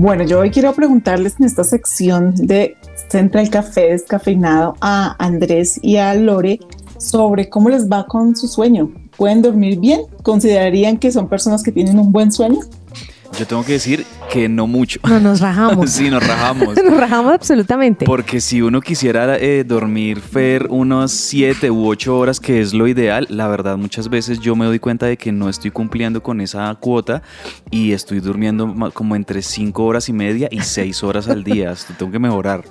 Bueno, 0.00 0.22
yo 0.22 0.38
hoy 0.38 0.50
quiero 0.50 0.72
preguntarles 0.74 1.40
en 1.40 1.46
esta 1.46 1.64
sección 1.64 2.32
de 2.36 2.76
Central 3.08 3.50
Café 3.50 3.90
descafeinado 3.90 4.76
a 4.80 5.16
Andrés 5.18 5.80
y 5.82 5.96
a 5.96 6.14
Lore 6.14 6.60
sobre 6.98 7.48
cómo 7.48 7.68
les 7.68 7.90
va 7.90 8.06
con 8.06 8.36
su 8.36 8.46
sueño. 8.46 8.92
¿Pueden 9.16 9.42
dormir 9.42 9.80
bien? 9.80 10.02
¿Considerarían 10.22 10.98
que 10.98 11.10
son 11.10 11.28
personas 11.28 11.64
que 11.64 11.72
tienen 11.72 11.98
un 11.98 12.12
buen 12.12 12.30
sueño? 12.30 12.60
Yo 13.38 13.46
tengo 13.46 13.64
que 13.64 13.74
decir 13.74 14.04
que 14.32 14.48
no 14.48 14.66
mucho. 14.66 14.98
No, 15.08 15.20
nos 15.20 15.40
rajamos. 15.40 15.90
sí, 15.92 16.10
nos 16.10 16.26
rajamos. 16.26 16.76
nos 16.84 16.96
rajamos 16.96 17.34
absolutamente. 17.34 18.04
Porque 18.04 18.40
si 18.40 18.62
uno 18.62 18.80
quisiera 18.80 19.36
eh, 19.36 19.62
dormir, 19.62 20.20
Fer, 20.20 20.66
unas 20.70 21.12
7 21.12 21.70
u 21.70 21.86
8 21.86 22.18
horas, 22.18 22.40
que 22.40 22.60
es 22.60 22.74
lo 22.74 22.88
ideal, 22.88 23.28
la 23.30 23.46
verdad 23.46 23.76
muchas 23.76 24.08
veces 24.08 24.40
yo 24.40 24.56
me 24.56 24.64
doy 24.64 24.80
cuenta 24.80 25.06
de 25.06 25.16
que 25.16 25.30
no 25.30 25.48
estoy 25.48 25.70
cumpliendo 25.70 26.20
con 26.20 26.40
esa 26.40 26.74
cuota 26.80 27.22
y 27.70 27.92
estoy 27.92 28.18
durmiendo 28.18 28.74
como 28.92 29.14
entre 29.14 29.40
5 29.40 29.84
horas 29.84 30.08
y 30.08 30.12
media 30.12 30.48
y 30.50 30.60
6 30.60 31.04
horas 31.04 31.28
al 31.28 31.44
día. 31.44 31.70
Esto 31.78 31.94
tengo 31.96 32.10
que 32.10 32.18
mejorar. 32.18 32.64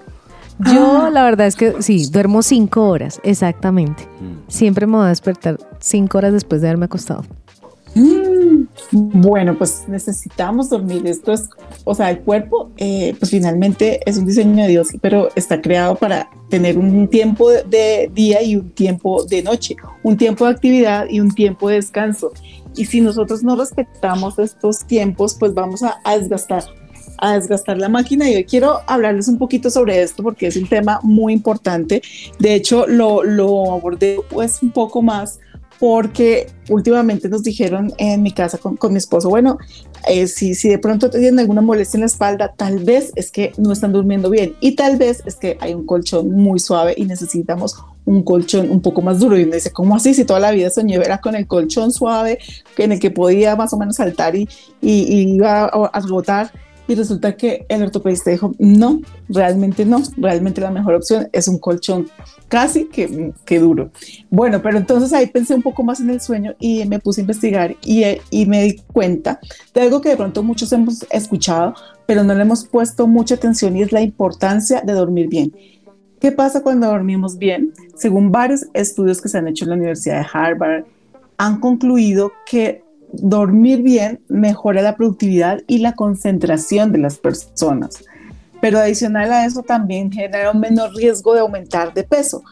Yo 0.74 1.10
la 1.12 1.24
verdad 1.24 1.48
es 1.48 1.56
que 1.56 1.82
sí, 1.82 2.10
duermo 2.12 2.42
5 2.42 2.90
horas, 2.90 3.22
exactamente. 3.24 4.04
Mm. 4.20 4.50
Siempre 4.50 4.86
me 4.86 4.98
voy 4.98 5.06
a 5.06 5.10
despertar 5.10 5.60
5 5.80 6.18
horas 6.18 6.34
después 6.34 6.62
de 6.62 6.68
haberme 6.68 6.86
acostado. 6.86 7.24
Mm, 7.98 8.68
bueno, 8.92 9.58
pues 9.58 9.86
necesitamos 9.88 10.70
dormir. 10.70 11.08
Esto 11.08 11.34
es, 11.34 11.50
o 11.84 11.96
sea, 11.96 12.12
el 12.12 12.20
cuerpo, 12.20 12.70
eh, 12.78 13.16
pues 13.18 13.32
finalmente 13.32 14.00
es 14.06 14.18
un 14.18 14.28
diseño 14.28 14.64
de 14.64 14.70
Dios, 14.70 14.90
pero 15.02 15.30
está 15.36 15.62
creado 15.62 15.96
para 15.96 16.30
tener 16.50 16.78
un 16.78 17.08
tiempo 17.08 17.50
de 17.50 18.12
día 18.14 18.44
y 18.44 18.56
un 18.56 18.70
tiempo 18.70 19.24
de 19.24 19.42
noche, 19.42 19.76
un 20.04 20.16
tiempo 20.16 20.46
de 20.46 20.52
actividad 20.52 21.08
y 21.10 21.20
un 21.20 21.32
tiempo 21.32 21.70
de 21.70 21.76
descanso. 21.76 22.32
Y 22.76 22.86
si 22.86 23.02
nosotros 23.02 23.44
no 23.44 23.56
respetamos 23.56 24.38
estos 24.38 24.86
tiempos, 24.86 25.36
pues 25.40 25.54
vamos 25.56 25.82
a, 25.82 26.00
desgastar 26.18 26.64
a 27.20 27.34
desgastar 27.34 27.80
la 27.80 27.90
máquina 27.90 28.30
y 28.30 28.36
hoy 28.36 28.44
quiero 28.44 28.82
hablarles 28.86 29.28
un 29.28 29.40
poquito 29.40 29.72
sobre 29.72 30.04
esto 30.04 30.22
porque 30.22 30.46
es 30.46 30.56
un 30.56 30.68
tema 30.68 31.00
muy 31.02 31.34
importante. 31.34 32.04
De 32.38 32.54
hecho, 32.54 32.86
lo, 32.86 33.24
lo 33.24 33.74
abordé 33.74 34.20
pues 34.30 34.62
un 34.62 34.70
poco 34.70 35.02
más 35.02 35.40
porque 35.80 36.48
últimamente 36.70 37.30
nos 37.30 37.44
dijeron 37.44 37.94
en 37.98 38.22
mi 38.24 38.32
casa 38.32 38.58
con, 38.58 38.78
con 38.78 38.92
mi 38.92 38.98
esposo, 38.98 39.30
bueno, 39.30 39.58
eh, 40.08 40.28
si, 40.28 40.56
si 40.56 40.70
de 40.70 40.80
pronto 40.80 41.10
tienen 41.10 41.40
alguna 41.40 41.62
molestia 41.62 41.98
en 41.98 42.02
la 42.02 42.08
espalda, 42.08 42.54
tal 42.56 42.80
vez 42.80 43.12
es 43.16 43.32
que 43.32 43.54
no 43.58 43.72
están 43.72 43.94
durmiendo 43.94 44.30
bien 44.30 44.56
y 44.60 44.76
tal 44.76 44.98
vez 44.98 45.22
es 45.26 45.36
que 45.36 45.58
hay 45.60 45.74
un 45.74 45.86
colchón 45.86 46.32
muy 46.32 46.60
suave 46.60 46.94
y 46.98 47.06
necesitamos 47.06 47.76
un 48.06 48.24
colchón 48.24 48.72
un 48.72 48.82
poco 48.82 49.02
más 49.02 49.20
duro. 49.20 49.38
Y 49.38 49.44
uno 49.44 49.54
dice, 49.54 49.72
¿cómo 49.72 49.96
así? 49.96 50.14
Si 50.14 50.24
toda 50.24 50.40
la 50.40 50.52
vida 50.52 50.70
soñé 50.70 50.96
era 50.96 51.20
con 51.20 51.36
el 51.36 51.46
colchón 51.46 51.92
suave, 51.92 52.40
en 52.78 52.94
el 52.94 53.00
que 53.00 53.12
podía 53.12 53.56
más 53.56 53.74
o 53.74 53.78
menos 53.78 53.98
saltar 53.98 54.36
y, 54.36 54.48
y, 54.82 55.36
iba 55.36 55.66
a, 55.66 55.66
a 55.66 56.00
rebotar 56.00 56.52
y 56.88 56.96
resulta 56.96 57.36
que 57.36 57.66
el 57.70 57.84
ortopedista 57.84 58.32
dijo, 58.32 58.54
no, 58.60 59.02
realmente 59.30 59.86
no, 59.86 60.02
realmente 60.18 60.62
la 60.62 60.72
mejor 60.72 60.96
opción 60.96 61.28
es 61.34 61.48
un 61.48 61.60
colchón 61.60 62.08
casi 62.48 62.86
que, 62.86 63.34
que 63.46 63.60
duro. 63.60 63.92
Bueno, 64.30 64.62
pero 64.62 64.78
entonces 64.78 65.12
ahí 65.14 65.28
pensé 65.28 65.54
un 65.54 65.62
poco 65.62 65.84
más 65.84 66.00
en 66.00 66.10
el 66.10 66.22
sueño 66.22 66.56
y 66.60 66.86
me 66.86 67.00
puse 67.00 67.22
a 67.22 67.24
investigar 67.24 67.76
y, 67.84 68.04
y 68.30 68.46
me 68.46 68.64
di 68.64 68.78
cuenta 68.94 69.40
de 69.74 69.82
algo 69.82 70.02
que 70.02 70.10
de 70.10 70.18
pronto 70.18 70.44
muchos 70.44 70.72
hemos 70.72 71.06
escuchado, 71.12 71.74
pero 72.06 72.24
no 72.24 72.34
le 72.34 72.42
hemos 72.42 72.66
puesto 72.66 73.06
mucha 73.06 73.36
atención 73.36 73.76
y 73.76 73.82
es 73.82 73.92
la 73.92 74.02
importancia 74.02 74.82
de 74.82 74.94
dormir 74.94 75.28
bien. 75.28 75.54
¿Qué 76.20 76.32
pasa 76.32 76.64
cuando 76.64 76.88
dormimos 76.88 77.38
bien? 77.38 77.74
Según 77.96 78.32
varios 78.32 78.66
estudios 78.74 79.22
que 79.22 79.30
se 79.30 79.38
han 79.38 79.48
hecho 79.48 79.66
en 79.66 79.70
la 79.70 79.76
Universidad 79.76 80.22
de 80.22 80.28
Harvard, 80.34 80.86
han 81.38 81.60
concluido 81.60 82.32
que 82.50 82.84
dormir 83.14 83.82
bien 83.82 84.20
mejora 84.28 84.82
la 84.82 84.96
productividad 84.96 85.62
y 85.68 85.80
la 85.80 85.94
concentración 85.94 86.92
de 86.92 87.00
las 87.00 87.18
personas. 87.18 88.04
Pero 88.62 88.80
adicional 88.80 89.32
a 89.32 89.46
eso 89.46 89.64
también 89.64 90.12
genera 90.12 90.52
un 90.52 90.60
menor 90.60 90.94
riesgo 90.96 91.34
de 91.34 91.42
aumentar 91.42 91.94
de 91.94 92.04
peso. 92.04 92.44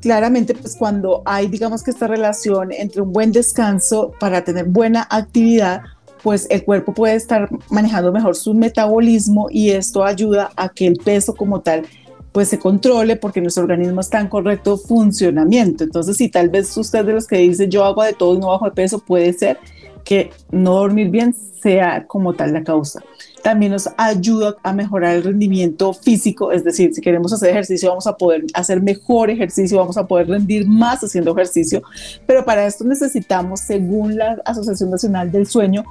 Claramente, 0.00 0.54
pues 0.54 0.76
cuando 0.76 1.22
hay, 1.24 1.46
digamos 1.46 1.82
que 1.82 1.90
esta 1.90 2.08
relación 2.08 2.72
entre 2.72 3.02
un 3.02 3.12
buen 3.12 3.32
descanso 3.32 4.12
para 4.18 4.42
tener 4.42 4.64
buena 4.64 5.06
actividad, 5.10 5.82
pues 6.22 6.46
el 6.50 6.64
cuerpo 6.64 6.94
puede 6.94 7.14
estar 7.14 7.48
manejando 7.70 8.12
mejor 8.12 8.34
su 8.36 8.54
metabolismo 8.54 9.48
y 9.50 9.70
esto 9.70 10.04
ayuda 10.04 10.50
a 10.56 10.68
que 10.68 10.86
el 10.86 10.96
peso 10.96 11.34
como 11.34 11.60
tal 11.60 11.84
pues 12.32 12.48
se 12.48 12.58
controle 12.58 13.16
porque 13.16 13.42
nuestro 13.42 13.64
organismo 13.64 14.00
está 14.00 14.18
en 14.18 14.28
correcto 14.28 14.78
funcionamiento. 14.78 15.84
Entonces, 15.84 16.16
si 16.16 16.30
tal 16.30 16.48
vez 16.48 16.74
usted 16.76 17.04
de 17.04 17.12
los 17.12 17.26
que 17.26 17.36
dice 17.36 17.68
yo 17.68 17.84
hago 17.84 18.02
de 18.02 18.14
todo 18.14 18.34
y 18.34 18.38
no 18.38 18.48
bajo 18.48 18.64
de 18.64 18.70
peso, 18.70 19.00
puede 19.00 19.32
ser 19.34 19.58
que 20.04 20.30
no 20.50 20.74
dormir 20.74 21.10
bien 21.10 21.34
sea 21.62 22.06
como 22.06 22.34
tal 22.34 22.52
la 22.52 22.64
causa. 22.64 23.00
También 23.42 23.72
nos 23.72 23.88
ayuda 23.96 24.56
a 24.62 24.72
mejorar 24.72 25.16
el 25.16 25.24
rendimiento 25.24 25.92
físico, 25.92 26.52
es 26.52 26.64
decir, 26.64 26.94
si 26.94 27.00
queremos 27.00 27.32
hacer 27.32 27.50
ejercicio 27.50 27.88
vamos 27.88 28.06
a 28.06 28.16
poder 28.16 28.44
hacer 28.54 28.80
mejor 28.80 29.30
ejercicio, 29.30 29.78
vamos 29.78 29.96
a 29.96 30.06
poder 30.06 30.28
rendir 30.28 30.66
más 30.66 31.02
haciendo 31.02 31.32
ejercicio, 31.32 31.82
pero 32.26 32.44
para 32.44 32.66
esto 32.66 32.84
necesitamos, 32.84 33.60
según 33.60 34.16
la 34.16 34.40
Asociación 34.44 34.90
Nacional 34.90 35.32
del 35.32 35.46
Sueño, 35.46 35.84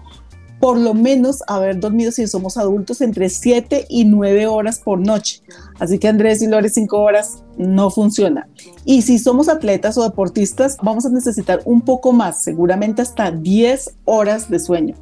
por 0.62 0.78
lo 0.78 0.93
menos 0.93 1.43
haber 1.47 1.80
dormido 1.80 2.12
si 2.12 2.28
somos 2.28 2.55
adultos 2.55 3.01
entre 3.01 3.30
7 3.30 3.88
y 3.89 4.05
9 4.05 4.45
horas 4.45 4.80
por 4.80 4.99
noche. 4.99 5.41
Así 5.80 5.97
que 5.97 6.07
Andrés 6.07 6.41
y 6.43 6.47
Lore, 6.47 6.70
5 6.70 6.97
horas 6.97 7.43
no 7.57 7.89
funciona. 7.89 8.47
Y 8.86 9.01
si 9.01 9.18
somos 9.18 9.49
atletas 9.49 9.97
o 9.97 10.03
deportistas, 10.03 10.78
vamos 10.84 11.05
a 11.07 11.09
necesitar 11.09 11.62
un 11.66 11.82
poco 11.82 12.14
más, 12.14 12.43
seguramente 12.43 13.01
hasta 13.01 13.32
10 13.32 13.95
horas 14.05 14.51
de 14.51 14.59
sueño. 14.59 14.95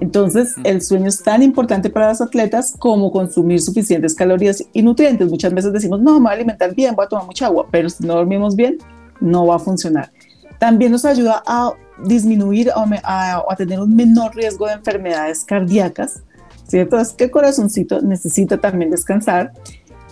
Entonces, 0.00 0.54
el 0.62 0.80
sueño 0.80 1.08
es 1.08 1.20
tan 1.22 1.42
importante 1.42 1.90
para 1.90 2.10
los 2.10 2.20
atletas 2.20 2.74
como 2.78 3.10
consumir 3.10 3.60
suficientes 3.60 4.14
calorías 4.14 4.64
y 4.72 4.82
nutrientes. 4.82 5.28
Muchas 5.28 5.52
veces 5.52 5.72
decimos, 5.72 6.00
no, 6.00 6.14
me 6.14 6.20
voy 6.20 6.30
a 6.30 6.34
alimentar 6.34 6.72
bien, 6.72 6.94
voy 6.94 7.06
a 7.06 7.08
tomar 7.08 7.26
mucha 7.26 7.46
agua, 7.46 7.66
pero 7.70 7.90
si 7.90 8.06
no 8.06 8.14
dormimos 8.14 8.54
bien, 8.54 8.78
no 9.20 9.44
va 9.44 9.56
a 9.56 9.58
funcionar. 9.58 10.12
También 10.60 10.92
nos 10.92 11.04
ayuda 11.04 11.42
a 11.46 11.72
disminuir 12.04 12.70
o 12.74 12.84
a, 13.04 13.56
tener 13.56 13.80
un 13.80 13.94
menor 13.94 14.34
riesgo 14.34 14.66
de 14.66 14.74
enfermedades 14.74 15.44
cardíacas, 15.44 16.22
¿cierto? 16.66 16.98
Es 16.98 17.12
que 17.12 17.24
el 17.24 17.30
corazoncito 17.30 18.00
necesita 18.00 18.58
también 18.58 18.90
descansar. 18.90 19.52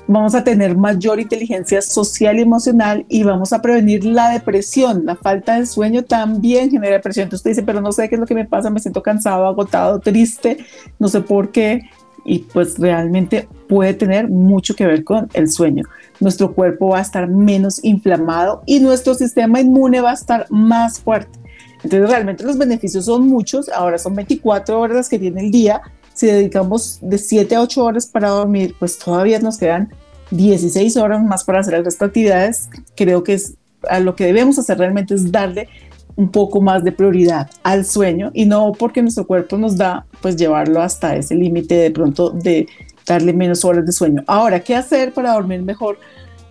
Vamos 0.07 0.35
a 0.35 0.43
tener 0.43 0.75
mayor 0.75 1.21
inteligencia 1.21 1.83
social 1.83 2.39
y 2.39 2.43
emocional 2.43 3.05
y 3.09 3.25
vamos 3.25 3.53
a 3.53 3.61
prevenir 3.61 4.05
la 4.07 4.31
depresión. 4.31 5.05
La 5.05 5.17
falta 5.17 5.59
de 5.59 5.67
sueño 5.67 6.03
también 6.03 6.71
genera 6.71 6.95
depresión. 6.95 7.25
Entonces 7.25 7.41
usted 7.41 7.51
dice, 7.51 7.63
pero 7.63 7.83
no 7.83 7.93
sé 7.93 8.09
qué 8.09 8.15
es 8.15 8.21
lo 8.21 8.27
que 8.27 8.35
me 8.35 8.47
pasa, 8.47 8.71
me 8.71 8.81
siento 8.81 9.03
cansado, 9.03 9.47
agotado, 9.47 10.01
triste, 10.01 10.59
no 10.99 11.09
sé 11.09 11.21
por 11.21 11.51
qué. 11.51 11.83
Y 12.25 12.41
pues 12.41 12.79
realmente 12.79 13.49
puede 13.69 13.95
tener 13.95 14.29
mucho 14.29 14.75
que 14.75 14.87
ver 14.87 15.05
con 15.05 15.29
el 15.35 15.49
sueño. 15.49 15.85
Nuestro 16.21 16.55
cuerpo 16.55 16.89
va 16.89 16.99
a 16.99 17.03
estar 17.03 17.29
menos 17.29 17.83
inflamado 17.85 18.63
y 18.67 18.81
nuestro 18.81 19.15
sistema 19.15 19.61
inmune 19.61 20.01
va 20.01 20.11
a 20.11 20.15
estar 20.15 20.47
más 20.51 21.01
fuerte. 21.01 21.39
Entonces 21.83 22.09
realmente 22.09 22.45
los 22.45 22.59
beneficios 22.59 23.05
son 23.05 23.27
muchos, 23.29 23.69
ahora 23.69 23.99
son 23.99 24.15
24 24.15 24.81
horas 24.81 24.97
las 24.97 25.09
que 25.09 25.19
tiene 25.19 25.43
el 25.43 25.51
día, 25.51 25.81
si 26.19 26.27
dedicamos 26.27 26.99
de 27.01 27.17
7 27.17 27.55
a 27.55 27.63
8 27.63 27.85
horas 27.85 28.07
para 28.07 28.31
dormir, 28.31 28.75
pues 28.79 28.99
todavía 28.99 29.39
nos 29.39 29.57
quedan 29.57 29.93
16 30.33 30.97
horas 30.97 31.23
más 31.23 31.45
para 31.45 31.61
hacer 31.61 31.75
el 31.75 31.85
resto 31.85 32.05
de 32.05 32.09
actividades. 32.09 32.69
Creo 32.97 33.23
que 33.23 33.35
es 33.35 33.55
a 33.89 34.01
lo 34.01 34.17
que 34.17 34.27
debemos 34.27 34.59
hacer 34.59 34.79
realmente 34.79 35.15
es 35.15 35.31
darle 35.31 35.69
un 36.17 36.33
poco 36.33 36.61
más 36.61 36.83
de 36.83 36.91
prioridad 36.91 37.49
al 37.63 37.85
sueño 37.85 38.33
y 38.35 38.47
no 38.47 38.73
porque 38.73 39.01
nuestro 39.01 39.29
cuerpo 39.29 39.57
nos 39.57 39.77
da, 39.77 40.07
pues 40.21 40.35
llevarlo 40.35 40.83
hasta 40.83 41.15
ese 41.15 41.37
límite 41.37 41.77
de 41.77 41.93
pronto 41.93 42.31
de 42.31 42.67
darle 43.07 43.33
menos 43.33 43.65
horas 43.65 43.87
de 43.87 43.93
sueño. 43.93 44.25
Ahora, 44.27 44.59
¿qué 44.59 44.75
hacer 44.75 45.15
para 45.15 45.35
dormir 45.35 45.63
mejor 45.63 46.01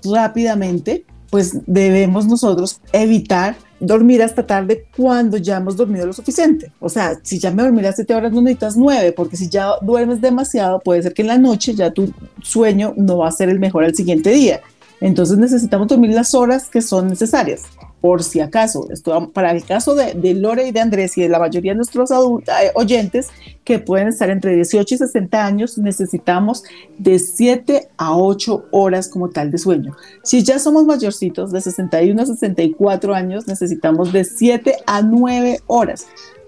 rápidamente? 0.05 1.05
Pues 1.30 1.57
debemos 1.65 2.25
nosotros 2.25 2.80
evitar 2.93 3.55
dormir 3.80 4.23
hasta 4.23 4.45
tarde 4.45 4.86
cuando 4.95 5.38
ya 5.38 5.57
hemos 5.57 5.75
dormido 5.75 6.05
lo 6.05 6.13
suficiente. 6.13 6.71
O 6.80 6.89
sea, 6.89 7.19
si 7.21 7.39
ya 7.39 7.51
me 7.51 7.63
dormí 7.63 7.82
las 7.82 7.95
7 7.95 8.15
horas, 8.15 8.32
no 8.32 8.41
necesitas 8.41 8.78
9, 8.78 9.11
porque 9.11 9.38
si 9.38 9.49
ya 9.49 9.73
duermes 9.82 10.21
demasiado, 10.21 10.80
puede 10.80 11.03
ser 11.03 11.13
que 11.13 11.21
en 11.21 11.28
la 11.28 11.38
noche 11.38 11.75
ya 11.75 11.91
tu 11.91 12.11
sueño 12.41 12.93
no 12.97 13.19
va 13.19 13.28
a 13.28 13.32
ser 13.32 13.49
el 13.49 13.59
mejor 13.59 13.84
al 13.84 13.95
siguiente 13.95 14.32
día. 14.32 14.61
Entonces 15.02 15.38
necesitamos 15.38 15.88
dormir 15.88 16.12
las 16.12 16.34
horas 16.34 16.70
que 16.70 16.82
son 16.82 17.08
necesarias 17.08 17.64
por 18.02 18.24
si 18.24 18.39
acaso, 18.39 18.88
esto, 18.91 19.32
para 19.32 19.52
el 19.52 19.64
caso 19.64 19.95
de, 19.95 20.14
de, 20.14 20.36
Lore 20.36 20.68
y 20.68 20.72
de 20.72 20.80
Andrés 20.80 21.18
y 21.18 21.24
de 21.24 21.30
la 21.30 21.39
mayoría 21.39 21.72
de 21.72 21.78
nuestros 21.78 22.12
eh, 22.12 22.72
oyentes 22.76 23.30
que 23.64 23.80
pueden 23.80 24.08
estar 24.08 24.30
entre 24.30 24.56
18 24.56 24.95
y 24.95 24.98
60 24.98 25.45
años, 25.45 25.78
necesitamos 25.78 26.64
de 26.98 27.18
7 27.18 27.89
a 27.98 28.16
8 28.16 28.68
horas 28.72 29.10
como 29.10 29.30
tal 29.30 29.52
de 29.52 29.58
sueño. 29.58 29.95
Si 30.24 30.43
ya 30.43 30.60
somos 30.60 30.86
mayorcitos, 30.86 31.52
de 31.52 31.60
61 31.60 32.22
a 32.22 32.26
64 32.26 33.16
años, 33.16 33.48
necesitamos 33.48 34.14
de 34.14 34.24
7 34.24 34.76
a 34.86 35.02
9 35.02 35.62
horas. 35.66 36.08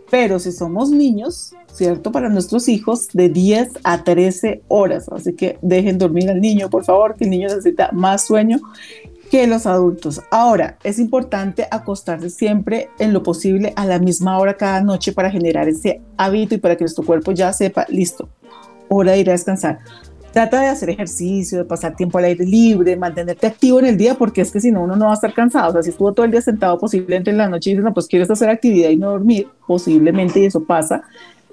Pero 0.10 0.40
si 0.40 0.52
somos 0.52 0.90
niños, 0.90 1.54
¿cierto? 1.74 2.12
Para 2.12 2.30
nuestros 2.30 2.68
hijos, 2.68 3.08
de 3.14 3.30
10 3.30 3.70
a 3.84 4.04
13 4.04 4.64
horas. 4.68 5.08
Así 5.10 5.34
que 5.34 5.58
dejen 5.62 5.98
dormir 5.98 6.30
al 6.30 6.42
niño, 6.42 6.70
por 6.70 6.84
favor, 6.84 7.16
que 7.16 7.26
el 7.26 7.30
niño 7.30 7.48
necesita 7.48 7.92
más 7.92 8.26
sueño 8.26 8.60
que 9.30 9.46
los 9.48 9.66
adultos. 9.66 10.22
Ahora, 10.32 10.78
es 10.84 11.00
importante 11.00 11.68
acostarse 11.70 12.30
siempre 12.30 12.90
en 12.98 13.14
lo 13.14 13.22
posible 13.22 13.74
a 13.76 13.86
la 13.86 14.00
misma 14.00 14.40
hora 14.40 14.58
cada 14.58 14.82
noche 14.82 15.14
para 15.14 15.30
generar 15.30 15.70
ese 15.70 16.02
hábito 16.18 16.56
y 16.56 16.58
para 16.58 16.76
que 16.76 16.84
nuestro 16.84 17.06
cuerpo 17.06 17.32
ya 17.32 17.54
sepa, 17.54 17.86
listo, 17.90 18.30
hora 18.88 19.12
de 19.12 19.20
ir 19.20 19.30
a 19.30 19.34
descansar. 19.34 19.80
Trata 20.32 20.62
de 20.62 20.68
hacer 20.68 20.92
ejercicio, 20.92 21.58
de 21.58 21.66
pasar 21.66 21.96
tiempo 21.96 22.18
al 22.20 22.26
aire 22.26 22.46
libre, 22.46 22.96
mantenerte 22.96 23.48
activo 23.48 23.80
en 23.80 23.88
el 23.88 23.98
día, 23.98 24.14
porque 24.14 24.42
es 24.42 24.52
que 24.52 24.62
si 24.62 24.72
no, 24.72 24.84
uno 24.84 24.96
no 24.96 25.06
va 25.06 25.12
a 25.12 25.16
estar 25.16 25.34
cansado. 25.34 25.70
O 25.70 25.74
sea, 25.74 25.84
si 25.84 25.90
estuvo 25.90 26.14
todo 26.14 26.26
el 26.26 26.32
día 26.32 26.42
sentado, 26.42 26.78
posiblemente 26.78 27.32
en 27.32 27.38
la 27.38 27.50
noche 27.50 27.72
dices, 27.72 27.84
no, 27.84 27.94
pues 27.94 28.08
quieres 28.08 28.30
hacer 28.30 28.50
actividad 28.50 28.90
y 28.90 28.98
no 28.98 29.12
dormir, 29.12 29.48
posiblemente, 29.66 30.40
y 30.40 30.46
eso 30.46 30.64
pasa. 30.64 31.04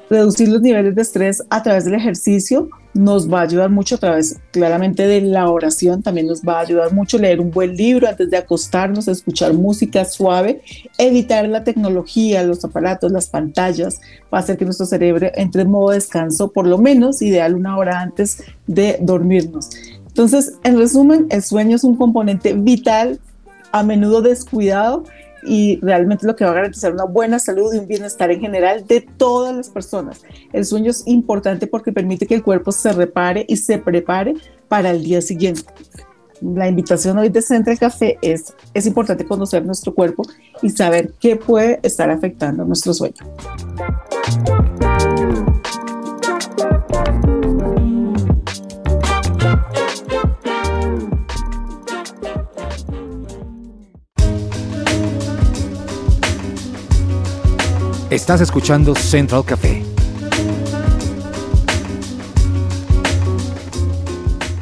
Reducir 0.09 0.49
los 0.49 0.63
niveles 0.63 0.95
de 0.95 1.03
estrés 1.03 1.43
a 1.51 1.63
través 1.65 1.85
del 1.85 1.95
ejercicio 1.95 2.69
nos 2.95 3.31
va 3.31 3.41
a 3.41 3.43
ayudar 3.43 3.71
mucho 3.71 3.97
a 3.97 3.99
través 3.99 4.39
claramente 4.53 5.07
de 5.07 5.21
la 5.21 5.51
oración, 5.51 6.03
también 6.03 6.29
nos 6.29 6.43
va 6.43 6.59
a 6.59 6.61
ayudar 6.61 6.93
mucho 6.93 7.19
leer 7.19 7.41
un 7.41 7.51
buen 7.51 7.77
libro 7.77 8.09
antes 8.09 8.31
de 8.31 8.37
acostarnos, 8.37 9.09
escuchar 9.09 9.53
música 9.53 10.05
suave, 10.05 10.63
evitar 10.97 11.49
la 11.49 11.65
tecnología, 11.65 12.45
los 12.45 12.65
aparatos, 12.65 13.11
las 13.11 13.29
pantallas, 13.29 14.01
va 14.33 14.39
a 14.39 14.41
hacer 14.43 14.57
que 14.57 14.65
nuestro 14.65 14.87
cerebro 14.87 15.29
entre 15.35 15.63
en 15.63 15.71
modo 15.71 15.91
descanso 15.91 16.53
por 16.53 16.67
lo 16.67 16.79
menos 16.79 17.21
ideal 17.21 17.55
una 17.55 17.77
hora 17.77 18.01
antes 18.01 18.45
de 18.67 18.99
dormirnos. 19.01 19.71
Entonces, 20.07 20.55
en 20.63 20.79
resumen, 20.79 21.27
el 21.31 21.43
sueño 21.43 21.77
es 21.77 21.85
un 21.85 21.97
componente 21.97 22.55
vital, 22.55 23.19
a 23.73 23.83
menudo 23.83 24.23
descuidado 24.23 25.05
y 25.47 25.79
realmente 25.81 26.27
lo 26.27 26.37
que 26.37 26.45
va 26.45 26.51
a 26.51 26.55
garantizar 26.55 26.93
una 26.93 27.05
buena 27.05 27.39
salud 27.39 27.73
y 27.73 27.79
un 27.79 27.87
bienestar 27.87 28.31
en 28.31 28.41
general 28.41 28.87
de 28.87 29.01
todas 29.01 29.55
las 29.55 29.71
personas. 29.71 30.23
El 30.53 30.65
sueño 30.65 30.91
es 30.91 31.07
importante 31.07 31.67
porque 31.67 31.93
permite 31.93 32.27
que 32.27 32.35
el 32.35 32.43
cuerpo 32.43 32.73
se 32.73 32.93
repare 32.93 33.45
y 33.49 33.57
se 33.57 33.79
prepare 33.79 34.35
para 34.69 34.91
el 34.91 35.03
día 35.05 35.21
siguiente. 35.21 35.63
La 36.43 36.69
invitación 36.69 37.17
hoy 37.17 37.31
de 37.31 37.41
Central 37.41 37.79
Café 37.79 38.19
es, 38.21 38.53
es 38.75 38.87
importante 38.87 39.25
conocer 39.25 39.65
nuestro 39.65 39.95
cuerpo 39.95 40.23
y 40.61 40.71
saber 40.71 41.15
qué 41.19 41.37
puede 41.37 41.81
estar 41.83 42.11
afectando 42.11 42.65
nuestro 42.65 42.93
sueño. 42.93 43.25
Estás 58.09 58.41
escuchando 58.41 58.95
Central 58.95 59.45
Café. 59.45 59.83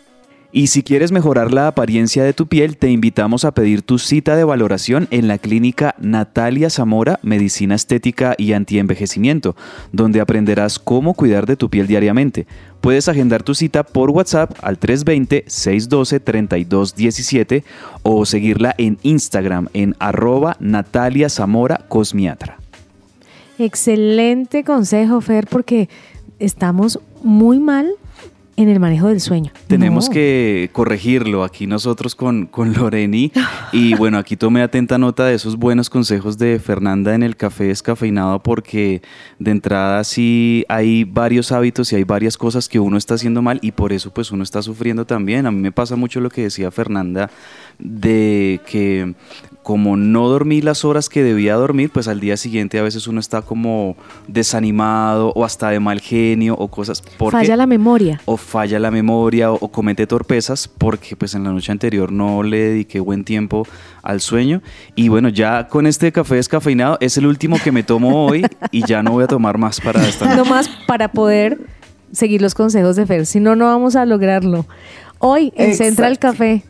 Y 0.53 0.67
si 0.67 0.83
quieres 0.83 1.13
mejorar 1.13 1.53
la 1.53 1.67
apariencia 1.67 2.25
de 2.25 2.33
tu 2.33 2.47
piel, 2.47 2.75
te 2.75 2.89
invitamos 2.89 3.45
a 3.45 3.53
pedir 3.53 3.83
tu 3.83 3.99
cita 3.99 4.35
de 4.35 4.43
valoración 4.43 5.07
en 5.09 5.29
la 5.29 5.37
clínica 5.37 5.95
Natalia 5.97 6.69
Zamora 6.69 7.21
Medicina 7.23 7.73
Estética 7.73 8.35
y 8.37 8.51
Antienvejecimiento, 8.51 9.55
donde 9.93 10.19
aprenderás 10.19 10.77
cómo 10.77 11.13
cuidar 11.13 11.45
de 11.45 11.55
tu 11.55 11.69
piel 11.69 11.87
diariamente. 11.87 12.47
Puedes 12.81 13.07
agendar 13.07 13.43
tu 13.43 13.55
cita 13.55 13.83
por 13.83 14.09
WhatsApp 14.09 14.51
al 14.61 14.77
320-612-3217 14.77 17.63
o 18.03 18.25
seguirla 18.25 18.75
en 18.77 18.97
Instagram 19.03 19.69
en 19.73 19.95
arroba 19.99 20.57
Natalia 20.59 21.29
Zamora 21.29 21.85
Cosmiatra. 21.87 22.57
Excelente 23.57 24.65
consejo, 24.65 25.21
Fer, 25.21 25.47
porque 25.47 25.87
estamos 26.39 26.99
muy 27.23 27.59
mal 27.59 27.89
en 28.57 28.69
el 28.69 28.79
manejo 28.79 29.07
del 29.07 29.19
sueño. 29.21 29.51
Tenemos 29.67 30.07
No. 30.07 30.13
que 30.13 30.69
corregirlo 30.73 31.43
aquí 31.43 31.67
nosotros 31.67 32.15
con, 32.15 32.45
con 32.47 32.73
Loreni. 32.73 33.31
Y 33.73 33.95
bueno, 33.95 34.17
aquí 34.17 34.35
tomé 34.35 34.61
atenta 34.61 34.97
nota 34.97 35.25
de 35.25 35.33
esos 35.35 35.55
buenos 35.55 35.89
consejos 35.89 36.37
de 36.37 36.59
Fernanda 36.59 37.15
en 37.15 37.23
el 37.23 37.37
café 37.37 37.63
descafeinado 37.65 38.39
porque 38.43 39.01
de 39.39 39.51
entrada 39.51 40.03
sí 40.03 40.65
hay 40.67 41.05
varios 41.05 41.53
hábitos 41.53 41.91
y 41.93 41.95
hay 41.95 42.03
varias 42.03 42.37
cosas 42.37 42.67
que 42.67 42.79
uno 42.81 42.97
está 42.97 43.13
haciendo 43.13 43.41
mal 43.41 43.59
y 43.61 43.71
por 43.71 43.93
eso 43.93 44.11
pues 44.13 44.31
uno 44.31 44.43
está 44.43 44.61
sufriendo 44.61 45.05
también. 45.05 45.45
A 45.45 45.51
mí 45.51 45.59
me 45.61 45.71
pasa 45.71 45.95
mucho 45.95 46.19
lo 46.19 46.29
que 46.29 46.43
decía 46.43 46.69
Fernanda 46.69 47.29
de 47.79 48.59
que 48.69 49.13
como 49.63 49.95
no 49.95 50.27
dormí 50.27 50.61
las 50.61 50.83
horas 50.85 51.07
que 51.07 51.21
debía 51.23 51.53
dormir, 51.55 51.91
pues 51.93 52.07
al 52.07 52.19
día 52.19 52.35
siguiente 52.35 52.79
a 52.79 52.81
veces 52.81 53.05
uno 53.07 53.19
está 53.19 53.41
como 53.43 53.95
desanimado 54.27 55.31
o 55.35 55.45
hasta 55.45 55.69
de 55.69 55.79
mal 55.79 56.01
genio 56.01 56.55
o 56.57 56.67
cosas. 56.69 57.01
porque- 57.17 57.37
Falla 57.37 57.55
la 57.55 57.67
memoria. 57.67 58.19
o 58.25 58.37
falla 58.37 58.79
la 58.79 58.91
memoria 58.91 59.51
o, 59.51 59.57
o 59.61 59.67
comete 59.71 60.07
torpezas 60.07 60.67
porque 60.67 61.15
pues 61.15 61.35
en 61.35 61.43
la 61.43 61.51
noche 61.51 61.71
anterior 61.71 62.11
no 62.11 62.43
le 62.43 62.57
dediqué 62.57 62.99
buen 62.99 63.23
tiempo 63.23 63.67
al 64.01 64.19
sueño 64.19 64.61
y 64.95 65.09
bueno 65.09 65.29
ya 65.29 65.67
con 65.67 65.85
este 65.87 66.11
café 66.11 66.35
descafeinado 66.35 66.97
es 66.99 67.17
el 67.17 67.27
último 67.27 67.57
que 67.63 67.71
me 67.71 67.83
tomo 67.83 68.25
hoy 68.25 68.45
y 68.71 68.85
ya 68.85 69.03
no 69.03 69.11
voy 69.11 69.23
a 69.23 69.27
tomar 69.27 69.57
más 69.57 69.79
para 69.79 70.05
esta 70.07 70.25
No 70.27 70.37
noche. 70.37 70.49
más 70.49 70.69
para 70.87 71.11
poder 71.11 71.59
seguir 72.11 72.41
los 72.41 72.55
consejos 72.55 72.95
de 72.95 73.05
Fer, 73.05 73.25
si 73.25 73.39
no, 73.39 73.55
no 73.55 73.65
vamos 73.65 73.95
a 73.95 74.05
lograrlo. 74.05 74.65
Hoy 75.19 75.53
en 75.55 75.69
Exacto. 75.69 75.83
Central 75.85 76.19
Café, 76.19 76.63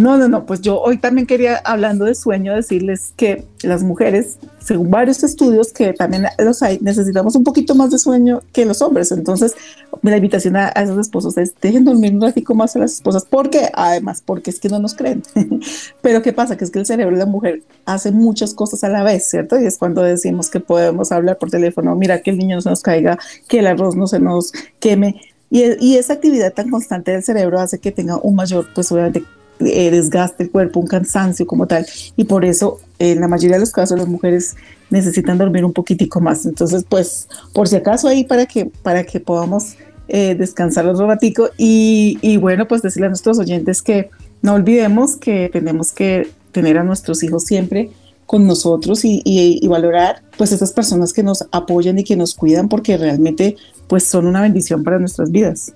No, 0.00 0.16
no, 0.16 0.28
no, 0.28 0.46
pues 0.46 0.62
yo 0.62 0.80
hoy 0.80 0.96
también 0.96 1.26
quería, 1.26 1.58
hablando 1.58 2.06
de 2.06 2.14
sueño, 2.14 2.54
decirles 2.54 3.12
que 3.16 3.44
las 3.62 3.82
mujeres, 3.82 4.38
según 4.58 4.90
varios 4.90 5.22
estudios 5.22 5.74
que 5.74 5.92
también 5.92 6.24
los 6.38 6.62
hay, 6.62 6.78
necesitamos 6.80 7.36
un 7.36 7.44
poquito 7.44 7.74
más 7.74 7.90
de 7.90 7.98
sueño 7.98 8.40
que 8.54 8.64
los 8.64 8.80
hombres. 8.80 9.12
Entonces, 9.12 9.54
la 10.00 10.16
invitación 10.16 10.56
a, 10.56 10.72
a 10.74 10.82
esos 10.84 10.96
esposos 10.96 11.36
es, 11.36 11.52
dejen 11.60 11.84
dormir 11.84 12.14
un 12.14 12.22
ratico 12.22 12.54
más 12.54 12.74
a 12.76 12.78
las 12.78 12.94
esposas. 12.94 13.26
¿Por 13.26 13.50
qué? 13.50 13.68
Además, 13.74 14.22
porque 14.24 14.48
es 14.48 14.58
que 14.58 14.70
no 14.70 14.78
nos 14.78 14.94
creen. 14.94 15.22
Pero 16.00 16.22
¿qué 16.22 16.32
pasa? 16.32 16.56
Que 16.56 16.64
es 16.64 16.70
que 16.70 16.78
el 16.78 16.86
cerebro 16.86 17.14
de 17.14 17.20
la 17.20 17.30
mujer 17.30 17.60
hace 17.84 18.10
muchas 18.10 18.54
cosas 18.54 18.82
a 18.84 18.88
la 18.88 19.02
vez, 19.02 19.28
¿cierto? 19.28 19.60
Y 19.60 19.66
es 19.66 19.76
cuando 19.76 20.00
decimos 20.00 20.48
que 20.48 20.60
podemos 20.60 21.12
hablar 21.12 21.36
por 21.36 21.50
teléfono, 21.50 21.94
mira 21.94 22.22
que 22.22 22.30
el 22.30 22.38
niño 22.38 22.56
no 22.56 22.62
se 22.62 22.70
nos 22.70 22.80
caiga, 22.80 23.18
que 23.48 23.58
el 23.58 23.66
arroz 23.66 23.96
no 23.96 24.06
se 24.06 24.18
nos 24.18 24.54
queme. 24.78 25.20
Y, 25.50 25.64
y 25.78 25.98
esa 25.98 26.14
actividad 26.14 26.54
tan 26.54 26.70
constante 26.70 27.10
del 27.10 27.22
cerebro 27.22 27.60
hace 27.60 27.80
que 27.80 27.92
tenga 27.92 28.16
un 28.16 28.34
mayor, 28.34 28.66
pues 28.74 28.90
obviamente, 28.92 29.24
eh, 29.60 29.90
desgaste 29.90 30.44
el 30.44 30.50
cuerpo, 30.50 30.80
un 30.80 30.86
cansancio 30.86 31.46
como 31.46 31.66
tal. 31.66 31.86
Y 32.16 32.24
por 32.24 32.44
eso, 32.44 32.78
en 32.98 33.20
la 33.20 33.28
mayoría 33.28 33.56
de 33.56 33.60
los 33.60 33.70
casos, 33.72 33.98
las 33.98 34.08
mujeres 34.08 34.56
necesitan 34.90 35.38
dormir 35.38 35.64
un 35.64 35.72
poquitico 35.72 36.20
más. 36.20 36.46
Entonces, 36.46 36.84
pues, 36.88 37.28
por 37.52 37.68
si 37.68 37.76
acaso 37.76 38.08
ahí 38.08 38.24
para 38.24 38.46
que, 38.46 38.66
para 38.66 39.04
que 39.04 39.20
podamos 39.20 39.74
eh, 40.08 40.34
descansar 40.34 40.86
otro 40.86 41.06
ratico. 41.06 41.50
Y, 41.56 42.18
y 42.22 42.36
bueno, 42.36 42.66
pues 42.66 42.82
decirle 42.82 43.06
a 43.06 43.10
nuestros 43.10 43.38
oyentes 43.38 43.82
que 43.82 44.10
no 44.42 44.54
olvidemos 44.54 45.16
que 45.16 45.48
tenemos 45.52 45.92
que 45.92 46.28
tener 46.52 46.78
a 46.78 46.82
nuestros 46.84 47.22
hijos 47.22 47.44
siempre 47.44 47.90
con 48.26 48.46
nosotros 48.46 49.04
y, 49.04 49.22
y- 49.24 49.58
y 49.60 49.68
valorar 49.68 50.22
pues 50.38 50.52
esas 50.52 50.72
personas 50.72 51.12
que 51.12 51.22
nos 51.22 51.46
apoyan 51.52 51.98
y 51.98 52.04
que 52.04 52.16
nos 52.16 52.34
cuidan 52.34 52.68
porque 52.68 52.96
realmente 52.96 53.56
pues 53.88 54.04
son 54.04 54.26
una 54.26 54.40
bendición 54.40 54.82
para 54.84 54.98
nuestras 55.00 55.30
vidas. 55.32 55.72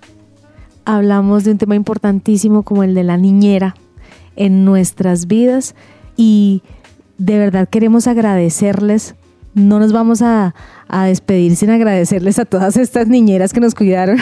Hablamos 0.85 1.45
de 1.45 1.53
un 1.53 1.59
tema 1.59 1.75
importantísimo 1.75 2.63
como 2.63 2.83
el 2.83 2.95
de 2.95 3.05
la 3.05 3.17
niñera 3.17 3.75
en 4.37 4.65
nuestras 4.65 5.27
vidas 5.27 5.75
y 6.17 6.63
de 7.19 7.39
verdad 7.39 7.69
queremos 7.69 8.07
agradecerles. 8.07 9.15
No 9.55 9.79
nos 9.79 9.93
vamos 9.93 10.21
a, 10.21 10.53
a 10.89 11.05
despedir 11.05 11.55
sin 11.55 11.71
agradecerles 11.71 12.41
a 12.41 12.45
todas 12.45 12.77
estas 12.77 13.07
niñeras 13.07 13.53
que 13.53 13.61
nos 13.61 13.77
cuidaron 13.77 14.19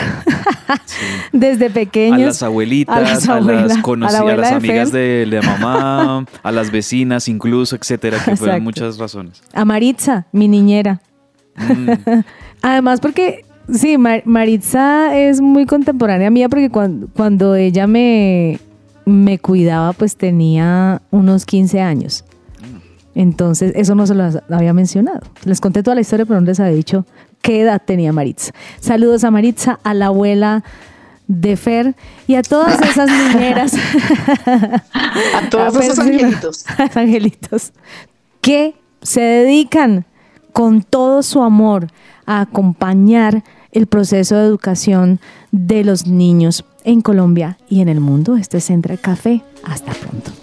desde 1.33 1.67
A 1.67 1.69
pequeños. 1.69 2.19
las 2.21 2.43
abuelitas, 2.43 2.95
a 2.95 3.01
las 3.01 3.09
las, 3.11 3.29
abuelas, 3.29 3.71
a 3.71 3.75
la 3.77 3.81
conocidas, 3.81 4.21
a 4.21 4.35
las 4.35 4.51
amigas 4.51 4.91
de, 4.91 5.25
de 5.29 5.41
mamá, 5.41 6.25
a 6.43 6.51
las 6.51 6.71
vecinas 6.71 7.27
incluso, 7.27 7.75
etcétera, 7.75 8.19
que 8.23 8.35
fueron 8.35 8.63
muchas 8.63 8.97
razones. 8.99 9.41
A 9.53 9.65
Maritza, 9.65 10.27
mi 10.31 10.47
niñera. 10.47 11.01
Mm. 11.55 11.89
Además, 12.61 12.99
porque 12.99 13.43
sí, 13.71 13.97
Mar- 13.97 14.23
Maritza 14.25 15.15
es 15.17 15.41
muy 15.41 15.65
contemporánea 15.65 16.29
mía 16.29 16.49
porque 16.49 16.69
cuando, 16.69 17.07
cuando 17.15 17.55
ella 17.55 17.87
me, 17.87 18.59
me 19.05 19.37
cuidaba, 19.39 19.93
pues 19.93 20.15
tenía 20.15 21.01
unos 21.11 21.45
15 21.45 21.81
años. 21.81 22.25
Entonces, 23.15 23.73
eso 23.75 23.93
no 23.93 24.07
se 24.07 24.15
lo 24.15 24.25
había 24.49 24.73
mencionado. 24.73 25.21
Les 25.45 25.61
conté 25.61 25.83
toda 25.83 25.93
la 25.95 26.01
historia, 26.01 26.25
pero 26.25 26.39
no 26.41 26.47
les 26.47 26.59
había 26.59 26.73
dicho 26.73 27.05
qué 27.41 27.61
edad 27.61 27.81
tenía 27.85 28.11
Maritza. 28.11 28.53
Saludos 28.79 29.23
a 29.23 29.29
Maritza, 29.29 29.79
a 29.83 29.93
la 29.93 30.07
abuela 30.07 30.63
de 31.27 31.55
Fer 31.55 31.95
y 32.27 32.35
a 32.35 32.41
todas 32.41 32.81
esas 32.81 33.09
niñeras. 33.35 33.73
A 34.45 35.49
todos 35.51 35.75
esos 35.79 35.99
angelitos. 35.99 36.65
angelitos 36.95 37.71
que 38.41 38.75
se 39.03 39.21
dedican 39.21 40.05
con 40.53 40.83
todo 40.83 41.23
su 41.23 41.41
amor 41.41 41.87
a 42.25 42.41
acompañar 42.41 43.43
el 43.71 43.87
proceso 43.87 44.35
de 44.35 44.45
educación 44.45 45.19
de 45.51 45.83
los 45.83 46.07
niños 46.07 46.63
en 46.83 47.01
Colombia 47.01 47.57
y 47.67 47.81
en 47.81 47.89
el 47.89 47.99
mundo. 47.99 48.37
Este 48.37 48.57
es 48.57 48.65
Central 48.65 48.99
Café. 48.99 49.41
Hasta 49.63 49.91
pronto. 49.93 50.42